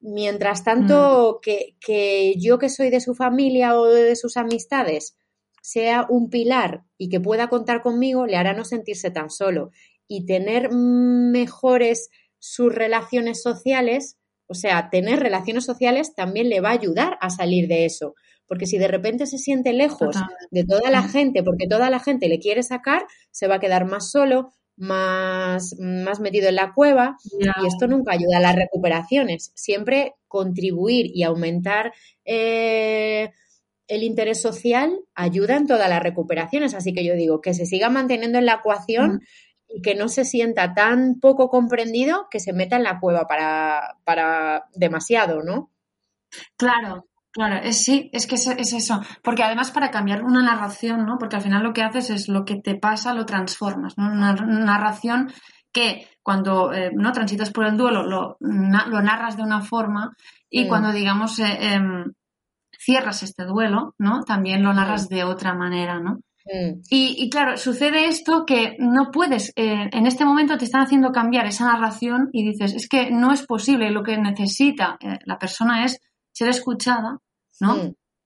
Mientras 0.00 0.64
tanto, 0.64 1.38
mm. 1.38 1.40
que, 1.42 1.76
que 1.80 2.34
yo 2.38 2.58
que 2.58 2.68
soy 2.68 2.90
de 2.90 3.00
su 3.00 3.14
familia 3.14 3.78
o 3.78 3.86
de 3.86 4.16
sus 4.16 4.36
amistades, 4.36 5.16
sea 5.60 6.06
un 6.08 6.30
pilar 6.30 6.84
y 6.96 7.08
que 7.08 7.20
pueda 7.20 7.48
contar 7.48 7.82
conmigo, 7.82 8.26
le 8.26 8.36
hará 8.36 8.54
no 8.54 8.64
sentirse 8.64 9.10
tan 9.10 9.28
solo 9.28 9.70
y 10.08 10.24
tener 10.24 10.70
mejores 10.72 12.08
sus 12.38 12.74
relaciones 12.74 13.42
sociales, 13.42 14.16
o 14.46 14.54
sea, 14.54 14.88
tener 14.90 15.20
relaciones 15.20 15.64
sociales 15.64 16.14
también 16.14 16.48
le 16.48 16.60
va 16.60 16.70
a 16.70 16.72
ayudar 16.72 17.18
a 17.20 17.30
salir 17.30 17.68
de 17.68 17.84
eso. 17.84 18.14
Porque 18.46 18.64
si 18.64 18.78
de 18.78 18.88
repente 18.88 19.26
se 19.26 19.36
siente 19.36 19.74
lejos 19.74 20.16
de 20.50 20.64
toda 20.64 20.90
la 20.90 21.02
gente, 21.02 21.42
porque 21.42 21.66
toda 21.68 21.90
la 21.90 22.00
gente 22.00 22.28
le 22.28 22.38
quiere 22.38 22.62
sacar, 22.62 23.04
se 23.30 23.46
va 23.46 23.56
a 23.56 23.60
quedar 23.60 23.84
más 23.84 24.10
solo, 24.10 24.54
más, 24.78 25.76
más 25.78 26.20
metido 26.20 26.48
en 26.48 26.54
la 26.54 26.72
cueva 26.72 27.16
y 27.30 27.66
esto 27.66 27.86
nunca 27.86 28.12
ayuda 28.12 28.38
a 28.38 28.40
las 28.40 28.56
recuperaciones. 28.56 29.52
Siempre 29.54 30.14
contribuir 30.28 31.10
y 31.12 31.24
aumentar 31.24 31.92
eh, 32.24 33.30
el 33.88 34.02
interés 34.02 34.40
social 34.40 35.00
ayuda 35.14 35.56
en 35.56 35.66
todas 35.66 35.88
las 35.88 36.02
recuperaciones, 36.02 36.74
así 36.74 36.92
que 36.92 37.04
yo 37.04 37.14
digo 37.14 37.40
que 37.40 37.54
se 37.54 37.66
siga 37.66 37.90
manteniendo 37.90 38.38
en 38.38 38.46
la 38.46 38.54
ecuación 38.54 39.14
mm. 39.14 39.20
y 39.68 39.82
que 39.82 39.94
no 39.94 40.08
se 40.08 40.24
sienta 40.24 40.74
tan 40.74 41.18
poco 41.20 41.48
comprendido 41.48 42.28
que 42.30 42.38
se 42.38 42.52
meta 42.52 42.76
en 42.76 42.84
la 42.84 43.00
cueva 43.00 43.26
para, 43.26 43.96
para 44.04 44.68
demasiado, 44.74 45.42
¿no? 45.42 45.72
Claro, 46.56 47.07
Claro, 47.30 47.56
es, 47.62 47.84
sí, 47.84 48.10
es 48.12 48.26
que 48.26 48.36
es, 48.36 48.72
eso. 48.72 49.00
Porque 49.22 49.42
además 49.42 49.70
para 49.70 49.90
cambiar 49.90 50.24
una 50.24 50.42
narración, 50.42 51.04
¿no? 51.04 51.18
Porque 51.18 51.36
al 51.36 51.42
final 51.42 51.62
lo 51.62 51.72
que 51.72 51.82
haces 51.82 52.10
es 52.10 52.28
lo 52.28 52.44
que 52.44 52.56
te 52.56 52.74
pasa, 52.74 53.14
lo 53.14 53.26
transformas, 53.26 53.98
¿no? 53.98 54.06
Una 54.06 54.32
narración 54.32 55.30
que 55.72 56.08
cuando 56.22 56.72
eh, 56.72 56.90
no 56.94 57.12
transitas 57.12 57.50
por 57.50 57.66
el 57.66 57.76
duelo 57.76 58.02
lo, 58.02 58.38
lo, 58.40 59.02
narras 59.02 59.36
de 59.36 59.42
una 59.42 59.60
forma 59.60 60.14
y 60.48 60.64
mm. 60.64 60.68
cuando 60.68 60.92
digamos 60.92 61.38
eh, 61.38 61.74
em, 61.74 62.12
cierras 62.78 63.22
este 63.22 63.44
duelo, 63.44 63.94
¿no? 63.98 64.22
También 64.22 64.62
lo 64.62 64.72
narras 64.72 65.08
de 65.08 65.24
otra 65.24 65.54
manera, 65.54 66.00
¿no? 66.00 66.20
Y, 66.88 67.28
claro, 67.28 67.58
sucede 67.58 68.06
esto 68.06 68.46
que 68.46 68.76
no 68.78 69.10
puedes, 69.10 69.52
eh, 69.54 69.90
en 69.92 70.06
este 70.06 70.24
momento 70.24 70.56
te 70.56 70.64
están 70.64 70.80
haciendo 70.80 71.12
cambiar 71.12 71.44
esa 71.44 71.66
narración 71.66 72.30
y 72.32 72.42
dices, 72.42 72.72
es 72.72 72.88
que 72.88 73.10
no 73.10 73.34
es 73.34 73.44
posible, 73.44 73.90
lo 73.90 74.02
que 74.02 74.16
necesita 74.16 74.96
la 75.26 75.38
persona 75.38 75.84
es 75.84 76.00
ser 76.38 76.48
escuchada, 76.48 77.18
¿no? 77.60 77.74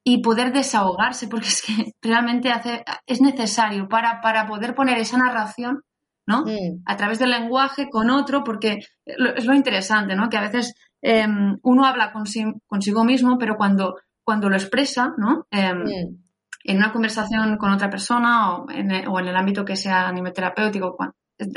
y 0.05 0.21
poder 0.21 0.53
desahogarse, 0.53 1.29
porque 1.29 1.47
es 1.49 1.63
que 1.63 1.73
realmente 2.03 2.51
hace, 2.51 2.85
es 3.07 3.21
necesario 3.21 3.89
para, 3.89 4.21
para 4.21 4.47
poder 4.47 4.75
poner 4.75 4.99
esa 4.99 5.17
narración, 5.17 5.83
¿no? 6.27 6.45
A 6.87 6.97
través 6.97 7.19
del 7.19 7.31
lenguaje 7.31 7.89
con 7.89 8.11
otro, 8.11 8.43
porque 8.43 8.81
es 9.07 9.45
lo 9.47 9.55
interesante, 9.55 10.15
¿no? 10.17 10.29
Que 10.29 10.39
a 10.39 10.43
veces 10.43 10.75
em, 11.03 11.57
uno 11.63 11.85
habla 11.85 12.13
consi- 12.13 12.61
consigo 12.67 13.05
mismo, 13.05 13.39
pero 13.39 13.57
cuando, 13.57 13.95
cuando 14.25 14.49
lo 14.49 14.57
expresa, 14.57 15.15
¿no? 15.19 15.47
Em, 15.51 15.85
en 16.65 16.77
una 16.77 16.93
conversación 16.93 17.57
con 17.57 17.71
otra 17.73 17.89
persona 17.91 18.55
o 18.57 18.71
en 18.71 18.91
el, 18.91 19.09
o 19.09 19.19
en 19.21 19.29
el 19.29 19.37
ámbito 19.37 19.65
que 19.65 19.77
sea 19.77 20.09
a 20.09 20.13
nivel 20.13 20.33
terapéutico, 20.33 20.97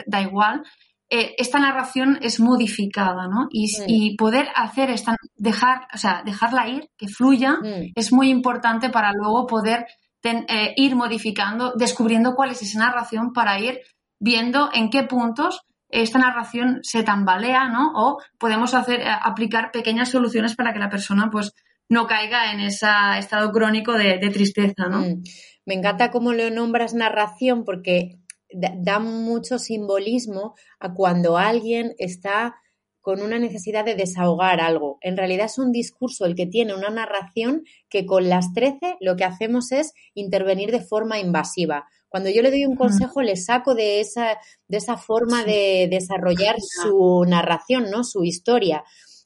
da 0.07 0.21
igual, 0.21 0.63
eh, 1.09 1.35
esta 1.37 1.59
narración 1.59 2.17
es 2.21 2.39
modificada, 2.39 3.27
¿no? 3.27 3.47
Y, 3.51 3.65
Mm. 3.79 3.83
y 3.87 4.15
poder 4.17 4.47
hacer 4.55 4.89
esta, 4.89 5.15
dejar, 5.35 5.87
o 5.93 5.97
sea, 5.97 6.23
dejarla 6.25 6.67
ir, 6.67 6.89
que 6.97 7.07
fluya, 7.07 7.53
Mm. 7.61 7.91
es 7.95 8.11
muy 8.11 8.29
importante 8.29 8.89
para 8.89 9.11
luego 9.13 9.45
poder 9.45 9.85
ten- 10.21 10.45
eh, 10.49 10.73
ir 10.77 10.95
modificando, 10.95 11.73
descubriendo 11.75 12.33
cuál 12.35 12.49
es 12.51 12.61
esa 12.63 12.79
narración 12.79 13.31
para 13.33 13.59
ir 13.59 13.79
viendo 14.19 14.69
en 14.73 14.89
qué 14.89 15.03
puntos 15.03 15.61
esta 15.89 16.17
narración 16.17 16.79
se 16.81 17.03
tambalea, 17.03 17.69
¿no? 17.69 17.91
O 17.95 18.17
podemos 18.39 18.73
hacer, 18.73 19.01
eh, 19.01 19.07
aplicar 19.21 19.69
pequeñas 19.71 20.09
soluciones 20.09 20.55
para 20.55 20.73
que 20.73 20.79
la 20.79 20.89
persona, 20.89 21.29
pues, 21.31 21.53
no 21.87 22.07
caiga 22.07 22.51
en 22.51 22.61
ese 22.61 22.87
estado 23.19 23.51
crónico 23.51 23.93
de, 23.93 24.17
de 24.17 24.29
tristeza, 24.31 24.87
¿no? 24.89 25.01
Mm. 25.01 25.21
Me 25.67 25.75
encanta 25.75 26.09
cómo 26.09 26.33
lo 26.33 26.49
nombras 26.49 26.95
narración 26.95 27.63
porque 27.63 28.17
da, 28.55 28.99
mucho 28.99 29.59
simbolismo 29.59 30.55
a 30.79 30.93
cuando 30.93 31.37
alguien 31.37 31.93
está 31.97 32.55
con 33.01 33.21
una 33.21 33.37
necesidad 33.37 33.85
de 33.85 33.95
desahogar 33.95 34.59
algo. 34.59 34.97
En 35.01 35.15
realidad 35.15 35.45
es 35.45 35.59
un 35.59 35.71
discurso 35.71 36.25
el 36.25 36.35
que 36.35 36.47
tiene 36.47 36.73
una 36.73 36.89
narración 36.89 37.63
que 37.89 38.05
con 38.05 38.29
las 38.29 38.53
13 38.53 38.97
lo 38.99 39.15
que 39.15 39.25
hacemos 39.25 39.71
es 39.71 39.93
intervenir 40.15 40.71
de 40.71 40.81
forma 40.81 41.19
invasiva. 41.19 41.85
Cuando 42.09 42.29
yo 42.29 42.41
le 42.41 42.49
doy 42.49 42.65
un 42.65 42.77
consejo, 42.77 43.21
le 43.21 43.35
saco 43.35 43.75
de 43.75 43.99
esa, 43.99 44.37
de 44.67 44.77
esa 44.77 44.97
forma 44.97 45.43
de 45.43 45.87
desarrollar 45.91 46.55
su 46.59 47.25
narración, 47.27 47.91
¿no? 47.91 48.03
Su 48.03 48.23
historia. 48.23 48.83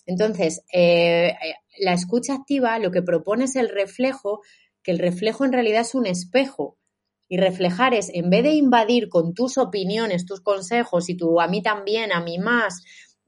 Entonces, 0.07 0.63
eh, 0.73 1.35
la 1.77 1.93
escucha 1.93 2.33
activa 2.33 2.79
lo 2.79 2.89
que 2.89 3.03
propone 3.03 3.45
es 3.45 3.55
el 3.55 3.69
reflejo, 3.69 4.41
que 4.81 4.89
el 4.89 4.97
reflejo 4.97 5.45
en 5.45 5.53
realidad 5.53 5.81
es 5.81 5.93
un 5.93 6.07
espejo. 6.07 6.78
Y 7.29 7.37
reflejar 7.37 7.93
es, 7.93 8.09
en 8.13 8.29
vez 8.29 8.43
de 8.43 8.53
invadir 8.53 9.07
con 9.07 9.33
tus 9.33 9.57
opiniones, 9.57 10.25
tus 10.25 10.41
consejos, 10.41 11.09
y 11.09 11.15
tú 11.15 11.39
a 11.39 11.47
mí 11.47 11.61
también, 11.61 12.11
a 12.11 12.21
mí 12.21 12.39
más, 12.39 12.83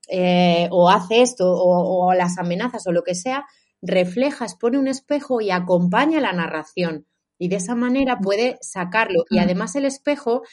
eh, 0.10 0.68
o 0.72 0.90
hace 0.90 1.22
esto, 1.22 1.54
o, 1.54 2.08
o 2.08 2.14
las 2.14 2.38
amenazas, 2.38 2.86
o 2.88 2.92
lo 2.92 3.04
que 3.04 3.16
sea, 3.16 3.46
reflejas, 3.82 4.56
pone 4.56 4.78
un 4.78 4.88
espejo 4.88 5.40
y 5.40 5.52
acompaña 5.52 6.20
la 6.20 6.34
narración. 6.34 7.06
Y 7.38 7.48
de 7.48 7.56
esa 7.56 7.76
manera 7.76 8.20
puede 8.20 8.58
sacarlo. 8.62 9.24
Y 9.30 9.40
además 9.40 9.76
el 9.76 9.86
espejo, 9.86 10.44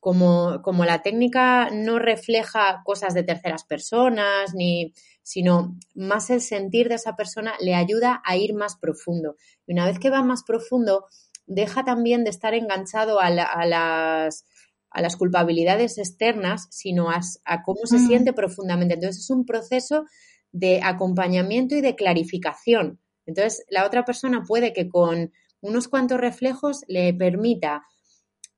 como, 0.00 0.60
como 0.62 0.84
la 0.84 1.02
técnica 1.02 1.70
no 1.70 2.00
refleja 2.00 2.82
cosas 2.84 3.14
de 3.14 3.22
terceras 3.22 3.64
personas, 3.64 4.52
ni, 4.54 4.92
sino 5.22 5.78
más 5.94 6.30
el 6.30 6.40
sentir 6.40 6.88
de 6.88 6.96
esa 6.96 7.14
persona, 7.14 7.54
le 7.60 7.76
ayuda 7.76 8.20
a 8.24 8.36
ir 8.36 8.54
más 8.54 8.76
profundo. 8.76 9.36
Y 9.66 9.72
una 9.74 9.86
vez 9.86 10.00
que 10.00 10.10
va 10.10 10.24
más 10.24 10.42
profundo, 10.42 11.06
deja 11.46 11.84
también 11.84 12.24
de 12.24 12.30
estar 12.30 12.54
enganchado 12.54 13.20
a, 13.20 13.30
la- 13.30 13.44
a 13.44 13.66
las, 13.66 14.44
a 14.90 15.00
las 15.02 15.16
culpabilidades 15.16 15.98
externas, 15.98 16.66
sino 16.70 17.10
a, 17.10 17.20
a 17.44 17.62
cómo 17.62 17.80
se 17.84 17.98
Mm. 17.98 18.06
siente 18.06 18.32
profundamente. 18.32 18.94
Entonces 18.94 19.24
es 19.24 19.30
un 19.30 19.44
proceso 19.46 20.04
de 20.52 20.80
acompañamiento 20.82 21.74
y 21.74 21.80
de 21.80 21.94
clarificación. 21.96 23.00
Entonces 23.26 23.64
la 23.70 23.86
otra 23.86 24.04
persona 24.04 24.42
puede 24.46 24.72
que 24.72 24.88
con 24.88 25.32
unos 25.60 25.88
cuantos 25.88 26.20
reflejos 26.20 26.82
le 26.88 27.14
permita 27.14 27.84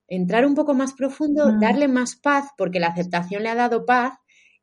entrar 0.09 0.45
un 0.47 0.55
poco 0.55 0.75
más 0.75 0.93
profundo, 0.93 1.53
Mm. 1.53 1.61
darle 1.61 1.89
más 1.89 2.17
paz, 2.17 2.49
porque 2.59 2.81
la 2.81 2.89
aceptación 2.89 3.43
le 3.43 3.51
ha 3.51 3.55
dado 3.55 3.87
paz 3.87 4.15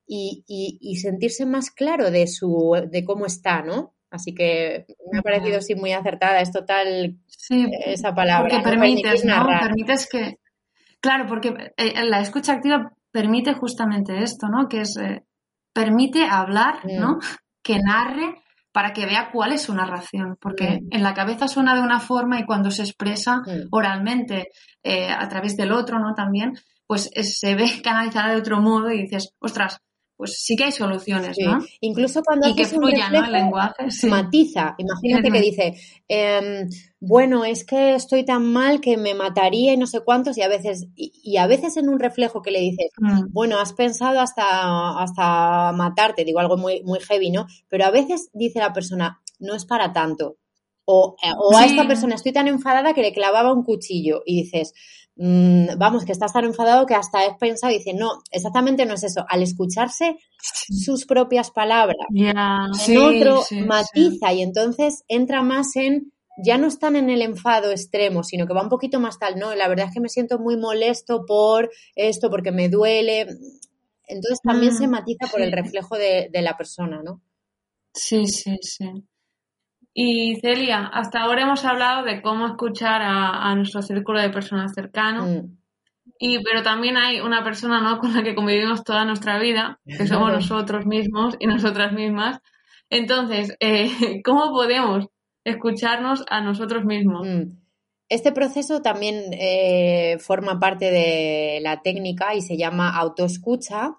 y, 0.05 0.43
y- 0.47 0.77
y 0.81 0.97
sentirse 0.97 1.45
más 1.45 1.71
claro 1.71 2.11
de 2.11 2.27
su 2.27 2.75
de 2.91 3.05
cómo 3.05 3.25
está, 3.25 3.61
¿no? 3.61 3.93
Así 4.11 4.35
que 4.35 4.85
me 5.11 5.19
ha 5.19 5.21
parecido 5.21 5.61
sí 5.61 5.73
muy 5.75 5.93
acertada, 5.93 6.41
es 6.41 6.51
total 6.51 7.15
Sí, 7.27 7.65
esa 7.85 8.13
palabra. 8.13 8.49
porque 8.49 8.57
¿no? 8.57 8.63
permites, 9.45 10.07
que... 10.11 10.35
Claro, 10.99 11.25
porque 11.27 11.71
eh, 11.77 12.03
la 12.05 12.19
escucha 12.19 12.53
activa 12.53 12.91
permite 13.11 13.53
justamente 13.53 14.21
esto, 14.21 14.47
¿no? 14.49 14.67
Que 14.67 14.81
es... 14.81 14.97
eh, 14.97 15.23
permite 15.73 16.25
hablar, 16.25 16.79
Mm. 16.83 16.99
¿no? 16.99 17.19
Que 17.63 17.79
narre 17.79 18.35
para 18.73 18.91
que 18.93 19.05
vea 19.05 19.29
cuál 19.31 19.53
es 19.53 19.61
su 19.63 19.73
narración, 19.73 20.37
porque 20.41 20.79
Mm. 20.81 20.87
en 20.91 21.03
la 21.03 21.13
cabeza 21.13 21.47
suena 21.47 21.75
de 21.75 21.81
una 21.81 21.99
forma 21.99 22.39
y 22.39 22.45
cuando 22.45 22.71
se 22.71 22.83
expresa 22.83 23.37
Mm. 23.45 23.67
oralmente 23.71 24.49
eh, 24.83 25.09
a 25.09 25.27
través 25.29 25.55
del 25.57 25.71
otro, 25.71 25.99
¿no? 25.99 26.13
También, 26.15 26.53
pues 26.87 27.09
eh, 27.15 27.23
se 27.23 27.55
ve 27.55 27.65
canalizada 27.85 28.31
de 28.33 28.37
otro 28.39 28.59
modo 28.61 28.91
y 28.91 29.03
dices, 29.03 29.33
ostras, 29.39 29.79
pues 30.21 30.37
sí 30.43 30.55
que 30.55 30.65
hay 30.65 30.71
soluciones, 30.71 31.35
Sí. 31.35 31.43
¿no? 31.43 31.57
Incluso 31.79 32.21
cuando 32.21 32.47
Y 32.47 32.53
que 32.53 32.61
haces 32.61 32.77
un 32.77 32.83
fluya, 32.83 33.09
¿no? 33.09 33.15
El 33.17 33.21
reflejo, 33.23 33.31
lenguaje. 33.43 33.89
Sí. 33.89 34.05
matiza. 34.05 34.75
Imagínate 34.77 35.31
que 35.31 35.41
dice, 35.41 35.73
em, 36.07 36.69
bueno, 36.99 37.43
es 37.43 37.65
que 37.65 37.95
estoy 37.95 38.23
tan 38.23 38.45
mal 38.53 38.81
que 38.81 38.97
me 38.97 39.15
mataría 39.15 39.73
y 39.73 39.77
no 39.77 39.87
sé 39.87 40.01
cuántos, 40.01 40.37
y 40.37 40.43
a 40.43 40.47
veces, 40.47 40.85
y, 40.95 41.11
y 41.23 41.37
a 41.37 41.47
veces 41.47 41.75
en 41.77 41.89
un 41.89 41.99
reflejo 41.99 42.43
que 42.43 42.51
le 42.51 42.59
dices, 42.59 42.91
Mm. 42.99 43.31
bueno, 43.33 43.59
has 43.59 43.73
pensado 43.73 44.19
hasta, 44.19 44.99
hasta 45.01 45.71
matarte, 45.73 46.23
digo 46.23 46.39
algo 46.39 46.55
muy, 46.57 46.83
muy 46.83 46.99
heavy, 46.99 47.31
¿no? 47.31 47.47
Pero 47.67 47.85
a 47.85 47.89
veces 47.91 48.29
dice 48.33 48.59
la 48.59 48.73
persona, 48.73 49.21
no 49.39 49.55
es 49.55 49.65
para 49.65 49.91
tanto. 49.91 50.37
O, 50.85 51.15
eh, 51.23 51.31
o 51.37 51.55
a 51.57 51.65
esta 51.65 51.87
persona 51.87 52.13
estoy 52.15 52.31
tan 52.33 52.47
enfadada 52.47 52.93
que 52.93 53.01
le 53.01 53.13
clavaba 53.13 53.53
un 53.53 53.63
cuchillo 53.63 54.21
y 54.25 54.43
dices, 54.43 54.73
"Mm, 55.15 55.77
vamos, 55.77 56.05
que 56.05 56.11
estás 56.11 56.33
tan 56.33 56.45
enfadado 56.45 56.85
que 56.85 56.95
hasta 56.95 57.19
has 57.19 57.37
pensado 57.37 57.73
y 57.73 57.77
dice, 57.77 57.93
no, 57.93 58.21
exactamente 58.31 58.85
no 58.85 58.93
es 58.95 59.03
eso. 59.03 59.25
Al 59.29 59.41
escucharse 59.43 60.17
sus 60.39 61.05
propias 61.05 61.51
palabras, 61.51 62.07
en 62.09 62.73
sí, 62.73 62.97
otro 62.97 63.41
sí, 63.41 63.55
sí. 63.59 63.61
matiza 63.65 64.33
y 64.33 64.41
entonces 64.41 65.03
entra 65.07 65.41
más 65.43 65.75
en 65.75 66.11
ya 66.43 66.57
no 66.57 66.67
están 66.67 66.95
en 66.95 67.09
el 67.09 67.21
enfado 67.21 67.71
extremo, 67.71 68.23
sino 68.23 68.47
que 68.47 68.53
va 68.53 68.63
un 68.63 68.69
poquito 68.69 68.99
más 68.99 69.19
tal, 69.19 69.37
no, 69.37 69.53
la 69.53 69.67
verdad 69.67 69.87
es 69.87 69.93
que 69.93 69.99
me 69.99 70.09
siento 70.09 70.39
muy 70.39 70.57
molesto 70.57 71.25
por 71.27 71.69
esto, 71.95 72.29
porque 72.29 72.51
me 72.51 72.69
duele. 72.69 73.27
Entonces 74.07 74.39
también 74.41 74.73
Mm, 74.73 74.77
se 74.77 74.87
matiza 74.87 75.27
por 75.31 75.41
el 75.41 75.51
reflejo 75.51 75.97
de, 75.97 76.29
de 76.31 76.41
la 76.41 76.57
persona, 76.57 77.01
¿no? 77.03 77.21
Sí, 77.93 78.27
sí, 78.27 78.57
sí. 78.61 78.85
Y 79.93 80.37
Celia, 80.39 80.87
hasta 80.87 81.21
ahora 81.21 81.43
hemos 81.43 81.65
hablado 81.65 82.05
de 82.05 82.21
cómo 82.21 82.47
escuchar 82.47 83.01
a, 83.01 83.49
a 83.49 83.55
nuestro 83.55 83.81
círculo 83.81 84.21
de 84.21 84.29
personas 84.29 84.73
cercano, 84.73 85.25
Mm. 85.25 85.57
y, 86.19 86.43
pero 86.43 86.63
también 86.63 86.97
hay 86.97 87.19
una 87.19 87.43
persona 87.43 87.81
¿no? 87.81 87.99
con 87.99 88.13
la 88.13 88.23
que 88.23 88.35
convivimos 88.35 88.83
toda 88.83 89.05
nuestra 89.05 89.37
vida, 89.39 89.79
que 89.85 90.07
somos 90.07 90.31
nosotros 90.31 90.85
mismos 90.85 91.35
y 91.39 91.47
nosotras 91.47 91.91
mismas. 91.93 92.39
Entonces, 92.89 93.55
eh, 93.59 93.89
¿cómo 94.23 94.51
podemos 94.51 95.07
escucharnos 95.43 96.23
a 96.29 96.41
nosotros 96.41 96.85
mismos? 96.85 97.27
Mm. 97.27 97.57
Este 98.09 98.31
proceso 98.33 98.81
también 98.81 99.33
eh, 99.33 100.17
forma 100.19 100.59
parte 100.59 100.91
de 100.91 101.59
la 101.61 101.81
técnica 101.81 102.35
y 102.35 102.41
se 102.41 102.57
llama 102.57 102.89
autoescucha. 102.97 103.91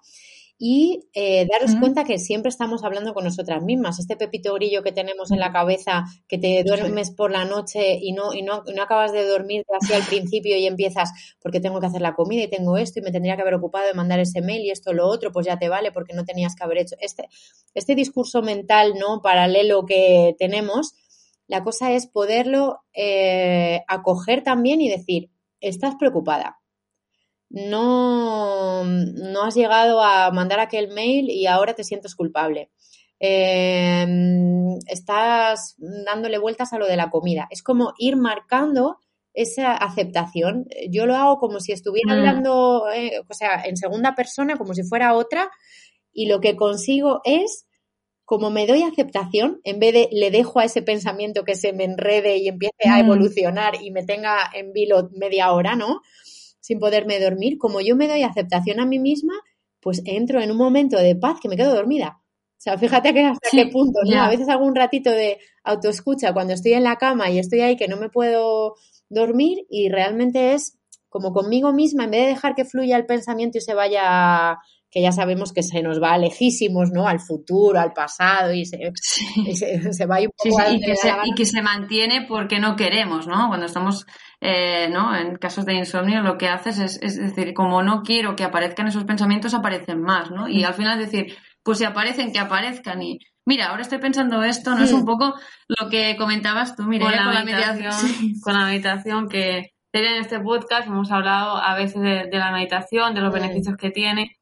Y 0.57 1.09
eh, 1.13 1.45
daros 1.51 1.75
cuenta 1.79 2.03
que 2.03 2.19
siempre 2.19 2.49
estamos 2.49 2.83
hablando 2.83 3.13
con 3.13 3.23
nosotras 3.23 3.61
mismas. 3.63 3.99
Este 3.99 4.15
pepito 4.15 4.53
grillo 4.53 4.83
que 4.83 4.91
tenemos 4.91 5.31
en 5.31 5.39
la 5.39 5.51
cabeza, 5.51 6.05
que 6.27 6.37
te 6.37 6.63
duermes 6.63 7.11
por 7.11 7.31
la 7.31 7.43
noche 7.43 7.97
y 7.99 8.13
no, 8.13 8.33
y 8.33 8.43
no, 8.43 8.63
y 8.65 8.73
no 8.73 8.83
acabas 8.83 9.11
de 9.11 9.25
dormirte 9.25 9.73
así 9.81 9.93
al 9.93 10.03
principio 10.03 10.55
y 10.55 10.65
empiezas 10.65 11.11
porque 11.41 11.59
tengo 11.59 11.79
que 11.79 11.87
hacer 11.87 12.01
la 12.01 12.15
comida 12.15 12.43
y 12.43 12.49
tengo 12.49 12.77
esto 12.77 12.99
y 12.99 13.03
me 13.03 13.11
tendría 13.11 13.35
que 13.35 13.41
haber 13.41 13.55
ocupado 13.55 13.87
de 13.87 13.93
mandar 13.93 14.19
ese 14.19 14.41
mail 14.41 14.61
y 14.61 14.71
esto 14.71 14.93
lo 14.93 15.07
otro, 15.07 15.31
pues 15.31 15.45
ya 15.45 15.57
te 15.57 15.69
vale 15.69 15.91
porque 15.91 16.13
no 16.13 16.23
tenías 16.23 16.55
que 16.55 16.63
haber 16.63 16.77
hecho. 16.77 16.95
Este, 16.99 17.27
este 17.73 17.95
discurso 17.95 18.41
mental 18.41 18.93
no 18.99 19.21
paralelo 19.21 19.85
que 19.85 20.35
tenemos, 20.37 20.93
la 21.47 21.63
cosa 21.63 21.91
es 21.91 22.07
poderlo 22.07 22.83
eh, 22.93 23.83
acoger 23.87 24.43
también 24.43 24.81
y 24.81 24.89
decir, 24.89 25.29
estás 25.59 25.95
preocupada. 25.95 26.62
No, 27.53 28.83
no 28.83 29.43
has 29.43 29.53
llegado 29.55 30.01
a 30.01 30.31
mandar 30.31 30.59
aquel 30.59 30.87
mail 30.87 31.29
y 31.29 31.45
ahora 31.45 31.75
te 31.75 31.83
sientes 31.83 32.15
culpable. 32.15 32.71
Eh, 33.19 34.05
estás 34.87 35.75
dándole 35.77 36.39
vueltas 36.39 36.73
a 36.73 36.79
lo 36.79 36.87
de 36.87 36.97
la 36.97 37.11
comida. 37.11 37.47
Es 37.51 37.61
como 37.61 37.93
ir 37.99 38.15
marcando 38.17 38.97
esa 39.35 39.73
aceptación. 39.73 40.65
Yo 40.89 41.05
lo 41.05 41.15
hago 41.15 41.37
como 41.37 41.59
si 41.59 41.71
estuviera 41.73 42.13
Mm. 42.15 42.17
hablando, 42.17 42.89
eh, 42.91 43.19
o 43.29 43.33
sea, 43.33 43.61
en 43.65 43.77
segunda 43.77 44.15
persona, 44.15 44.57
como 44.57 44.73
si 44.73 44.81
fuera 44.83 45.13
otra, 45.13 45.49
y 46.11 46.25
lo 46.27 46.41
que 46.41 46.55
consigo 46.55 47.21
es 47.23 47.67
como 48.25 48.49
me 48.49 48.65
doy 48.65 48.83
aceptación, 48.83 49.59
en 49.63 49.79
vez 49.79 49.93
de 49.93 50.09
le 50.11 50.31
dejo 50.31 50.59
a 50.59 50.65
ese 50.65 50.81
pensamiento 50.81 51.43
que 51.43 51.55
se 51.55 51.73
me 51.73 51.83
enrede 51.83 52.37
y 52.37 52.47
empiece 52.47 52.87
a 52.89 52.97
Mm. 52.97 53.05
evolucionar 53.05 53.81
y 53.81 53.91
me 53.91 54.03
tenga 54.05 54.37
en 54.53 54.71
vilo 54.73 55.09
media 55.13 55.51
hora, 55.51 55.75
¿no? 55.75 56.01
Sin 56.63 56.79
poderme 56.79 57.19
dormir, 57.19 57.57
como 57.57 57.81
yo 57.81 57.97
me 57.97 58.07
doy 58.07 58.23
aceptación 58.23 58.79
a 58.79 58.85
mí 58.85 58.97
misma, 58.97 59.33
pues 59.81 60.01
entro 60.05 60.39
en 60.41 60.49
un 60.49 60.55
momento 60.55 60.97
de 60.97 61.13
paz 61.13 61.39
que 61.41 61.49
me 61.49 61.57
quedo 61.57 61.75
dormida. 61.75 62.21
sea, 62.57 62.77
fíjate 62.77 63.13
que 63.13 63.25
hasta 63.25 63.49
Sí, 63.49 63.57
qué 63.57 63.65
punto, 63.67 63.99
¿no? 64.05 64.21
A 64.21 64.29
veces 64.29 64.47
hago 64.47 64.65
un 64.65 64.73
ratito 64.73 65.11
de 65.11 65.39
autoescucha 65.65 66.31
cuando 66.31 66.53
estoy 66.53 66.71
en 66.71 66.85
la 66.85 66.95
cama 66.95 67.29
y 67.29 67.37
estoy 67.37 67.59
ahí 67.59 67.75
que 67.75 67.89
no 67.89 67.97
me 67.97 68.09
puedo 68.09 68.75
dormir 69.09 69.65
y 69.69 69.89
realmente 69.89 70.53
es 70.53 70.79
como 71.09 71.33
conmigo 71.33 71.73
misma, 71.73 72.05
en 72.05 72.11
vez 72.11 72.21
de 72.21 72.27
dejar 72.27 72.55
que 72.55 72.63
fluya 72.63 72.95
el 72.95 73.05
pensamiento 73.05 73.57
y 73.57 73.61
se 73.61 73.73
vaya, 73.73 74.57
que 74.93 75.01
ya 75.01 75.11
sabemos 75.11 75.51
que 75.53 75.63
se 75.63 75.81
nos 75.81 76.01
va 76.01 76.17
lejísimos, 76.19 76.91
¿no? 76.91 77.07
Al 77.07 77.19
futuro, 77.19 77.79
al 77.79 77.93
pasado 77.93 78.53
y 78.53 78.65
se, 78.65 78.77
Sí. 78.95 79.25
y 79.47 79.55
se, 79.55 79.91
se 79.93 80.05
va 80.05 80.15
ahí 80.17 80.25
un 80.25 80.31
Sí, 80.37 80.49
poco 80.49 80.61
sí, 80.61 80.67
a 80.67 80.73
y, 80.75 80.79
que 80.81 80.95
se, 80.95 81.09
y 81.25 81.33
que 81.33 81.61
mantiene 81.63 82.25
porque 82.27 82.59
no 82.59 82.75
queremos, 82.75 83.25
¿no? 83.27 83.47
Cuando 83.47 83.65
estamos, 83.65 84.05
eh, 84.39 84.89
¿no? 84.91 85.15
En 85.15 85.35
casos 85.37 85.65
de 85.65 85.73
insomnio, 85.73 86.21
lo 86.21 86.37
que 86.37 86.47
haces 86.47 86.77
es, 86.79 86.99
es 87.01 87.17
decir, 87.17 87.53
como 87.53 87.81
no 87.81 88.03
quiero 88.03 88.35
que 88.35 88.43
aparezcan 88.43 88.87
esos 88.87 89.05
pensamientos, 89.05 89.53
aparecen 89.55 90.01
más, 90.01 90.29
¿no? 90.29 90.47
Y 90.47 90.63
al 90.63 90.75
final 90.75 90.99
decir, 90.99 91.35
pues 91.63 91.79
si 91.79 91.85
aparecen, 91.85 92.31
que 92.31 92.39
aparezcan 92.39 93.01
y 93.01 93.17
mira, 93.45 93.69
ahora 93.69 93.81
estoy 93.81 93.97
pensando 93.97 94.43
esto, 94.43 94.75
¿no? 94.75 94.83
Es 94.83 94.91
Hmm. 94.93 94.97
un 94.97 95.05
poco 95.05 95.33
lo 95.67 95.89
que 95.89 96.15
comentabas 96.17 96.75
tú, 96.75 96.83
Mireia, 96.83 97.09
con 97.09 97.17
la, 97.17 97.23
con 97.25 97.33
la 97.33 97.43
meditación, 97.45 98.33
con 98.43 98.53
la 98.53 98.65
meditación 98.65 99.27
que 99.27 99.71
en 99.95 100.05
este 100.21 100.39
podcast 100.39 100.87
hemos 100.87 101.11
hablado 101.11 101.57
a 101.57 101.75
veces 101.75 102.01
de, 102.01 102.27
de 102.31 102.37
la 102.37 102.51
meditación, 102.51 103.13
de 103.15 103.21
los 103.21 103.31
Mm. 103.31 103.35
beneficios 103.41 103.75
que 103.77 103.91
tiene 103.91 104.37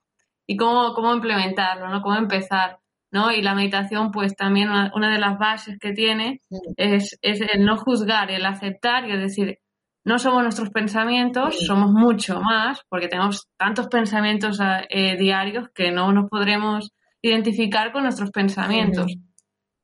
y 0.48 0.58
cómo, 0.58 0.94
cómo 0.94 1.14
implementarlo, 1.14 1.90
¿no? 1.90 2.02
Cómo 2.02 2.16
empezar, 2.16 2.80
¿no? 3.12 3.32
Y 3.32 3.42
la 3.42 3.56
meditación, 3.56 4.12
pues 4.12 4.36
también 4.36 4.70
una, 4.70 4.92
una 4.96 5.12
de 5.12 5.20
las 5.20 5.38
bases 5.38 5.78
que 5.80 5.94
tiene 5.94 6.42
es, 6.78 7.18
es 7.22 7.42
el 7.42 7.66
no 7.66 7.78
juzgar, 7.78 8.32
el 8.32 8.46
aceptar 8.46 9.08
y 9.08 9.12
el 9.12 9.22
decir, 9.22 9.60
no 10.04 10.18
somos 10.18 10.42
nuestros 10.42 10.70
pensamientos, 10.72 11.66
somos 11.66 11.92
mucho 11.92 12.42
más, 12.42 12.82
porque 12.90 13.08
tenemos 13.08 13.48
tantos 13.58 13.88
pensamientos 13.88 14.60
eh, 14.90 15.16
diarios 15.18 15.70
que 15.76 15.92
no 15.92 16.12
nos 16.12 16.30
podremos 16.30 16.92
identificar 17.22 17.92
con 17.92 18.04
nuestros 18.04 18.32
pensamientos. 18.32 19.14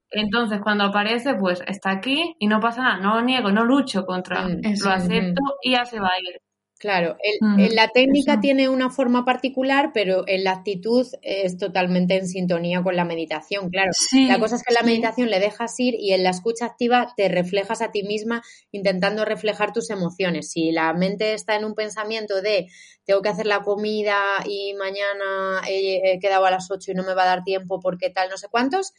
Entonces, 0.09 0.59
cuando 0.63 0.85
aparece, 0.85 1.35
pues 1.35 1.61
está 1.67 1.91
aquí 1.91 2.35
y 2.39 2.47
no 2.47 2.59
pasa 2.59 2.81
nada, 2.81 2.97
no 2.97 3.15
lo 3.15 3.21
niego, 3.21 3.51
no 3.51 3.63
lucho 3.65 4.05
contra, 4.05 4.47
eso, 4.63 4.87
lo 4.87 4.95
acepto 4.95 5.41
y 5.61 5.73
ya 5.73 5.85
se 5.85 5.99
va 5.99 6.07
a 6.07 6.19
ir. 6.19 6.41
Claro, 6.79 7.17
el- 7.23 7.37
Mm, 7.41 7.59
en 7.59 7.75
la 7.75 7.87
técnica 7.89 8.33
eso. 8.33 8.41
tiene 8.41 8.69
una 8.69 8.89
forma 8.91 9.25
particular, 9.25 9.91
pero 9.93 10.23
en 10.27 10.43
la 10.43 10.51
actitud 10.51 11.07
es 11.23 11.57
totalmente 11.57 12.15
en 12.17 12.27
sintonía 12.27 12.83
con 12.83 12.95
la 12.95 13.03
meditación, 13.03 13.69
claro. 13.71 13.89
Sí, 13.93 14.27
La 14.27 14.39
cosa 14.39 14.57
es 14.57 14.63
que 14.63 14.71
en 14.71 14.75
la 14.75 14.81
sí. 14.81 14.85
meditación 14.85 15.29
le 15.31 15.39
dejas 15.39 15.79
ir 15.79 15.95
y 15.95 16.13
en 16.13 16.23
la 16.23 16.29
escucha 16.29 16.65
activa 16.65 17.13
te 17.17 17.29
reflejas 17.29 17.81
a 17.81 17.91
ti 17.91 18.03
misma 18.03 18.43
intentando 18.71 19.25
reflejar 19.25 19.73
tus 19.73 19.89
emociones. 19.89 20.51
Si 20.51 20.71
la 20.71 20.93
mente 20.93 21.33
está 21.33 21.55
en 21.55 21.65
un 21.65 21.73
pensamiento 21.73 22.41
de 22.41 22.67
tengo 23.05 23.21
que 23.23 23.29
hacer 23.29 23.47
la 23.47 23.61
comida 23.63 24.15
y 24.45 24.73
mañana 24.75 25.61
he, 25.67 26.13
he 26.13 26.19
quedado 26.19 26.45
a 26.45 26.51
las 26.51 26.69
8 26.69 26.91
y 26.91 26.93
no 26.95 27.03
me 27.03 27.15
va 27.15 27.23
a 27.23 27.27
dar 27.27 27.43
tiempo 27.43 27.79
porque 27.79 28.09
tal, 28.11 28.29
no 28.29 28.37
sé 28.37 28.47
cuántos, 28.49 28.93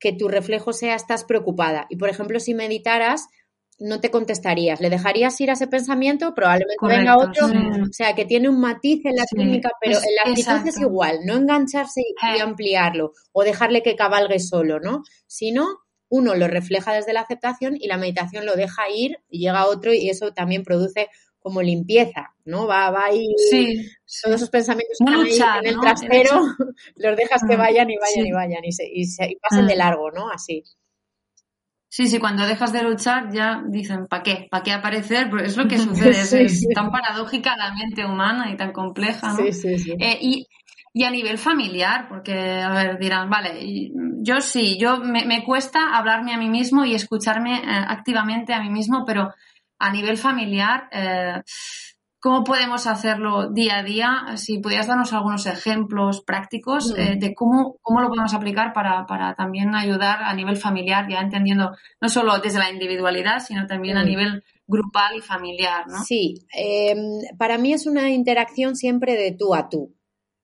que 0.00 0.12
tu 0.12 0.28
reflejo 0.28 0.72
sea 0.72 0.94
estás 0.94 1.24
preocupada. 1.24 1.86
Y 1.90 1.96
por 1.96 2.08
ejemplo, 2.08 2.38
si 2.40 2.54
meditaras, 2.54 3.26
no 3.80 4.00
te 4.00 4.10
contestarías, 4.10 4.80
le 4.80 4.90
dejarías 4.90 5.40
ir 5.40 5.50
a 5.50 5.52
ese 5.52 5.66
pensamiento, 5.68 6.34
probablemente 6.34 6.84
venga 6.86 7.16
otro, 7.16 7.48
sí. 7.48 7.56
o 7.56 7.92
sea, 7.92 8.14
que 8.14 8.24
tiene 8.24 8.48
un 8.48 8.60
matiz 8.60 9.04
en 9.04 9.14
la 9.14 9.22
Sí, 9.24 9.36
técnica, 9.36 9.70
pero 9.80 9.98
es- 9.98 10.04
en 10.04 10.14
la 10.16 10.22
actitud 10.32 10.68
es 10.68 10.80
igual, 10.80 11.18
no 11.24 11.34
engancharse 11.36 12.00
y, 12.00 12.34
y 12.34 12.38
Eh. 12.38 12.40
ampliarlo 12.42 13.12
o 13.32 13.44
dejarle 13.44 13.82
que 13.82 13.94
cabalgue 13.96 14.40
solo, 14.40 14.80
¿no? 14.80 15.02
Sino 15.26 15.66
uno 16.08 16.34
lo 16.34 16.48
refleja 16.48 16.92
desde 16.92 17.12
la 17.12 17.20
aceptación 17.20 17.76
y 17.78 17.86
la 17.86 17.98
meditación 17.98 18.46
lo 18.46 18.56
deja 18.56 18.88
ir 18.90 19.18
y 19.28 19.40
llega 19.40 19.66
otro 19.66 19.92
y 19.94 20.08
eso 20.10 20.32
también 20.32 20.64
produce 20.64 21.08
como 21.38 21.62
limpieza, 21.62 22.34
¿no? 22.44 22.66
Va, 22.66 22.90
va 22.90 23.04
ahí 23.06 23.26
Sí, 23.50 23.66
sí. 24.04 24.22
todos 24.24 24.36
esos 24.36 24.50
pensamientos 24.50 24.98
que 24.98 25.04
están 25.04 25.54
ahí 25.54 25.60
en 25.60 25.66
el 25.68 25.74
¿no? 25.76 25.80
trastero, 25.82 26.30
los 26.96 27.16
dejas 27.16 27.42
que 27.48 27.56
Mm, 27.56 27.58
vayan 27.60 27.90
y 27.90 27.96
vayan 27.96 28.24
sí. 28.24 28.28
y 28.28 28.32
vayan 28.32 28.64
y, 28.64 28.72
se, 28.72 28.88
y, 28.92 29.04
se- 29.04 29.30
y 29.30 29.36
pasen 29.36 29.66
Mm. 29.66 29.68
de 29.68 29.76
largo, 29.76 30.10
¿no? 30.10 30.30
Así. 30.30 30.64
Sí, 31.90 32.06
sí, 32.06 32.18
cuando 32.18 32.46
dejas 32.46 32.72
de 32.72 32.82
luchar 32.82 33.32
ya 33.32 33.62
dicen, 33.66 34.06
¿para 34.08 34.22
qué? 34.22 34.46
¿Para 34.50 34.62
qué 34.62 34.72
aparecer? 34.72 35.30
Pues 35.30 35.44
es 35.44 35.56
lo 35.56 35.66
que 35.68 35.78
sucede, 35.84 36.10
es, 36.20 36.28
Sí, 36.28 36.36
es 36.38 36.60
sí. 36.60 36.68
tan 36.74 36.90
paradójica 36.90 37.56
la 37.56 37.72
mente 37.74 38.04
humana 38.04 38.50
y 38.50 38.56
tan 38.56 38.72
compleja, 38.72 39.32
¿no? 39.32 39.38
Sí, 39.38 39.52
sí, 39.52 39.78
sí. 39.78 39.92
Eh, 39.98 40.18
y, 40.20 40.46
y 40.92 41.04
a 41.04 41.10
nivel 41.10 41.38
familiar, 41.38 42.06
porque, 42.08 42.60
a 42.60 42.70
ver, 42.72 42.98
dirán, 42.98 43.30
vale, 43.30 43.90
yo 44.20 44.40
sí, 44.40 44.76
yo 44.78 44.98
me, 44.98 45.24
me 45.24 45.44
cuesta 45.44 45.96
hablarme 45.96 46.34
a 46.34 46.38
mí 46.38 46.48
mismo 46.48 46.84
y 46.84 46.94
escucharme 46.94 47.56
eh, 47.58 47.62
activamente 47.88 48.52
a 48.52 48.60
mí 48.60 48.68
mismo, 48.70 49.04
pero 49.06 49.32
a 49.78 49.90
nivel 49.90 50.18
familiar, 50.18 50.88
eh, 50.92 51.42
¿cómo 52.20 52.44
podemos 52.44 52.86
hacerlo 52.86 53.50
día 53.50 53.78
a 53.78 53.82
día? 53.82 54.24
Si 54.36 54.58
pudieras 54.58 54.86
darnos 54.86 55.12
algunos 55.12 55.46
ejemplos 55.46 56.22
prácticos 56.22 56.92
Mm. 56.92 57.00
eh, 57.00 57.16
de 57.18 57.34
cómo, 57.34 57.76
cómo 57.82 58.00
lo 58.00 58.08
podemos 58.08 58.34
aplicar 58.34 58.72
para, 58.72 59.06
para 59.06 59.34
también 59.34 59.74
ayudar 59.74 60.22
a 60.22 60.34
nivel 60.34 60.56
familiar, 60.56 61.06
ya 61.08 61.20
entendiendo 61.20 61.76
no 62.00 62.08
solo 62.08 62.38
desde 62.38 62.58
la 62.58 62.70
individualidad, 62.70 63.40
sino 63.40 63.66
también 63.66 63.96
a 63.96 64.02
Mm. 64.04 64.06
nivel 64.06 64.44
grupal 64.66 65.16
y 65.16 65.20
familiar, 65.20 65.86
¿no? 65.86 66.02
Sí, 66.02 66.34
eh, 66.56 66.94
para 67.38 67.56
mí 67.58 67.72
es 67.72 67.86
una 67.86 68.10
interacción 68.10 68.76
siempre 68.76 69.14
de 69.14 69.32
tú 69.32 69.54
a 69.54 69.68
tú. 69.68 69.94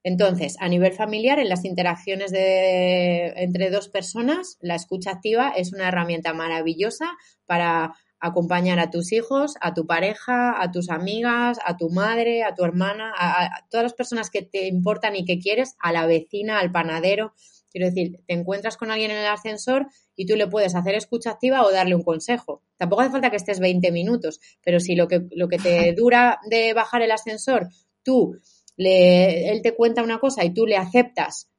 Entonces, 0.06 0.56
a 0.60 0.68
nivel 0.68 0.92
familiar, 0.92 1.38
en 1.38 1.48
las 1.48 1.64
interacciones 1.64 2.30
de, 2.30 3.28
entre 3.36 3.70
dos 3.70 3.88
personas, 3.88 4.58
la 4.60 4.74
escucha 4.74 5.10
activa 5.10 5.52
es 5.56 5.72
una 5.72 5.88
herramienta 5.88 6.34
maravillosa 6.34 7.06
para 7.46 7.94
acompañar 8.26 8.78
a 8.80 8.90
tus 8.90 9.12
hijos, 9.12 9.54
a 9.60 9.74
tu 9.74 9.86
pareja, 9.86 10.60
a 10.62 10.70
tus 10.70 10.88
amigas, 10.88 11.58
a 11.64 11.76
tu 11.76 11.90
madre, 11.90 12.42
a 12.42 12.54
tu 12.54 12.64
hermana, 12.64 13.12
a, 13.16 13.44
a 13.44 13.66
todas 13.68 13.84
las 13.84 13.94
personas 13.94 14.30
que 14.30 14.42
te 14.42 14.66
importan 14.66 15.14
y 15.14 15.24
que 15.24 15.38
quieres, 15.38 15.76
a 15.78 15.92
la 15.92 16.06
vecina, 16.06 16.58
al 16.58 16.72
panadero. 16.72 17.34
Quiero 17.70 17.88
decir, 17.88 18.20
te 18.26 18.34
encuentras 18.34 18.76
con 18.76 18.90
alguien 18.90 19.10
en 19.10 19.18
el 19.18 19.26
ascensor 19.26 19.88
y 20.16 20.26
tú 20.26 20.36
le 20.36 20.46
puedes 20.46 20.74
hacer 20.74 20.94
escucha 20.94 21.30
activa 21.32 21.64
o 21.64 21.70
darle 21.70 21.94
un 21.94 22.02
consejo. 22.02 22.62
Tampoco 22.78 23.02
hace 23.02 23.10
falta 23.10 23.30
que 23.30 23.36
estés 23.36 23.60
20 23.60 23.92
minutos, 23.92 24.40
pero 24.64 24.80
si 24.80 24.94
lo 24.94 25.06
que, 25.06 25.26
lo 25.32 25.48
que 25.48 25.58
te 25.58 25.92
dura 25.92 26.40
de 26.48 26.72
bajar 26.72 27.02
el 27.02 27.10
ascensor, 27.10 27.68
tú, 28.02 28.38
le, 28.76 29.50
él 29.50 29.60
te 29.60 29.74
cuenta 29.74 30.02
una 30.02 30.18
cosa 30.18 30.44
y 30.44 30.54
tú 30.54 30.66
le 30.66 30.76
aceptas, 30.76 31.50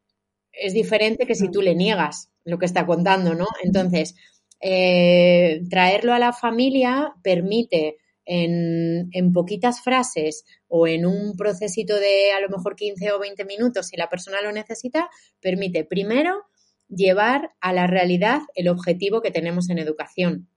es 0.52 0.74
diferente 0.74 1.28
que 1.28 1.36
si 1.36 1.52
tú 1.52 1.62
le 1.62 1.76
niegas 1.76 2.30
lo 2.44 2.58
que 2.58 2.66
está 2.66 2.86
contando, 2.86 3.36
¿no? 3.36 3.48
Entonces, 3.64 4.16
eh, 4.60 5.62
traerlo 5.70 6.14
a 6.14 6.20
la 6.20 6.34
familia 6.34 7.14
permite 7.24 7.98
en, 8.26 9.34
poquitas 9.34 9.82
frases 9.82 10.46
o 10.68 10.88
en 10.88 11.06
un 11.06 11.36
procesito 11.38 12.00
de 12.00 12.32
a 12.32 12.42
lo 12.42 12.50
mejor 12.50 12.76
15 12.76 13.12
o 13.12 13.20
20 13.20 13.46
minutos, 13.46 13.88
si 13.88 13.98
la 13.98 14.10
persona 14.10 14.42
lo 14.42 14.52
necesita, 14.52 15.10
permite 15.40 15.84
primero 15.84 16.44
llevar 16.88 17.52
a 17.62 17.74
la 17.74 17.88
realidad 17.88 18.42
el 18.56 18.68
objetivo 18.68 19.22
que 19.22 19.32
tenemos 19.32 19.70
en 19.70 19.80
educación, 19.80 20.50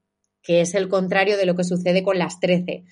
que 0.42 0.61
es 0.61 0.74
el 0.74 0.88
contrario 0.88 1.36
de 1.36 1.46
lo 1.46 1.55
que 1.55 1.64
sucede 1.64 2.03
con 2.03 2.18
las 2.18 2.40
13. 2.40 2.84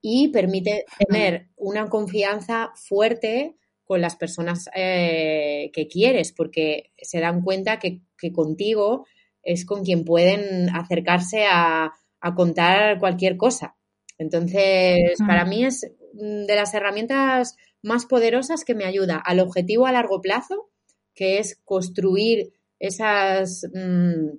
Y 0.00 0.28
permite 0.28 0.84
tener 0.98 1.48
una 1.56 1.88
confianza 1.88 2.72
fuerte 2.74 3.56
con 3.84 4.00
las 4.00 4.16
personas 4.16 4.68
eh, 4.74 5.70
que 5.72 5.86
quieres, 5.86 6.32
porque 6.32 6.92
se 6.96 7.20
dan 7.20 7.42
cuenta 7.42 7.78
que, 7.78 8.00
contigo 8.32 9.06
es 9.42 9.64
con 9.64 9.84
quien 9.84 10.04
pueden 10.04 10.68
acercarse 10.74 11.46
a, 11.46 11.92
a 12.20 12.34
contar 12.34 12.98
cualquier 12.98 13.36
cosa. 13.36 13.76
Entonces, 14.18 15.20
mm. 15.20 15.26
para 15.26 15.44
mí 15.44 15.64
es 15.64 15.90
de 16.12 16.54
las 16.54 16.72
herramientas 16.74 17.56
más 17.82 18.06
poderosas 18.06 18.64
que 18.64 18.74
me 18.74 18.84
ayuda 18.84 19.16
al 19.16 19.40
objetivo 19.40 19.86
a 19.86 19.92
largo 19.92 20.20
plazo, 20.20 20.70
que 21.14 21.38
es 21.38 21.60
construir 21.64 22.52
esas 22.78 23.66
mmm, 23.74 24.38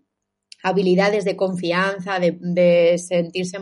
habilidades 0.63 1.25
de 1.25 1.35
confianza, 1.35 2.19
de, 2.19 2.37
de, 2.39 2.97
sentirse 2.97 3.59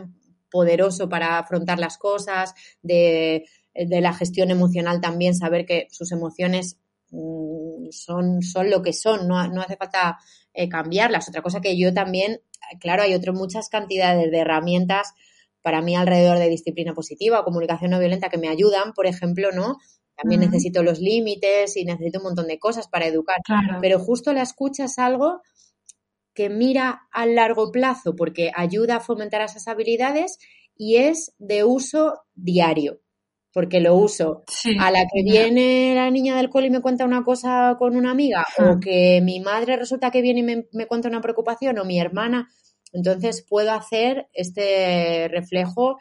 poderoso 0.50 1.10
para 1.10 1.39
afrontar 1.39 1.80
las 1.80 1.98
cosas, 1.98 2.54
de, 2.82 3.46
de, 3.74 4.02
la 4.02 4.14
gestión 4.14 4.52
emocional 4.52 5.02
también, 5.02 5.36
saber 5.36 5.66
que 5.66 5.88
sus 5.92 6.12
emociones 6.12 6.78
mmm, 7.10 7.89
son, 7.89 8.42
son 8.44 8.70
lo 8.70 8.82
que 8.82 8.94
son, 8.94 9.28
no, 9.28 9.48
no 9.48 9.62
hace 9.62 9.78
falta 9.78 10.20
eh, 10.54 10.70
cambiarlas. 10.70 11.30
Otra 11.30 11.41
cosa 11.41 11.62
que 11.62 11.78
yo 11.78 11.93
también, 11.93 12.41
claro, 12.80 13.04
hay 13.04 13.14
otras 13.14 13.36
muchas 13.36 13.70
cantidades 13.70 14.32
de 14.32 14.38
herramientas 14.38 15.14
para 15.62 15.82
mí 15.82 15.95
alrededor 15.95 16.39
de 16.39 16.49
disciplina 16.49 16.93
positiva 16.93 17.39
o 17.39 17.43
comunicación 17.43 17.91
no 17.91 17.99
violenta 17.99 18.30
que 18.30 18.38
me 18.38 18.49
ayudan, 18.49 18.93
por 18.93 19.06
ejemplo, 19.06 19.52
¿no? 19.52 19.78
También 20.16 20.41
uh 20.41 20.43
-huh. 20.43 20.47
necesito 20.47 20.84
los 20.84 20.99
límites 20.99 21.78
y 21.78 21.86
necesito 21.86 22.20
un 22.20 22.26
montón 22.26 22.47
de 22.47 22.60
cosas 22.60 22.88
para 22.88 23.08
educar. 23.08 23.38
Claro. 23.43 23.80
Pero 23.82 23.99
justo 23.99 24.34
la 24.34 24.41
escucha 24.41 24.86
es 24.86 24.97
algo 24.99 25.41
que 26.34 26.49
mira 26.49 27.08
a 27.12 27.26
largo 27.26 27.72
plazo 27.72 28.16
porque 28.16 28.52
ayuda 28.56 28.97
a 28.97 28.99
fomentar 28.99 29.41
esas 29.41 29.68
habilidades 29.68 30.38
y 30.76 30.97
es 30.97 31.34
de 31.38 31.64
uso 31.64 32.22
diario. 32.34 33.02
Porque 33.54 33.82
lo 33.82 33.95
uso 33.95 34.43
sí. 34.47 34.78
a 34.80 34.91
la 34.91 35.02
que 35.12 35.24
viene 35.24 35.93
la 35.95 36.10
niña 36.10 36.38
del 36.38 36.49
cole 36.49 36.68
y 36.68 36.70
me 36.70 36.82
cuenta 36.82 37.04
una 37.06 37.24
cosa 37.24 37.76
con 37.78 37.95
una 37.97 38.12
amiga, 38.12 38.45
o 38.58 38.80
que 38.80 39.20
mi 39.22 39.39
madre 39.41 39.76
resulta 39.76 40.10
que 40.12 40.22
viene 40.22 40.39
y 40.39 40.43
me, 40.43 40.68
me 40.72 40.86
cuenta 40.88 41.10
una 41.10 41.20
preocupación, 41.22 41.78
o 41.78 41.84
mi 41.86 41.99
hermana. 41.99 42.49
Entonces 42.93 43.45
puedo 43.47 43.72
hacer 43.72 44.28
este 44.34 45.28
reflejo 45.30 45.97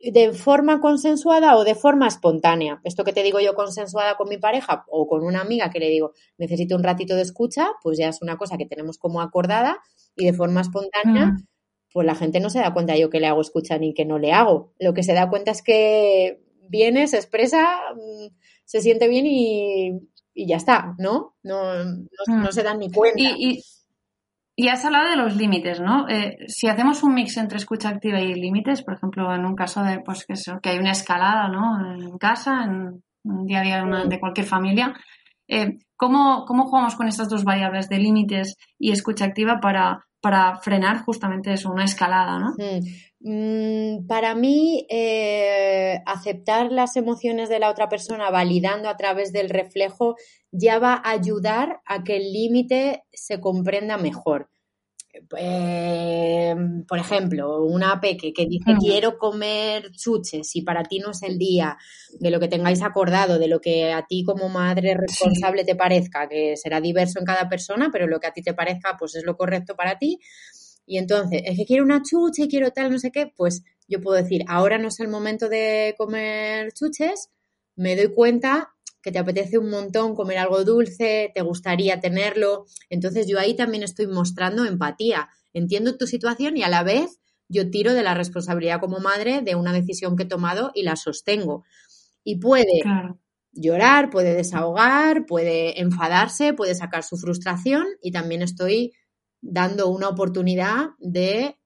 de 0.00 0.32
forma 0.32 0.80
consensuada 0.80 1.56
o 1.56 1.64
de 1.64 1.74
forma 1.74 2.06
espontánea. 2.06 2.80
Esto 2.84 3.02
que 3.02 3.12
te 3.12 3.24
digo 3.24 3.40
yo 3.40 3.54
consensuada 3.54 4.14
con 4.16 4.28
mi 4.28 4.36
pareja 4.38 4.84
o 4.88 5.08
con 5.08 5.24
una 5.24 5.40
amiga 5.40 5.70
que 5.70 5.80
le 5.80 5.88
digo 5.88 6.12
necesito 6.38 6.76
un 6.76 6.84
ratito 6.84 7.16
de 7.16 7.22
escucha, 7.22 7.70
pues 7.82 7.98
ya 7.98 8.08
es 8.08 8.22
una 8.22 8.36
cosa 8.36 8.56
que 8.56 8.66
tenemos 8.66 8.98
como 8.98 9.20
acordada 9.20 9.80
y 10.14 10.24
de 10.24 10.32
forma 10.32 10.60
espontánea, 10.60 11.26
Mm. 11.26 11.46
pues 11.92 12.06
la 12.06 12.14
gente 12.14 12.38
no 12.38 12.48
se 12.50 12.60
da 12.60 12.72
cuenta 12.72 12.96
yo 12.96 13.10
que 13.10 13.18
le 13.18 13.26
hago 13.26 13.40
escucha 13.40 13.76
ni 13.78 13.92
que 13.92 14.04
no 14.04 14.18
le 14.20 14.32
hago. 14.32 14.72
Lo 14.78 14.94
que 14.94 15.02
se 15.02 15.14
da 15.14 15.28
cuenta 15.28 15.50
es 15.50 15.62
que 15.62 16.44
viene, 16.68 17.06
se 17.08 17.16
expresa, 17.16 17.78
mm, 17.94 18.34
se 18.64 18.80
siente 18.80 19.08
bien 19.08 19.26
y, 19.26 19.90
y 20.34 20.46
ya 20.46 20.56
está, 20.56 20.94
¿no? 20.98 21.34
No, 21.42 21.74
no, 21.84 21.94
Mm. 22.26 22.42
no 22.42 22.52
se 22.52 22.62
dan 22.62 22.78
ni 22.78 22.90
cuenta. 22.90 23.18
Y, 23.20 23.56
y, 23.56 23.62
y 24.56 24.68
has 24.68 24.84
hablado 24.84 25.10
de 25.10 25.16
los 25.16 25.36
límites, 25.36 25.80
¿no? 25.80 26.08
Eh, 26.08 26.36
si 26.48 26.66
hacemos 26.68 27.02
un 27.02 27.14
mix 27.14 27.36
entre 27.36 27.58
escucha 27.58 27.88
activa 27.90 28.20
y 28.20 28.34
límites, 28.34 28.82
por 28.82 28.94
ejemplo, 28.94 29.32
en 29.34 29.44
un 29.46 29.54
caso 29.54 29.82
de 29.82 30.00
pues 30.00 30.26
que, 30.26 30.32
eso, 30.34 30.58
que 30.60 30.70
hay 30.70 30.78
una 30.78 30.90
escalada, 30.92 31.48
¿no? 31.48 31.94
En 31.94 32.18
casa, 32.18 32.64
en 32.64 33.02
un 33.24 33.46
día 33.46 33.60
a 33.60 33.62
día 33.62 33.76
de, 33.76 33.82
una- 33.84 34.04
de 34.06 34.18
cualquier 34.20 34.46
familia, 34.46 34.94
eh, 35.46 35.78
¿cómo, 35.96 36.44
¿cómo 36.44 36.66
jugamos 36.66 36.96
con 36.96 37.06
estas 37.08 37.28
dos 37.28 37.44
variables 37.44 37.88
de 37.88 37.98
límites 37.98 38.56
y 38.78 38.90
escucha 38.92 39.26
activa 39.26 39.60
para, 39.60 40.04
para 40.20 40.58
frenar 40.58 41.04
justamente 41.04 41.52
eso, 41.52 41.70
una 41.70 41.84
escalada, 41.84 42.38
¿no? 42.38 42.54
Mm, 42.58 44.00
mm, 44.00 44.06
para 44.06 44.34
mí, 44.34 44.86
eh, 44.90 46.00
aceptar 46.06 46.72
las 46.72 46.96
emociones 46.96 47.48
de 47.48 47.58
la 47.58 47.70
otra 47.70 47.88
persona 47.88 48.30
validando 48.30 48.88
a 48.88 48.96
través 48.96 49.32
del 49.32 49.48
reflejo 49.48 50.16
ya 50.50 50.78
va 50.78 50.94
a 50.94 51.10
ayudar 51.10 51.80
a 51.86 52.02
que 52.02 52.16
el 52.16 52.32
límite 52.32 53.04
se 53.12 53.40
comprenda 53.40 53.96
mejor. 53.96 54.50
Eh, 55.36 56.54
por 56.86 56.98
ejemplo, 56.98 57.64
una 57.64 58.00
peque 58.00 58.32
que 58.32 58.46
dice 58.46 58.76
quiero 58.78 59.18
comer 59.18 59.90
chuches 59.92 60.54
y 60.56 60.62
para 60.62 60.82
ti 60.84 60.98
no 60.98 61.10
es 61.10 61.22
el 61.22 61.38
día 61.38 61.76
de 62.18 62.30
lo 62.30 62.40
que 62.40 62.48
tengáis 62.48 62.82
acordado, 62.82 63.38
de 63.38 63.48
lo 63.48 63.60
que 63.60 63.92
a 63.92 64.06
ti 64.06 64.24
como 64.24 64.48
madre 64.48 64.94
responsable 64.94 65.64
te 65.64 65.76
parezca, 65.76 66.28
que 66.28 66.56
será 66.56 66.80
diverso 66.80 67.18
en 67.18 67.24
cada 67.24 67.48
persona, 67.48 67.90
pero 67.92 68.06
lo 68.06 68.20
que 68.20 68.26
a 68.28 68.32
ti 68.32 68.42
te 68.42 68.54
parezca 68.54 68.96
pues 68.98 69.14
es 69.16 69.24
lo 69.24 69.36
correcto 69.36 69.74
para 69.76 69.98
ti. 69.98 70.18
Y 70.86 70.98
entonces, 70.98 71.42
es 71.44 71.56
que 71.56 71.66
quiero 71.66 71.84
una 71.84 72.02
chuche 72.02 72.44
y 72.44 72.48
quiero 72.48 72.70
tal, 72.70 72.90
no 72.90 72.98
sé 72.98 73.10
qué, 73.10 73.30
pues 73.36 73.62
yo 73.88 74.00
puedo 74.00 74.16
decir, 74.16 74.42
ahora 74.48 74.78
no 74.78 74.88
es 74.88 75.00
el 75.00 75.08
momento 75.08 75.48
de 75.48 75.94
comer 75.98 76.72
chuches, 76.72 77.30
me 77.76 77.94
doy 77.94 78.12
cuenta 78.14 78.74
que 79.08 79.12
te 79.12 79.18
apetece 79.18 79.58
un 79.58 79.70
montón 79.70 80.14
comer 80.14 80.38
algo 80.38 80.64
dulce, 80.64 81.30
te 81.34 81.40
gustaría 81.42 82.00
tenerlo. 82.00 82.66
Entonces 82.90 83.26
yo 83.26 83.38
ahí 83.38 83.54
también 83.56 83.82
estoy 83.82 84.06
mostrando 84.06 84.64
empatía. 84.66 85.28
Entiendo 85.54 85.96
tu 85.96 86.06
situación 86.06 86.56
y 86.58 86.62
a 86.62 86.68
la 86.68 86.82
vez 86.82 87.20
yo 87.48 87.70
tiro 87.70 87.94
de 87.94 88.02
la 88.02 88.14
responsabilidad 88.14 88.80
como 88.80 88.98
madre 89.00 89.40
de 89.42 89.54
una 89.54 89.72
decisión 89.72 90.16
que 90.16 90.24
he 90.24 90.26
tomado 90.26 90.70
y 90.74 90.82
la 90.82 90.96
sostengo. 90.96 91.64
Y 92.24 92.36
puede 92.40 92.80
Claro. 92.82 93.18
llorar, 93.52 94.10
puede 94.10 94.34
desahogar, 94.34 95.26
puede 95.26 95.80
enfadarse, 95.80 96.52
puede 96.54 96.74
sacar 96.74 97.02
su 97.04 97.16
frustración 97.16 97.86
y 98.02 98.12
también 98.12 98.42
estoy 98.42 98.92
dando 99.40 99.88
una 99.88 100.08
oportunidad 100.08 100.90
de 100.98 101.56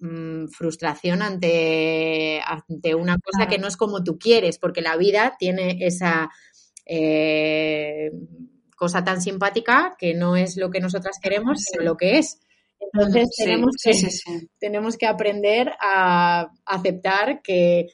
mm, 0.00 0.46
frustración 0.48 1.22
ante, 1.22 2.40
ante 2.46 2.94
una 2.94 3.16
cosa 3.18 3.46
Claro. 3.46 3.50
que 3.50 3.58
no 3.58 3.68
es 3.68 3.76
como 3.76 4.04
tú 4.04 4.18
quieres, 4.18 4.58
porque 4.58 4.80
la 4.82 4.96
vida 4.96 5.36
tiene 5.38 5.78
esa 5.86 6.30
eh, 6.88 8.10
cosa 8.74 9.04
tan 9.04 9.20
simpática 9.20 9.94
que 9.98 10.14
no 10.14 10.36
es 10.36 10.56
lo 10.56 10.70
que 10.70 10.80
nosotras 10.80 11.18
queremos, 11.22 11.60
sino 11.60 11.84
lo 11.84 11.96
que 11.96 12.18
es. 12.18 12.40
Entonces 12.80 13.28
tenemos, 13.36 13.74
sí, 13.76 13.90
que, 13.90 13.94
sí, 13.94 14.10
sí. 14.10 14.48
tenemos 14.58 14.96
que 14.96 15.06
aprender 15.06 15.72
a 15.80 16.48
aceptar 16.64 17.42
que 17.42 17.88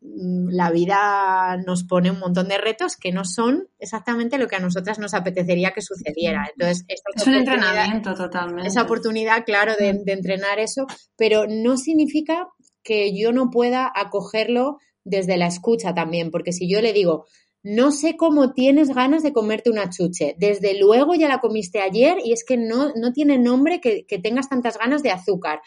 mm, 0.00 0.48
la 0.50 0.70
vida 0.70 1.58
nos 1.66 1.84
pone 1.84 2.10
un 2.10 2.20
montón 2.20 2.48
de 2.48 2.56
retos 2.56 2.96
que 2.96 3.12
no 3.12 3.24
son 3.24 3.68
exactamente 3.78 4.38
lo 4.38 4.46
que 4.46 4.56
a 4.56 4.60
nosotras 4.60 4.98
nos 4.98 5.12
apetecería 5.12 5.72
que 5.72 5.82
sucediera. 5.82 6.48
Entonces, 6.50 6.84
esta 6.88 7.10
Es 7.16 7.26
un 7.26 7.34
entrenamiento 7.34 8.14
totalmente. 8.14 8.68
esa 8.68 8.82
oportunidad, 8.82 9.44
claro, 9.44 9.74
de, 9.78 9.92
de 10.04 10.12
entrenar 10.12 10.58
eso, 10.58 10.86
pero 11.16 11.46
no 11.48 11.76
significa 11.76 12.48
que 12.82 13.14
yo 13.14 13.32
no 13.32 13.50
pueda 13.50 13.92
acogerlo 13.94 14.78
desde 15.04 15.36
la 15.36 15.48
escucha 15.48 15.94
también, 15.94 16.30
porque 16.30 16.52
si 16.52 16.70
yo 16.70 16.80
le 16.80 16.92
digo, 16.92 17.26
no 17.62 17.90
sé 17.90 18.16
cómo 18.16 18.52
tienes 18.52 18.90
ganas 18.94 19.22
de 19.22 19.32
comerte 19.32 19.70
una 19.70 19.90
chuche, 19.90 20.36
desde 20.38 20.78
luego 20.78 21.14
ya 21.14 21.28
la 21.28 21.40
comiste 21.40 21.80
ayer 21.80 22.18
y 22.24 22.32
es 22.32 22.44
que 22.44 22.56
no, 22.56 22.92
no 22.94 23.12
tiene 23.12 23.38
nombre 23.38 23.80
que, 23.80 24.06
que 24.06 24.18
tengas 24.18 24.48
tantas 24.48 24.78
ganas 24.78 25.02
de 25.02 25.10
azúcar, 25.10 25.60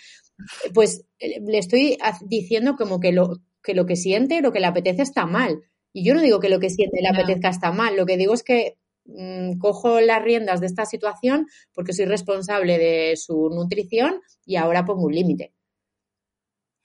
pues 0.74 1.06
eh, 1.20 1.40
le 1.46 1.58
estoy 1.58 1.98
diciendo 2.26 2.76
como 2.76 3.00
que 3.00 3.12
lo, 3.12 3.42
que 3.62 3.74
lo 3.74 3.86
que 3.86 3.96
siente, 3.96 4.42
lo 4.42 4.52
que 4.52 4.60
le 4.60 4.68
apetece 4.68 5.02
está 5.02 5.26
mal. 5.26 5.62
Y 5.94 6.06
yo 6.06 6.16
no 6.16 6.22
digo 6.22 6.40
que 6.40 6.50
lo 6.50 6.60
que 6.60 6.70
siente 6.70 7.02
le 7.02 7.10
apetezca 7.10 7.50
está 7.50 7.72
mal, 7.72 7.98
lo 7.98 8.06
que 8.06 8.18
digo 8.18 8.34
es 8.34 8.44
que 8.44 8.78
mm, 9.06 9.58
cojo 9.58 10.00
las 10.00 10.24
riendas 10.24 10.62
de 10.62 10.68
esta 10.68 10.86
situación 10.86 11.48
porque 11.74 11.94
soy 11.94 12.06
responsable 12.06 12.78
de 12.78 13.18
su 13.18 13.50
nutrición 13.50 14.22
y 14.46 14.56
ahora 14.56 14.86
pongo 14.86 15.04
un 15.04 15.14
límite. 15.14 15.54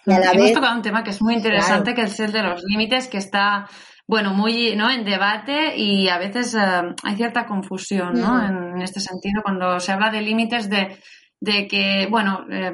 Hemos 0.05 0.37
vez, 0.37 0.53
tocado 0.53 0.77
un 0.77 0.83
tema 0.83 1.03
que 1.03 1.11
es 1.11 1.21
muy 1.21 1.35
interesante, 1.35 1.93
que 1.95 2.03
es 2.03 2.21
el 2.21 2.31
de 2.31 2.43
los 2.43 2.63
límites, 2.63 3.09
que 3.09 3.19
está, 3.19 3.69
bueno, 4.09 4.33
muy 4.35 4.77
¿no? 4.77 4.91
en 4.91 5.05
debate 5.05 5.77
y 5.77 6.09
a 6.09 6.19
veces 6.19 6.55
eh, 6.55 6.61
hay 7.03 7.17
cierta 7.17 7.47
confusión 7.47 8.15
¿no? 8.15 8.35
Mm. 8.35 8.45
en, 8.45 8.57
en 8.77 8.83
este 8.83 9.01
sentido 9.01 9.43
cuando 9.43 9.81
se 9.81 9.93
habla 9.93 10.11
de 10.11 10.23
límites 10.23 10.71
de, 10.71 10.99
de 11.41 11.67
que, 11.67 12.07
bueno, 12.11 12.47
eh, 12.51 12.73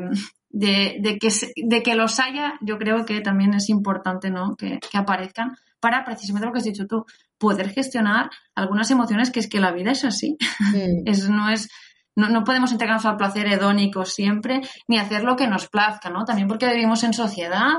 de, 0.50 0.98
de 1.00 1.18
que 1.18 1.28
de 1.56 1.82
que 1.82 1.94
los 1.94 2.20
haya, 2.20 2.54
yo 2.60 2.76
creo 2.78 3.06
que 3.06 3.20
también 3.20 3.54
es 3.54 3.70
importante 3.70 4.30
¿no? 4.30 4.54
que, 4.56 4.78
que 4.78 4.98
aparezcan 4.98 5.56
para 5.80 6.04
precisamente 6.04 6.46
lo 6.46 6.52
que 6.52 6.58
has 6.58 6.64
dicho 6.64 6.86
tú, 6.86 7.04
poder 7.38 7.70
gestionar 7.70 8.30
algunas 8.54 8.90
emociones 8.90 9.30
que 9.30 9.40
es 9.40 9.48
que 9.48 9.58
la 9.58 9.72
vida 9.72 9.90
es 9.90 10.04
así. 10.04 10.36
Es, 11.06 11.28
no 11.28 11.50
es, 11.50 11.68
no, 12.16 12.28
no 12.28 12.44
podemos 12.44 12.72
entregarnos 12.72 13.06
al 13.06 13.16
placer 13.16 13.46
hedónico 13.46 14.04
siempre, 14.04 14.60
ni 14.88 14.98
hacer 14.98 15.24
lo 15.24 15.36
que 15.36 15.46
nos 15.46 15.68
plazca, 15.68 16.10
¿no? 16.10 16.24
También 16.24 16.48
porque 16.48 16.68
vivimos 16.68 17.02
en 17.04 17.12
sociedad, 17.12 17.72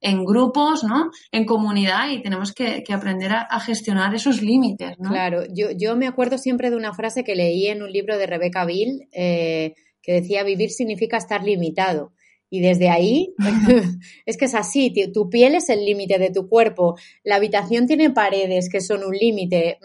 en 0.00 0.24
grupos, 0.24 0.84
¿no? 0.84 1.10
En 1.32 1.44
comunidad 1.44 2.08
y 2.10 2.22
tenemos 2.22 2.52
que, 2.52 2.82
que 2.82 2.92
aprender 2.92 3.32
a, 3.32 3.42
a 3.42 3.60
gestionar 3.60 4.14
esos 4.14 4.42
límites, 4.42 4.98
¿no? 4.98 5.10
Claro, 5.10 5.42
yo, 5.52 5.68
yo 5.76 5.96
me 5.96 6.06
acuerdo 6.06 6.38
siempre 6.38 6.70
de 6.70 6.76
una 6.76 6.94
frase 6.94 7.24
que 7.24 7.34
leí 7.34 7.66
en 7.66 7.82
un 7.82 7.92
libro 7.92 8.16
de 8.16 8.26
Rebecca 8.26 8.64
Bill 8.64 9.08
eh, 9.12 9.74
que 10.02 10.12
decía 10.12 10.44
vivir 10.44 10.70
significa 10.70 11.16
estar 11.16 11.42
limitado. 11.42 12.12
Y 12.52 12.60
desde 12.60 12.90
ahí, 12.90 13.34
es 14.26 14.36
que 14.36 14.46
es 14.46 14.54
así, 14.54 14.92
tu 15.12 15.30
piel 15.30 15.54
es 15.54 15.68
el 15.68 15.84
límite 15.84 16.18
de 16.18 16.30
tu 16.30 16.48
cuerpo, 16.48 16.96
la 17.22 17.36
habitación 17.36 17.86
tiene 17.86 18.10
paredes 18.10 18.68
que 18.68 18.80
son 18.80 19.04
un 19.04 19.14
límite. 19.14 19.78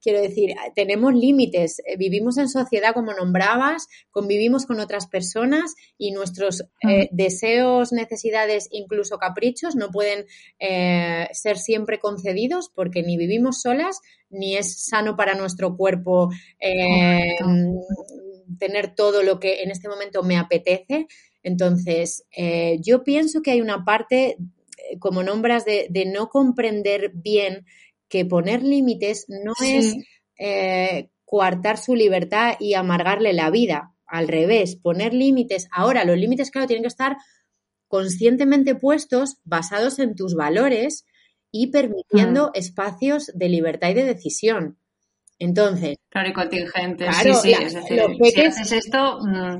Quiero 0.00 0.20
decir, 0.20 0.54
tenemos 0.74 1.14
límites, 1.14 1.80
eh, 1.86 1.96
vivimos 1.96 2.38
en 2.38 2.48
sociedad 2.48 2.94
como 2.94 3.12
nombrabas, 3.12 3.88
convivimos 4.10 4.66
con 4.66 4.80
otras 4.80 5.06
personas 5.06 5.74
y 5.96 6.12
nuestros 6.12 6.64
eh, 6.88 7.08
deseos, 7.10 7.92
necesidades, 7.92 8.68
incluso 8.70 9.18
caprichos 9.18 9.76
no 9.76 9.90
pueden 9.90 10.26
eh, 10.58 11.28
ser 11.32 11.58
siempre 11.58 11.98
concedidos 11.98 12.70
porque 12.74 13.02
ni 13.02 13.16
vivimos 13.16 13.60
solas 13.60 14.00
ni 14.30 14.56
es 14.56 14.84
sano 14.84 15.16
para 15.16 15.34
nuestro 15.34 15.76
cuerpo 15.76 16.30
eh, 16.60 17.36
tener 18.58 18.94
todo 18.94 19.22
lo 19.22 19.40
que 19.40 19.62
en 19.62 19.70
este 19.70 19.88
momento 19.88 20.22
me 20.22 20.36
apetece. 20.36 21.06
Entonces, 21.42 22.24
eh, 22.36 22.78
yo 22.80 23.04
pienso 23.04 23.42
que 23.42 23.52
hay 23.52 23.60
una 23.60 23.84
parte, 23.84 24.36
eh, 24.90 24.98
como 24.98 25.22
nombras, 25.22 25.64
de, 25.64 25.86
de 25.90 26.06
no 26.06 26.28
comprender 26.28 27.12
bien 27.14 27.64
que 28.08 28.24
poner 28.24 28.62
límites 28.62 29.26
no 29.28 29.52
Sí. 29.58 29.76
es 29.76 29.96
eh, 30.38 31.10
coartar 31.24 31.78
su 31.78 31.94
libertad 31.94 32.54
y 32.60 32.74
amargarle 32.74 33.32
la 33.32 33.50
vida. 33.50 33.94
Al 34.06 34.28
revés, 34.28 34.76
poner 34.76 35.12
límites. 35.12 35.68
Ahora, 35.72 36.04
los 36.04 36.16
límites, 36.16 36.50
claro, 36.50 36.66
tienen 36.66 36.82
que 36.84 36.88
estar 36.88 37.16
conscientemente 37.88 38.74
puestos, 38.74 39.36
basados 39.44 39.98
en 39.98 40.14
tus 40.14 40.34
valores 40.34 41.04
y 41.50 41.68
permitiendo 41.68 42.50
espacios 42.54 43.30
de 43.34 43.48
libertad 43.48 43.90
y 43.90 43.94
de 43.94 44.04
decisión. 44.04 44.78
Entonces, 45.38 45.96
Claro, 46.10 46.30
y 46.30 46.32
contingentes. 46.32 47.08
Claro, 47.08 47.34
sí, 47.34 47.40
sí. 47.42 47.50
la- 47.60 47.66
es 47.66 47.74
decir, 47.74 48.32
si 48.32 48.40
haces 48.40 48.72
esto, 48.72 49.18
mm, 49.20 49.58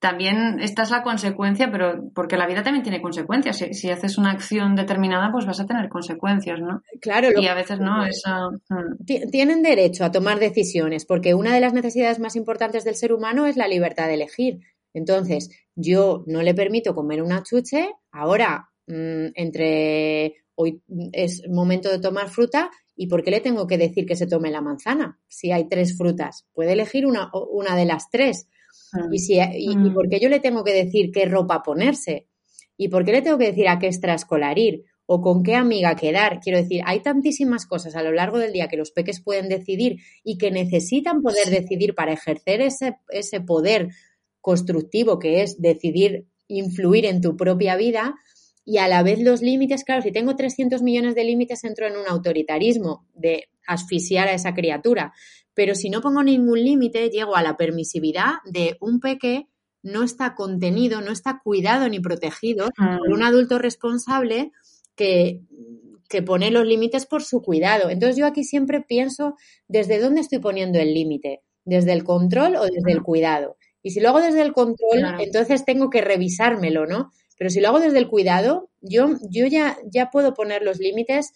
también 0.00 0.60
esta 0.60 0.82
es 0.82 0.90
la 0.90 1.02
consecuencia, 1.02 1.70
pero 1.72 2.10
porque 2.14 2.36
la 2.36 2.46
vida 2.46 2.62
también 2.62 2.82
tiene 2.82 3.02
consecuencias. 3.02 3.56
Si, 3.58 3.74
si 3.74 3.90
haces 3.90 4.16
una 4.18 4.30
acción 4.30 4.76
determinada, 4.76 5.30
pues 5.32 5.44
vas 5.46 5.58
a 5.60 5.66
tener 5.66 5.88
consecuencias, 5.88 6.60
¿no? 6.60 6.82
claro, 7.00 7.30
lo- 7.30 7.40
Y 7.42 7.46
a 7.48 7.54
veces 7.54 7.80
no, 7.80 8.04
esa. 8.04 8.48
mm, 8.50 9.04
ti- 9.04 9.26
tienen 9.30 9.62
derecho 9.62 10.04
a 10.04 10.12
tomar 10.12 10.38
decisiones, 10.38 11.04
porque 11.04 11.34
una 11.34 11.52
de 11.54 11.60
las 11.60 11.72
necesidades 11.72 12.18
más 12.20 12.36
importantes 12.36 12.84
del 12.84 12.94
ser 12.94 13.12
humano 13.12 13.46
es 13.46 13.56
la 13.56 13.66
libertad 13.68 14.06
de 14.06 14.14
elegir. 14.14 14.60
Entonces, 14.94 15.50
yo 15.74 16.24
no 16.26 16.42
le 16.42 16.54
permito 16.54 16.94
comer 16.94 17.22
una 17.22 17.42
chuche, 17.42 17.90
ahora 18.12 18.68
mm, 18.86 19.26
entre 19.34 20.34
hoy 20.54 20.82
es 21.12 21.42
momento 21.48 21.88
de 21.90 22.00
tomar 22.00 22.28
fruta, 22.28 22.70
¿y 22.96 23.06
por 23.06 23.22
qué 23.22 23.30
le 23.30 23.40
tengo 23.40 23.66
que 23.66 23.78
decir 23.78 24.06
que 24.06 24.16
se 24.16 24.26
tome 24.26 24.50
la 24.50 24.60
manzana? 24.60 25.18
Si 25.28 25.52
hay 25.52 25.68
tres 25.68 25.96
frutas, 25.96 26.46
puede 26.52 26.72
elegir 26.72 27.06
una, 27.06 27.30
una 27.52 27.76
de 27.76 27.84
las 27.84 28.10
tres. 28.10 28.48
Mm. 28.92 29.14
¿Y, 29.14 29.18
si, 29.18 29.34
y, 29.34 29.72
y 29.72 29.76
Mm. 29.76 29.94
por 29.94 30.08
qué 30.08 30.20
yo 30.20 30.28
le 30.28 30.40
tengo 30.40 30.64
que 30.64 30.72
decir 30.72 31.10
qué 31.12 31.26
ropa 31.26 31.62
ponerse? 31.62 32.28
¿Y 32.76 32.88
por 32.88 33.04
qué 33.04 33.12
le 33.12 33.22
tengo 33.22 33.38
que 33.38 33.46
decir 33.46 33.68
a 33.68 33.78
qué 33.78 33.86
extraescolar 33.86 34.58
ir? 34.58 34.84
o 35.10 35.22
con 35.22 35.42
qué 35.42 35.54
amiga 35.54 35.96
quedar. 35.96 36.38
Quiero 36.38 36.58
decir, 36.58 36.82
hay 36.84 37.00
tantísimas 37.00 37.64
cosas 37.64 37.96
a 37.96 38.02
lo 38.02 38.12
largo 38.12 38.36
del 38.36 38.52
día 38.52 38.68
que 38.68 38.76
los 38.76 38.90
peques 38.90 39.22
pueden 39.22 39.48
decidir 39.48 39.96
y 40.22 40.36
que 40.36 40.50
necesitan 40.50 41.22
poder 41.22 41.48
decidir 41.48 41.94
para 41.94 42.12
ejercer 42.12 42.60
ese, 42.60 42.96
ese 43.08 43.40
poder 43.40 43.88
constructivo 44.42 45.18
que 45.18 45.40
es 45.40 45.62
decidir 45.62 46.26
influir 46.46 47.06
en 47.06 47.22
tu 47.22 47.38
propia 47.38 47.74
vida 47.76 48.16
y 48.66 48.76
a 48.76 48.86
la 48.86 49.02
vez 49.02 49.18
los 49.20 49.40
límites, 49.40 49.82
claro, 49.82 50.02
si 50.02 50.12
tengo 50.12 50.36
300 50.36 50.82
millones 50.82 51.14
de 51.14 51.24
límites 51.24 51.64
entro 51.64 51.86
en 51.86 51.96
un 51.96 52.06
autoritarismo 52.06 53.06
de 53.14 53.48
asfixiar 53.66 54.28
a 54.28 54.34
esa 54.34 54.52
criatura, 54.52 55.14
pero 55.58 55.74
si 55.74 55.90
no 55.90 56.00
pongo 56.00 56.22
ningún 56.22 56.62
límite 56.62 57.10
llego 57.10 57.34
a 57.34 57.42
la 57.42 57.56
permisividad 57.56 58.34
de 58.44 58.76
un 58.80 59.00
peque 59.00 59.48
no 59.82 60.04
está 60.04 60.36
contenido, 60.36 61.00
no 61.00 61.10
está 61.10 61.40
cuidado 61.42 61.88
ni 61.88 61.98
protegido 61.98 62.68
por 62.76 63.12
un 63.12 63.24
adulto 63.24 63.58
responsable 63.58 64.52
que, 64.94 65.40
que 66.08 66.22
pone 66.22 66.52
los 66.52 66.64
límites 66.64 67.06
por 67.06 67.24
su 67.24 67.42
cuidado. 67.42 67.90
Entonces 67.90 68.16
yo 68.16 68.24
aquí 68.24 68.44
siempre 68.44 68.82
pienso 68.82 69.34
desde 69.66 69.98
dónde 69.98 70.20
estoy 70.20 70.38
poniendo 70.38 70.78
el 70.78 70.94
límite, 70.94 71.42
desde 71.64 71.92
el 71.92 72.04
control 72.04 72.54
o 72.54 72.62
desde 72.62 72.92
el 72.92 73.02
cuidado. 73.02 73.56
Y 73.82 73.90
si 73.90 73.98
lo 73.98 74.10
hago 74.10 74.20
desde 74.20 74.42
el 74.42 74.52
control, 74.52 75.16
entonces 75.18 75.64
tengo 75.64 75.90
que 75.90 76.02
revisármelo, 76.02 76.86
¿no? 76.86 77.10
Pero 77.36 77.50
si 77.50 77.60
lo 77.60 77.66
hago 77.66 77.80
desde 77.80 77.98
el 77.98 78.06
cuidado, 78.06 78.70
yo, 78.80 79.08
yo 79.28 79.46
ya, 79.46 79.76
ya 79.90 80.10
puedo 80.10 80.34
poner 80.34 80.62
los 80.62 80.78
límites 80.78 81.32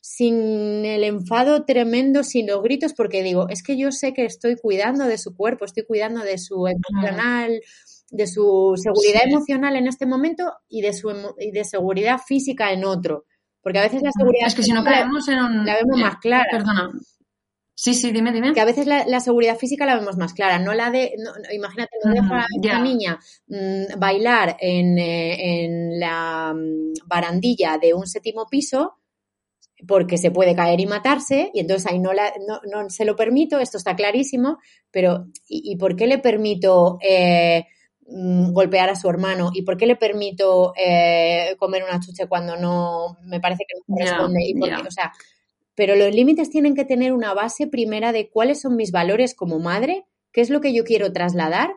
sin 0.00 0.84
el 0.84 1.04
enfado 1.04 1.64
tremendo, 1.64 2.24
sin 2.24 2.46
los 2.46 2.62
gritos, 2.62 2.94
porque 2.94 3.22
digo, 3.22 3.48
es 3.48 3.62
que 3.62 3.76
yo 3.76 3.92
sé 3.92 4.14
que 4.14 4.24
estoy 4.24 4.56
cuidando 4.56 5.04
de 5.04 5.18
su 5.18 5.34
cuerpo, 5.34 5.64
estoy 5.64 5.84
cuidando 5.84 6.22
de 6.22 6.38
su 6.38 6.66
emocional, 6.66 7.60
de 8.10 8.26
su 8.26 8.74
seguridad 8.76 9.22
emocional 9.26 9.76
en 9.76 9.86
este 9.86 10.06
momento 10.06 10.52
y 10.68 10.80
de 10.80 10.92
su 10.92 11.10
y 11.38 11.50
de 11.50 11.64
seguridad 11.64 12.18
física 12.18 12.72
en 12.72 12.84
otro. 12.84 13.26
Porque 13.62 13.78
a 13.78 13.82
veces 13.82 14.02
la 14.02 14.10
seguridad 14.10 14.46
es 14.46 14.54
que 14.54 14.62
si 14.62 14.72
no 14.72 14.82
caemos 14.82 15.28
en 15.28 15.38
un... 15.38 15.66
la 15.66 15.74
vemos 15.74 16.00
más 16.00 16.16
clara. 16.16 16.46
Perdona. 16.50 16.90
Sí, 17.74 17.94
sí, 17.94 18.10
dime, 18.10 18.32
dime. 18.32 18.52
Que 18.52 18.60
a 18.60 18.66
veces 18.66 18.86
la, 18.86 19.20
seguridad 19.20 19.56
física 19.56 19.86
la 19.86 19.96
vemos 19.96 20.16
más 20.16 20.34
clara, 20.34 20.58
no 20.58 20.74
la 20.74 20.90
de, 20.90 21.14
imagínate, 21.50 21.90
no 22.04 22.12
dejo 22.12 22.34
a 22.34 22.44
esta 22.62 22.78
niña 22.80 23.18
mm, 23.48 23.98
bailar 23.98 24.56
en, 24.60 24.98
eh, 24.98 25.64
en 25.64 25.98
la 25.98 26.52
mm, 26.54 27.06
barandilla 27.06 27.78
de 27.78 27.94
un 27.94 28.06
séptimo 28.06 28.46
piso 28.50 28.99
porque 29.86 30.18
se 30.18 30.30
puede 30.30 30.54
caer 30.54 30.80
y 30.80 30.86
matarse, 30.86 31.50
y 31.54 31.60
entonces 31.60 31.90
ahí 31.90 31.98
no, 31.98 32.12
la, 32.12 32.32
no, 32.46 32.60
no 32.70 32.90
se 32.90 33.04
lo 33.04 33.16
permito, 33.16 33.58
esto 33.58 33.78
está 33.78 33.96
clarísimo, 33.96 34.58
pero 34.90 35.26
¿y, 35.48 35.76
por 35.76 35.96
qué 35.96 36.06
le 36.06 36.18
permito 36.18 36.98
eh, 37.02 37.66
mm, 38.06 38.52
golpear 38.52 38.90
a 38.90 38.96
su 38.96 39.08
hermano? 39.08 39.50
¿Y 39.54 39.62
por 39.62 39.76
qué 39.76 39.86
le 39.86 39.96
permito 39.96 40.72
eh, 40.76 41.54
comer 41.58 41.84
una 41.84 42.00
chuche 42.00 42.26
cuando 42.26 42.56
no 42.56 43.16
me 43.24 43.40
parece 43.40 43.64
que 43.66 43.74
no 43.78 43.94
corresponde? 43.94 44.40
¿Y 44.44 44.54
O 44.60 44.90
sea, 44.90 45.12
pero 45.74 45.96
los 45.96 46.14
límites 46.14 46.50
tienen 46.50 46.74
que 46.74 46.84
tener 46.84 47.12
una 47.12 47.34
base 47.34 47.66
primera 47.66 48.12
de 48.12 48.28
cuáles 48.28 48.60
son 48.60 48.76
mis 48.76 48.92
valores 48.92 49.34
como 49.34 49.58
madre, 49.58 50.04
qué 50.32 50.40
es 50.40 50.50
lo 50.50 50.60
que 50.60 50.72
yo 50.72 50.84
quiero 50.84 51.12
trasladar 51.12 51.70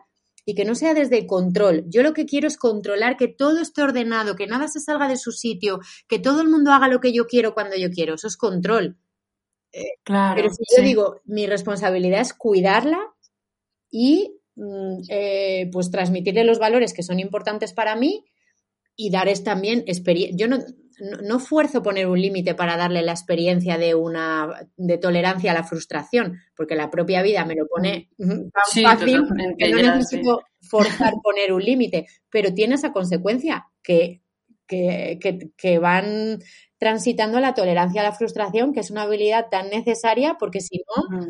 y 0.44 0.54
que 0.54 0.64
no 0.64 0.74
sea 0.74 0.94
desde 0.94 1.18
el 1.18 1.26
control. 1.26 1.84
Yo 1.88 2.02
lo 2.02 2.12
que 2.12 2.26
quiero 2.26 2.48
es 2.48 2.56
controlar 2.56 3.16
que 3.16 3.28
todo 3.28 3.60
esté 3.60 3.82
ordenado, 3.82 4.36
que 4.36 4.46
nada 4.46 4.68
se 4.68 4.80
salga 4.80 5.08
de 5.08 5.16
su 5.16 5.32
sitio, 5.32 5.80
que 6.08 6.18
todo 6.18 6.42
el 6.42 6.48
mundo 6.48 6.72
haga 6.72 6.88
lo 6.88 7.00
que 7.00 7.12
yo 7.12 7.26
quiero 7.26 7.54
cuando 7.54 7.76
yo 7.76 7.90
quiero. 7.90 8.14
Eso 8.14 8.26
es 8.26 8.36
control. 8.36 8.98
Eh, 9.72 9.98
claro, 10.04 10.36
pero 10.36 10.50
si 10.54 10.62
yo 10.76 10.82
digo, 10.82 11.20
mi 11.24 11.46
responsabilidad 11.46 12.20
es 12.20 12.32
cuidarla 12.34 13.00
y 13.90 14.38
mm, 14.54 15.02
eh, 15.08 15.70
pues 15.72 15.90
transmitirle 15.90 16.44
los 16.44 16.58
valores 16.58 16.92
que 16.92 17.02
son 17.02 17.18
importantes 17.18 17.72
para 17.72 17.96
mí 17.96 18.24
y 18.96 19.10
darles 19.10 19.42
también 19.42 19.82
experiencia. 19.86 20.36
Yo 20.36 20.48
no, 20.48 20.58
no, 21.00 21.38
fuerzo 21.38 21.82
poner 21.82 22.06
un 22.06 22.20
límite 22.20 22.54
para 22.54 22.76
darle 22.76 23.02
la 23.02 23.12
experiencia 23.12 23.78
de 23.78 23.94
una 23.94 24.68
de 24.76 24.98
tolerancia 24.98 25.50
a 25.50 25.54
la 25.54 25.64
frustración, 25.64 26.38
porque 26.56 26.76
la 26.76 26.90
propia 26.90 27.22
vida 27.22 27.44
me 27.44 27.54
lo 27.54 27.66
pone 27.66 28.10
tan 28.18 28.50
fácil 28.82 29.22
que 29.58 29.70
no 29.70 29.78
necesito 29.78 30.42
forzar 30.60 31.14
poner 31.22 31.52
un 31.52 31.62
límite, 31.62 32.06
pero 32.30 32.54
tiene 32.54 32.76
esa 32.76 32.92
consecuencia 32.92 33.66
que, 33.82 34.22
que, 34.66 35.18
que, 35.56 35.78
van 35.78 36.40
transitando 36.78 37.40
la 37.40 37.54
tolerancia 37.54 38.00
a 38.00 38.04
la 38.04 38.12
frustración, 38.12 38.72
que 38.72 38.80
es 38.80 38.90
una 38.90 39.02
habilidad 39.02 39.48
tan 39.50 39.70
necesaria, 39.70 40.36
porque 40.38 40.60
si 40.60 40.78
no, 40.78 41.28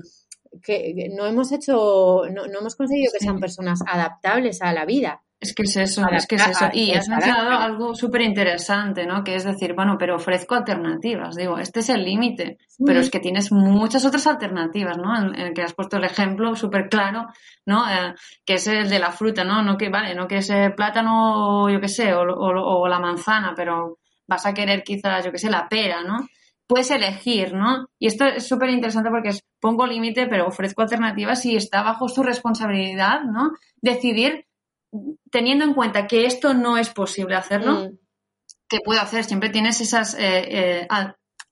que 0.63 1.11
no 1.13 1.27
hemos 1.27 1.53
hecho, 1.53 2.23
no, 2.31 2.47
no 2.47 2.59
hemos 2.61 2.77
conseguido 2.77 3.13
que 3.13 3.25
sean 3.25 3.41
personas 3.41 3.81
adaptables 3.87 4.63
a 4.63 4.73
la 4.73 4.85
vida. 4.85 5.24
Es 5.41 5.55
que 5.55 5.65
es 5.65 5.77
eso, 5.77 6.03
es 6.11 6.27
que 6.27 6.37
es 6.37 6.47
eso. 6.47 6.69
Y 6.73 6.93
has 6.93 7.09
mencionado 7.09 7.51
algo 7.51 7.95
súper 7.95 8.23
interesante, 8.23 9.05
¿no? 9.07 9.23
Que 9.23 9.35
es 9.35 9.45
decir, 9.45 9.75
bueno, 9.75 9.97
pero 9.99 10.17
ofrezco 10.17 10.55
alternativas. 10.55 11.37
Digo, 11.37 11.59
este 11.59 11.81
es 11.81 11.91
el 11.91 12.03
límite, 12.05 12.59
pero 12.85 13.01
es 13.01 13.11
que 13.11 13.21
tienes 13.21 13.53
muchas 13.53 14.07
otras 14.07 14.27
alternativas, 14.27 14.97
¿no? 14.97 15.15
En, 15.17 15.35
el 15.35 15.53
que 15.53 15.63
has 15.63 15.75
puesto 15.75 15.99
el 15.99 16.05
ejemplo 16.05 16.57
súper 16.57 16.89
claro, 16.89 17.27
¿no? 17.67 17.87
Eh, 17.91 18.15
que 18.47 18.55
es 18.55 18.67
el 18.69 18.89
de 18.89 18.99
la 18.99 19.13
fruta, 19.13 19.45
¿no? 19.45 19.63
No 19.63 19.77
que, 19.77 19.91
vale, 19.91 20.15
no 20.15 20.27
que 20.27 20.39
es 20.39 20.49
el 20.49 20.75
plátano, 20.75 21.69
yo 21.69 21.81
qué 21.81 21.89
sé, 21.89 22.15
o, 22.15 22.23
o 22.23 22.89
la 22.89 22.99
manzana, 22.99 23.53
pero 23.55 23.99
vas 24.27 24.47
a 24.47 24.55
querer 24.55 24.83
quizás, 24.83 25.25
yo 25.25 25.31
qué 25.31 25.39
sé, 25.39 25.51
la 25.51 25.69
pera, 25.69 26.03
¿no? 26.03 26.27
puedes 26.67 26.91
elegir, 26.91 27.55
¿no? 27.55 27.87
Y 27.99 28.07
esto 28.07 28.25
es 28.25 28.47
súper 28.47 28.71
interesante 28.71 29.11
porque 29.11 29.31
es, 29.31 29.45
pongo 29.61 29.87
límite, 29.87 30.27
pero 30.27 30.47
ofrezco 30.47 30.83
alternativas 30.83 31.45
y 31.47 31.57
está 31.57 31.83
bajo 31.83 32.09
su 32.09 32.23
responsabilidad, 32.23 33.23
¿no? 33.25 33.53
Decidir 33.81 34.47
teniendo 35.31 35.65
en 35.65 35.75
cuenta 35.75 36.07
que 36.07 36.27
esto 36.27 36.55
no 36.55 36.77
es 36.77 36.91
posible 36.91 37.37
hacerlo, 37.37 37.73
mm. 37.73 37.99
¿qué 38.69 38.79
puedo 38.85 39.01
hacer? 39.01 39.25
Siempre 39.25 39.51
tienes 39.51 39.81
esas 39.81 40.15
eh, 40.15 40.21
eh, 40.81 40.89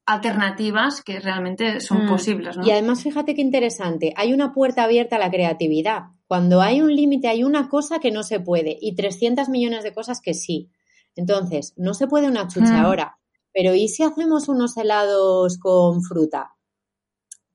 alternativas 0.07 1.03
que 1.03 1.21
realmente 1.21 1.81
son 1.81 2.05
mm. 2.05 2.09
posibles. 2.09 2.57
¿no? 2.57 2.67
Y 2.67 2.71
además, 2.71 3.03
fíjate 3.03 3.35
qué 3.35 3.41
interesante, 3.41 4.13
hay 4.17 4.33
una 4.33 4.53
puerta 4.53 4.85
abierta 4.85 5.17
a 5.17 5.19
la 5.19 5.31
creatividad. 5.31 6.03
Cuando 6.27 6.63
hay 6.63 6.81
un 6.81 6.95
límite, 6.95 7.29
hay 7.29 7.45
una 7.45 7.69
cosa 7.69 7.99
que 7.99 8.11
no 8.11 8.23
se 8.23 8.41
puede 8.41 8.79
y 8.81 8.95
300 8.95 9.49
millones 9.49 9.85
de 9.85 9.93
cosas 9.93 10.21
que 10.21 10.35
sí. 10.35 10.71
Entonces, 11.15 11.75
no 11.77 11.93
se 11.95 12.07
puede 12.07 12.27
una 12.27 12.49
chucha 12.49 12.73
mm. 12.73 12.85
ahora, 12.85 13.19
pero 13.53 13.75
¿y 13.75 13.89
si 13.89 14.03
hacemos 14.03 14.49
unos 14.49 14.77
helados 14.77 15.59
con 15.59 16.03
fruta? 16.03 16.55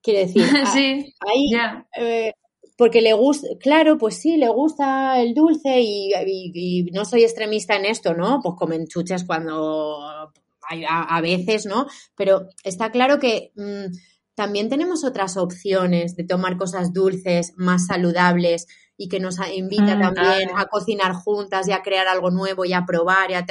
Quiere 0.02 0.28
decir, 0.28 0.44
sí, 0.74 1.14
ahí 1.20 1.52
eh, 1.98 2.34
porque 2.78 3.02
le 3.02 3.14
gusta, 3.14 3.48
claro, 3.60 3.98
pues 3.98 4.20
sí, 4.22 4.38
le 4.38 4.50
gusta 4.50 5.20
el 5.20 5.34
dulce 5.34 5.82
y, 5.82 6.90
no 6.94 7.06
soy 7.06 7.24
extremista 7.24 7.76
en 7.76 7.86
esto, 7.86 8.14
¿no? 8.14 8.40
Pues 8.42 8.56
comen 8.56 8.88
chuches 8.88 9.24
cuando 9.26 10.32
hay, 10.70 10.84
a, 10.88 11.20
veces, 11.22 11.66
¿no? 11.66 11.88
Pero 12.16 12.48
está 12.64 12.92
claro 12.92 13.20
que 13.20 13.52
mm, 13.56 13.94
también 14.36 14.70
tenemos 14.70 15.04
otras 15.04 15.38
opciones 15.38 16.16
de 16.16 16.24
tomar 16.24 16.58
cosas 16.58 16.94
dulces, 16.94 17.54
más 17.58 17.88
saludables 17.88 18.68
y 18.96 19.10
que 19.10 19.20
nos 19.20 19.38
invita 19.52 19.96
mm, 19.96 20.02
también 20.02 20.50
a 20.56 20.68
cocinar 20.68 21.14
juntas 21.14 21.68
y 21.68 21.72
a 21.72 21.82
crear 21.82 22.08
algo 22.08 22.30
nuevo 22.30 22.64
y 22.64 22.74
a 22.74 22.86
probar 22.86 23.32
y 23.32 23.34
a, 23.34 23.46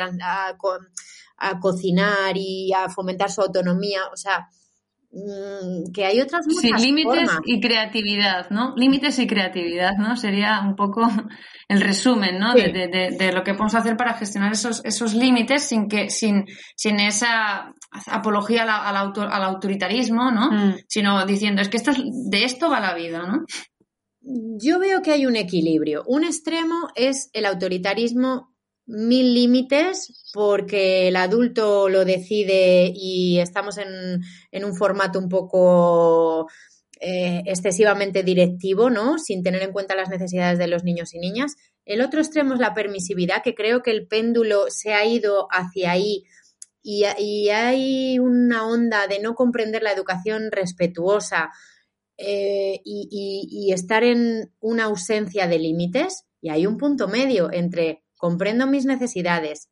a 1.39 1.61
cocinar 1.61 2.37
y 2.37 2.73
a 2.73 2.89
fomentar 2.91 3.33
su 3.33 3.41
autonomía. 3.41 4.03
O 4.13 4.17
sea, 4.17 4.49
que 5.95 6.05
hay 6.05 6.21
otras 6.21 6.47
muchas 6.47 6.81
sí, 6.81 6.87
límites 6.87 7.31
y 7.45 7.61
creatividad, 7.61 8.51
¿no? 8.51 8.75
Límites 8.77 9.19
y 9.19 9.27
creatividad, 9.27 9.93
¿no? 9.99 10.17
Sería 10.17 10.61
un 10.61 10.77
poco 10.77 11.03
el 11.69 11.81
resumen, 11.81 12.39
¿no? 12.39 12.55
De, 12.55 12.73
de, 12.73 13.17
de, 13.17 13.33
lo 13.33 13.43
que 13.43 13.53
podemos 13.53 13.75
hacer 13.75 13.97
para 13.97 14.15
gestionar 14.15 14.53
esos, 14.53 14.85
esos 14.85 15.15
límites 15.15 15.63
sin 15.63 15.89
que, 15.89 16.11
sin, 16.11 16.45
sin 16.75 17.01
esa 17.01 17.73
apología 18.07 18.65
al, 18.65 18.71
al, 18.71 18.97
autor, 18.97 19.29
al 19.33 19.45
autoritarismo, 19.45 20.31
¿no? 20.31 20.51
Mm. 20.51 20.75
Sino 20.89 21.25
diciendo, 21.25 21.63
es 21.63 21.69
que 21.69 21.79
esto 21.79 21.93
es, 21.93 21.99
de 22.31 22.45
esto 22.45 22.69
va 22.69 22.81
la 22.81 22.95
vida, 22.95 23.27
¿no? 23.27 23.45
Yo 24.61 24.81
veo 24.81 25.03
que 25.03 25.13
hay 25.13 25.25
un 25.25 25.37
equilibrio. 25.37 26.03
Un 26.07 26.25
extremo 26.25 26.89
es 26.97 27.31
el 27.33 27.47
autoritarismo 27.47 28.56
mil 28.87 29.35
límites 29.35 30.31
porque 30.33 31.09
el 31.09 31.17
adulto 31.17 31.89
lo 31.89 32.05
decide 32.05 32.93
y 32.95 33.41
estamos 33.41 33.79
en, 33.79 34.23
en 34.53 34.65
un 34.65 34.75
formato 34.75 35.19
un 35.19 35.29
poco 35.29 36.49
eh, 37.01 37.43
excesivamente 37.47 38.23
directivo, 38.23 38.89
¿no? 38.89 39.19
Sin 39.19 39.43
tener 39.43 39.63
en 39.63 39.73
cuenta 39.73 39.95
las 39.97 40.09
necesidades 40.09 40.59
de 40.59 40.69
los 40.69 40.85
niños 40.85 41.13
y 41.15 41.19
niñas. 41.19 41.57
El 41.85 42.01
otro 42.01 42.21
extremo 42.21 42.55
es 42.55 42.61
la 42.61 42.75
permisividad, 42.75 43.43
que 43.43 43.55
creo 43.55 43.83
que 43.83 43.91
el 43.91 44.07
péndulo 44.07 44.67
se 44.69 44.95
ha 44.95 45.05
ido 45.05 45.49
hacia 45.51 45.91
ahí 45.91 46.25
y, 46.83 47.05
y 47.19 47.51
hay 47.51 48.19
una 48.19 48.67
onda 48.67 49.09
de 49.09 49.19
no 49.19 49.35
comprender 49.35 49.83
la 49.83 49.93
educación 49.93 50.51
respetuosa 50.51 51.51
eh, 52.17 52.81
y, 52.85 53.49
y 53.51 53.73
estar 53.73 54.05
en 54.05 54.53
una 54.61 54.85
ausencia 54.85 55.49
de 55.49 55.59
límites. 55.59 56.25
Y 56.41 56.49
hay 56.49 56.67
un 56.67 56.79
punto 56.79 57.09
medio 57.09 57.53
entre 57.53 58.06
comprendo 58.17 58.67
mis 58.67 58.85
necesidades, 58.85 59.69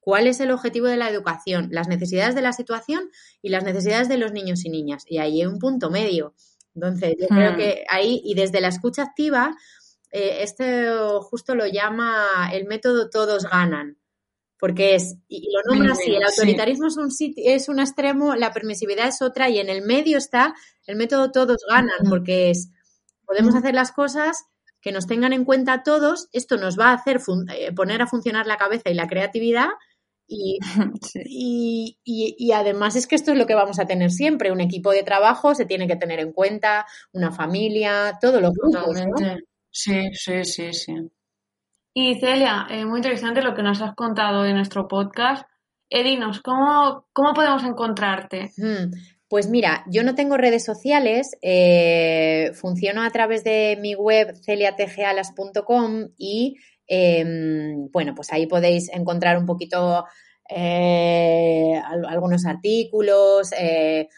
cuál 0.00 0.26
es 0.26 0.40
el 0.40 0.50
objetivo 0.50 0.86
de 0.86 0.96
la 0.96 1.10
educación, 1.10 1.68
las 1.70 1.88
necesidades 1.88 2.34
de 2.34 2.42
la 2.42 2.52
situación 2.52 3.10
y 3.42 3.50
las 3.50 3.64
necesidades 3.64 4.08
de 4.08 4.16
los 4.16 4.32
niños 4.32 4.64
y 4.64 4.70
niñas. 4.70 5.04
Y 5.06 5.18
ahí 5.18 5.40
hay 5.40 5.46
un 5.46 5.58
punto 5.58 5.90
medio. 5.90 6.34
Entonces, 6.74 7.16
yo 7.20 7.28
creo 7.28 7.52
hmm. 7.52 7.56
que 7.56 7.84
ahí, 7.90 8.20
y 8.24 8.34
desde 8.34 8.60
la 8.60 8.68
escucha 8.68 9.02
activa, 9.02 9.56
eh, 10.10 10.38
este 10.42 10.88
justo 11.20 11.54
lo 11.54 11.66
llama 11.66 12.50
el 12.52 12.66
método 12.66 13.10
todos 13.10 13.44
ganan. 13.44 13.98
porque 14.58 14.94
es, 14.94 15.16
y 15.28 15.36
y 15.36 15.52
lo 15.52 15.60
nombra 15.70 15.92
así, 15.92 16.10
el 16.10 16.22
sí. 16.22 16.40
autoritarismo 16.40 16.86
es, 16.86 16.96
un 16.96 17.10
es 17.36 17.68
un 17.68 17.78
extremo, 17.78 18.34
la 18.34 18.52
permisividad 18.52 19.08
es 19.08 19.22
otra 19.22 19.48
y 19.50 19.58
en 19.58 19.68
el 19.68 19.82
medio 19.82 20.18
está 20.18 20.54
el 20.86 20.96
método 20.96 21.30
todos 21.30 21.58
ganan, 21.68 22.08
porque 22.08 22.50
es, 22.50 22.70
podemos 23.26 23.54
hacer 23.54 23.74
las 23.74 23.92
cosas 23.92 24.46
que 24.80 24.92
nos 24.92 25.06
tengan 25.06 25.32
en 25.32 25.44
cuenta 25.44 25.72
a 25.72 25.82
todos, 25.82 26.28
esto 26.32 26.56
nos 26.56 26.78
va 26.78 26.90
a 26.90 26.94
hacer 26.94 27.20
eh, 27.54 27.72
poner 27.72 28.02
a 28.02 28.06
funcionar 28.06 28.46
la 28.46 28.56
cabeza 28.56 28.90
y 28.90 28.94
la 28.94 29.06
creatividad 29.08 29.68
y, 30.26 30.58
Sí. 31.02 31.20
y, 31.26 31.98
y- 32.04 32.34
y 32.38 32.52
además 32.52 32.94
es 32.96 33.06
que 33.06 33.14
esto 33.16 33.32
es 33.32 33.38
lo 33.38 33.46
que 33.46 33.54
vamos 33.54 33.78
a 33.78 33.86
tener 33.86 34.10
siempre, 34.10 34.52
un 34.52 34.60
equipo 34.60 34.90
de 34.92 35.02
trabajo 35.02 35.54
se 35.54 35.64
tiene 35.66 35.86
que 35.88 35.96
tener 35.96 36.20
en 36.20 36.32
cuenta, 36.32 36.86
una 37.12 37.32
familia, 37.32 38.18
todos 38.20 38.40
los 38.42 38.52
grupos, 38.52 38.94
¿no? 38.94 39.10
Totalmente. 39.14 39.44
Sí, 39.70 40.10
sí, 40.14 40.44
sí, 40.44 40.72
sí. 40.72 40.94
Y 41.94 42.20
Celia, 42.20 42.66
eh, 42.70 42.84
muy 42.84 42.98
interesante 42.98 43.42
lo 43.42 43.54
que 43.54 43.62
nos 43.62 43.80
has 43.82 43.94
contado 43.94 44.44
en 44.44 44.54
nuestro 44.56 44.86
podcast. 44.86 45.44
Eh, 45.90 46.02
dinos, 46.04 46.40
¿cómo, 46.42 47.06
¿cómo 47.12 47.32
podemos 47.32 47.64
encontrarte? 47.64 48.52
Mm, 48.58 48.92
Pues 49.28 49.48
mira, 49.48 49.84
yo 49.90 50.02
no 50.04 50.14
tengo 50.14 50.38
redes 50.38 50.64
sociales, 50.64 51.36
eh, 51.42 52.50
funciono 52.54 53.02
a 53.02 53.10
través 53.10 53.44
de 53.44 53.76
mi 53.78 53.94
web 53.94 54.34
celiatgalas.com 54.42 56.08
y 56.16 56.56
em, 56.86 57.90
bueno, 57.92 58.14
pues 58.14 58.32
ahí 58.32 58.46
podéis 58.46 58.88
encontrar 58.90 59.36
un 59.36 59.44
poquito 59.44 60.06
eh, 60.48 61.78
al- 61.84 62.06
algunos 62.06 62.46
artículos, 62.46 63.50
eh, 63.58 64.08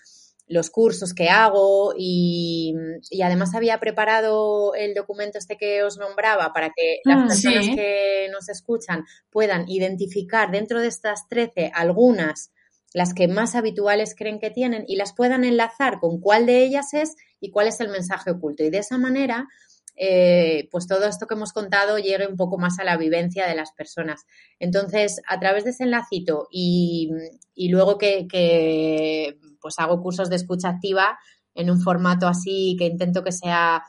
los 0.47 0.71
cursos 0.71 1.13
que 1.15 1.29
hago 1.29 1.93
y, 1.97 2.73
y 3.11 3.23
además 3.23 3.55
había 3.57 3.79
preparado 3.81 4.75
el 4.77 4.95
documento 4.95 5.39
este 5.39 5.57
que 5.57 5.83
os 5.83 5.99
nombraba 5.99 6.53
para 6.53 6.71
que 6.71 6.99
las 7.05 7.19
Mm, 7.19 7.29
personas 7.29 7.65
sí. 7.67 7.75
que 7.75 8.29
nos 8.33 8.49
escuchan 8.49 9.05
puedan 9.31 9.69
identificar 9.69 10.51
dentro 10.53 10.81
de 10.81 10.89
estas 10.89 11.27
13 11.29 11.71
algunas 11.75 12.53
las 12.93 13.15
que 13.15 13.29
más 13.29 13.55
habituales 13.55 14.15
creen 14.17 14.41
que 14.41 14.51
tienen 14.51 14.85
y 14.89 14.97
las 14.97 15.15
puedan 15.15 15.45
enlazar 15.45 16.01
con 16.01 16.21
cuál 16.21 16.47
de 16.47 16.65
ellas 16.65 16.93
es 16.95 17.17
y 17.41 17.51
cuál 17.51 17.69
es 17.69 17.81
el 17.81 17.89
mensaje 17.89 18.31
oculto. 18.31 18.65
Y 18.65 18.71
de 18.71 18.79
esa 18.79 18.99
manera, 18.99 19.49
eh, 19.97 20.69
pues 20.71 20.87
todo 20.87 21.05
esto 21.05 21.27
que 21.27 21.35
hemos 21.35 21.53
contado 21.53 21.99
llegue 21.99 22.27
un 22.27 22.37
poco 22.37 22.59
más 22.59 22.79
a 22.79 22.85
la 22.85 22.97
vivencia 22.97 23.47
de 23.47 23.55
las 23.55 23.73
personas. 23.73 24.27
Entonces, 24.59 25.21
a 25.29 25.39
través 25.39 25.65
de 25.65 25.71
ese 25.71 25.85
enlacito 25.85 26.49
y, 26.51 27.11
y 27.55 27.69
luego 27.69 27.97
que, 27.99 28.27
que, 28.29 29.39
pues 29.61 29.79
hago 29.79 30.03
cursos 30.03 30.31
de 30.31 30.37
escucha 30.37 30.69
activa 30.69 31.19
en 31.55 31.71
un 31.71 31.81
formato 31.81 32.27
así 32.27 32.77
que 32.79 32.87
intento 32.87 33.23
que 33.23 33.33
sea 33.33 33.83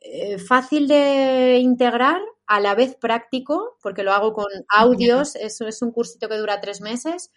eh, 0.00 0.38
fácil 0.38 0.88
de 0.88 1.58
integrar, 1.58 2.20
a 2.48 2.60
la 2.60 2.74
vez 2.74 2.96
práctico, 2.96 3.76
porque 3.82 4.02
lo 4.02 4.12
hago 4.12 4.32
con 4.32 4.46
audios, 4.74 5.36
eso 5.36 5.68
es 5.68 5.82
un 5.82 5.92
cursito 5.92 6.30
que 6.30 6.38
dura 6.38 6.62
tres 6.62 6.80
meses 6.80 7.30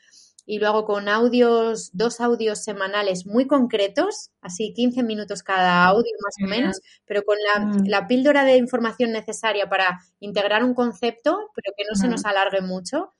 y 0.46 0.60
lo 0.60 0.68
hago 0.68 0.86
con 0.86 1.08
audios, 1.10 1.90
dos 1.94 2.20
audios 2.22 2.64
semanales 2.64 3.26
muy 3.26 3.48
concretos, 3.48 4.32
así 4.42 4.74
15 4.74 5.04
minutos 5.04 5.44
cada 5.44 5.86
audio 5.86 6.12
más 6.24 6.36
o 6.44 6.48
menos, 6.50 6.80
pero 7.06 7.24
con 7.24 7.38
la, 7.54 7.66
Mm. 7.66 7.86
la 7.88 8.08
píldora 8.08 8.44
de 8.44 8.58
información 8.58 9.12
necesaria 9.12 9.70
para 9.70 10.00
integrar 10.20 10.64
un 10.64 10.74
concepto, 10.74 11.38
pero 11.56 11.74
que 11.78 11.84
no 11.90 11.96
se 11.96 12.08
Mm. 12.08 12.12
nos 12.12 12.26
alargue 12.26 12.62
mucho. 12.62 13.14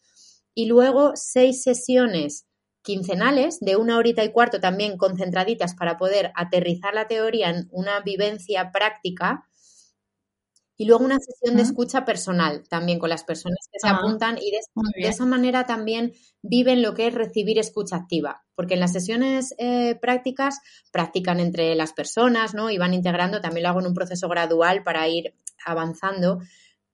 Y 0.54 0.66
luego 0.66 1.14
seis 1.16 1.64
sesiones 1.64 2.46
quincenales 2.84 3.60
de 3.60 3.76
una 3.76 3.98
horita 3.98 4.24
y 4.24 4.32
cuarto 4.32 4.60
también 4.60 4.98
concentraditas 4.98 5.76
para 5.76 5.98
poder 5.98 6.32
aterrizar 6.36 6.94
la 6.96 7.08
teoría 7.08 7.50
en 7.52 7.68
una 7.72 8.00
vivencia 8.02 8.72
práctica. 8.72 9.48
Y 10.82 10.86
luego 10.86 11.06
una 11.06 11.20
sesión 11.20 11.58
de 11.58 11.62
escucha 11.62 12.06
personal 12.06 12.64
también 12.68 12.98
con 12.98 13.12
las 13.12 13.24
personas 13.24 13.70
que 13.72 13.78
se 13.80 13.88
apuntan 13.88 14.40
y 14.40 14.50
de, 14.50 14.58
de 14.96 15.10
esa 15.10 15.28
manera 15.28 15.68
también 15.68 16.14
viven 16.42 16.82
lo 16.82 16.96
que 16.96 17.06
es 17.06 17.14
recibir 17.14 17.60
escucha 17.60 17.98
activa, 17.98 18.42
porque 18.56 18.74
en 18.74 18.80
las 18.80 18.92
sesiones 18.92 19.54
eh, 19.60 19.94
prácticas 20.02 20.60
practican 20.92 21.40
entre 21.40 21.76
las 21.76 21.94
personas, 21.94 22.56
¿no? 22.56 22.72
Y 22.72 22.80
van 22.80 22.96
integrando, 22.96 23.42
también 23.42 23.62
lo 23.62 23.70
hago 23.70 23.80
en 23.82 23.86
un 23.86 23.94
proceso 23.94 24.28
gradual 24.28 24.82
para 24.82 25.08
ir 25.08 25.36
avanzando, 25.64 26.40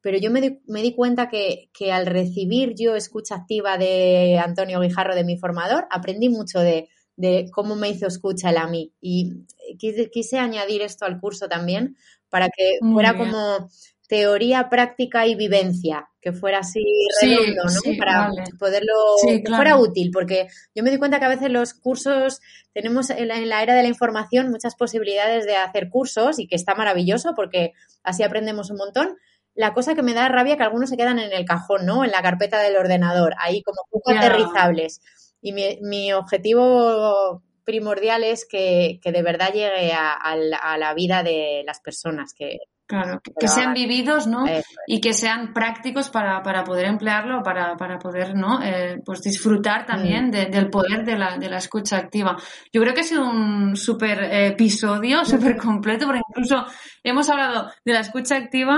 pero 0.02 0.18
yo 0.18 0.32
me 0.32 0.42
di, 0.42 0.60
me 0.68 0.82
di 0.82 0.94
cuenta 0.94 1.30
que, 1.30 1.70
que 1.72 1.94
al 1.94 2.08
recibir 2.08 2.76
yo 2.78 2.94
escucha 2.94 3.36
activa 3.36 3.78
de 3.78 4.38
Antonio 4.38 4.82
Guijarro, 4.82 5.16
de 5.16 5.24
mi 5.24 5.38
formador, 5.38 5.88
aprendí 5.92 6.28
mucho 6.28 6.60
de, 6.60 6.90
de 7.16 7.50
cómo 7.54 7.78
me 7.78 7.90
hizo 7.90 8.08
escucha 8.08 8.50
él 8.50 8.58
a 8.58 8.68
mí. 8.68 8.94
Y 9.00 9.46
quise, 9.80 10.10
quise 10.10 10.40
añadir 10.40 10.82
esto 10.82 11.06
al 11.06 11.22
curso 11.22 11.48
también 11.48 11.96
para 12.30 12.50
que 12.50 12.78
Muy 12.82 12.94
fuera 12.94 13.14
bien. 13.14 13.30
como 13.32 13.70
teoría, 14.08 14.70
práctica 14.70 15.28
y 15.28 15.36
vivencia, 15.36 16.08
que 16.22 16.32
fuera 16.32 16.60
así 16.60 16.82
Sí, 17.20 17.28
redondo, 17.36 17.64
¿no? 17.66 17.70
sí, 17.70 17.94
Para 17.98 18.28
vale. 18.30 18.44
poderlo, 18.58 18.94
Sí, 19.22 19.44
que 19.44 19.54
fuera 19.54 19.76
útil, 19.78 20.12
porque 20.14 20.48
yo 20.74 20.82
me 20.84 20.92
di 20.92 20.98
cuenta 20.98 21.20
que 21.20 21.26
a 21.26 21.30
veces 21.30 21.50
los 21.52 21.74
cursos, 21.74 22.40
tenemos 22.74 23.10
en 23.10 23.28
la, 23.28 23.36
en 23.38 23.50
la 23.50 23.62
era 23.64 23.76
de 23.76 23.82
la 23.84 23.90
información 23.90 24.50
muchas 24.50 24.76
posibilidades 24.76 25.46
de 25.46 25.58
hacer 25.58 25.90
cursos 25.90 26.40
y 26.40 26.48
que 26.48 26.56
está 26.56 26.74
maravilloso 26.74 27.34
porque 27.36 27.74
así 28.04 28.24
aprendemos 28.24 28.70
un 28.70 28.78
montón. 28.78 29.18
La 29.56 29.74
cosa 29.74 29.94
que 29.96 30.04
me 30.04 30.14
da 30.14 30.30
rabia 30.30 30.56
que 30.56 30.64
algunos 30.64 30.90
se 30.90 30.96
quedan 30.98 31.20
en 31.20 31.34
el 31.34 31.44
cajón, 31.44 31.86
¿no? 31.86 32.06
En 32.06 32.12
la 32.12 32.22
carpeta 32.22 32.60
del 32.62 32.78
ordenador, 32.78 33.34
ahí 33.40 33.62
como 33.64 33.82
poco 33.90 34.12
aterrizables. 34.12 35.02
Y 35.42 35.52
mi, 35.52 35.80
mi 35.82 36.14
objetivo 36.14 37.42
primordial 37.68 38.24
es 38.24 38.48
que, 38.50 39.00
que 39.04 39.12
de 39.12 39.22
verdad 39.22 39.52
llegue 39.54 39.92
a, 39.94 40.14
a 40.14 40.36
la, 40.36 40.58
a 40.58 40.78
la 40.78 40.94
vida 40.96 41.22
de 41.22 41.64
las 41.68 41.80
personas 41.82 42.34
que, 42.34 42.58
Claro, 42.88 43.20
que, 43.38 43.50
sean 43.50 43.74
vividos, 43.74 44.28
¿no? 44.28 44.48
Eso 44.48 44.64
Y 44.88 45.02
que 45.02 45.14
sean 45.14 45.54
prácticos 45.54 46.10
para, 46.10 46.42
para 46.42 46.64
poder 46.64 46.86
emplearlo, 46.86 47.44
para, 47.44 47.76
para 47.76 48.00
poder, 48.00 48.34
¿no? 48.34 48.64
Eh, 48.64 49.02
pues 49.06 49.22
disfrutar 49.22 49.86
también 49.86 50.32
de- 50.32 50.46
del 50.46 50.70
poder 50.70 51.04
de 51.04 51.18
la, 51.18 51.38
de 51.38 51.50
la 51.50 51.58
escucha 51.58 51.98
activa. 51.98 52.38
Yo 52.72 52.80
creo 52.82 52.94
que 52.94 53.02
ha 53.02 53.04
sido 53.04 53.30
un 53.30 53.76
súper 53.76 54.24
episodio, 54.32 55.26
súper 55.26 55.58
completo, 55.58 56.06
porque 56.06 56.22
incluso 56.30 56.66
hemos 57.04 57.30
hablado 57.30 57.70
de 57.84 57.92
la 57.94 58.00
escucha 58.00 58.38
activa, 58.38 58.78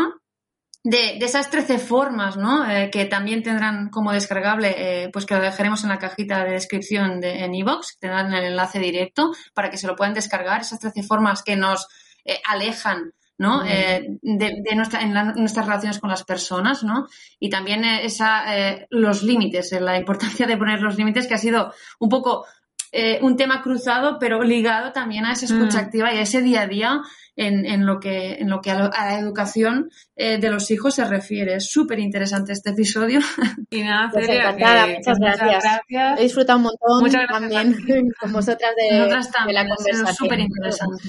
de, 0.84 1.18
de 1.20 1.26
esas 1.26 1.50
13 1.50 1.78
formas, 1.80 2.38
¿no? 2.38 2.70
Eh, 2.70 2.90
que 2.90 3.06
también 3.06 3.44
tendrán 3.44 3.90
como 3.90 4.12
descargable, 4.14 4.76
eh, 4.78 5.10
pues 5.12 5.26
que 5.26 5.36
lo 5.36 5.42
dejaremos 5.42 5.84
en 5.84 5.90
la 5.90 6.00
cajita 6.00 6.44
de 6.46 6.52
descripción 6.52 7.20
de, 7.20 7.44
en 7.44 7.54
iVoox, 7.54 7.98
tendrán 8.00 8.34
el 8.34 8.46
enlace 8.46 8.80
directo 8.80 9.32
para 9.54 9.70
que 9.70 9.78
se 9.78 9.88
lo 9.88 9.96
puedan 9.96 10.14
descargar, 10.14 10.62
esas 10.62 10.80
13 10.80 11.04
formas 11.04 11.44
que 11.44 11.56
nos 11.56 11.88
eh, 12.26 12.40
alejan 12.46 13.14
¿no? 13.38 13.64
Eh, 13.66 14.06
de, 14.22 14.52
de 14.70 14.76
nuestra, 14.76 15.02
en 15.02 15.14
la- 15.14 15.24
nuestras 15.34 15.66
relaciones 15.66 16.00
con 16.00 16.10
las 16.10 16.26
personas, 16.26 16.84
¿no? 16.84 17.08
Y 17.40 17.50
también 17.50 17.86
eh, 17.86 18.04
esa, 18.06 18.58
eh, 18.58 18.86
los 18.90 19.24
límites, 19.24 19.72
la 19.80 19.98
importancia 19.98 20.46
de 20.46 20.58
poner 20.58 20.82
los 20.82 20.98
límites, 20.98 21.26
que 21.26 21.36
ha 21.36 21.38
sido 21.38 21.74
un 22.00 22.10
poco 22.10 22.46
eh, 22.92 23.18
un 23.22 23.38
tema 23.38 23.62
cruzado, 23.62 24.18
pero 24.20 24.44
ligado 24.44 24.92
también 24.92 25.24
a 25.26 25.32
esa 25.34 25.46
escucha 25.46 25.78
Mm. 25.82 25.86
activa 25.86 26.14
y 26.14 26.18
a 26.18 26.22
ese 26.22 26.42
día 26.42 26.64
a 26.64 26.68
día 26.68 27.02
en, 27.42 27.66
en 27.66 27.86
lo 27.86 28.00
que, 28.00 28.34
en 28.34 28.50
lo 28.50 28.60
que 28.62 28.72
a, 28.72 28.78
lo- 28.78 28.92
a 28.94 29.06
la 29.06 29.20
educación 29.20 29.90
eh, 30.16 30.38
de 30.40 30.50
los 30.50 30.70
hijos 30.72 30.96
se 30.96 31.06
refiere. 31.06 31.56
Es 31.56 31.70
súper 31.72 32.00
interesante 32.00 32.52
este 32.54 32.72
episodio. 32.72 33.20
Y 33.72 33.82
nada, 33.84 34.10
Pues 34.12 34.26
Celia, 34.26 34.42
encantada, 34.50 34.86
que- 34.88 34.96
muchas 34.98 35.20
gracias. 35.20 35.64
gracias. 35.64 36.20
He 36.20 36.24
disfrutado 36.24 36.58
un 36.58 36.64
montón 36.64 37.00
Muchas 37.02 37.22
gracias 37.28 37.52
también 37.52 38.08
con 38.20 38.32
vosotras 38.34 38.72
de, 38.76 38.98
Nosotras 38.98 39.28
de 39.28 39.32
también, 39.34 39.56
la 39.56 39.76
conversación. 39.76 40.16
súper 40.16 40.40
interesante. 40.40 41.04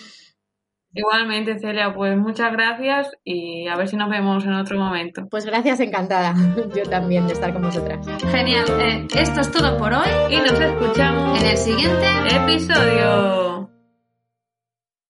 Igualmente, 0.93 1.57
Celia, 1.61 1.95
pues 1.95 2.17
muchas 2.17 2.51
gracias 2.53 3.13
y 3.23 3.69
a 3.69 3.77
ver 3.77 3.87
si 3.87 3.97
nos 3.97 4.11
vemos 4.11 4.45
en 4.45 4.55
otro 4.55 4.77
momento. 4.77 5.29
Pues 5.31 5.45
gracias, 5.47 5.79
encantada. 5.79 6.35
Yo 6.77 6.83
también 6.91 7.27
de 7.29 7.33
estar 7.35 7.53
con 7.53 7.63
vosotras. 7.63 8.05
Genial. 8.31 8.65
Eh, 8.81 9.07
esto 9.17 9.41
es 9.41 9.51
todo 9.53 9.79
por 9.79 9.93
hoy. 9.93 10.09
Y 10.31 10.37
nos 10.39 10.59
escuchamos 10.61 11.41
En 11.41 11.47
el 11.47 11.57
siguiente 11.57 12.07
episodio. 12.35 13.50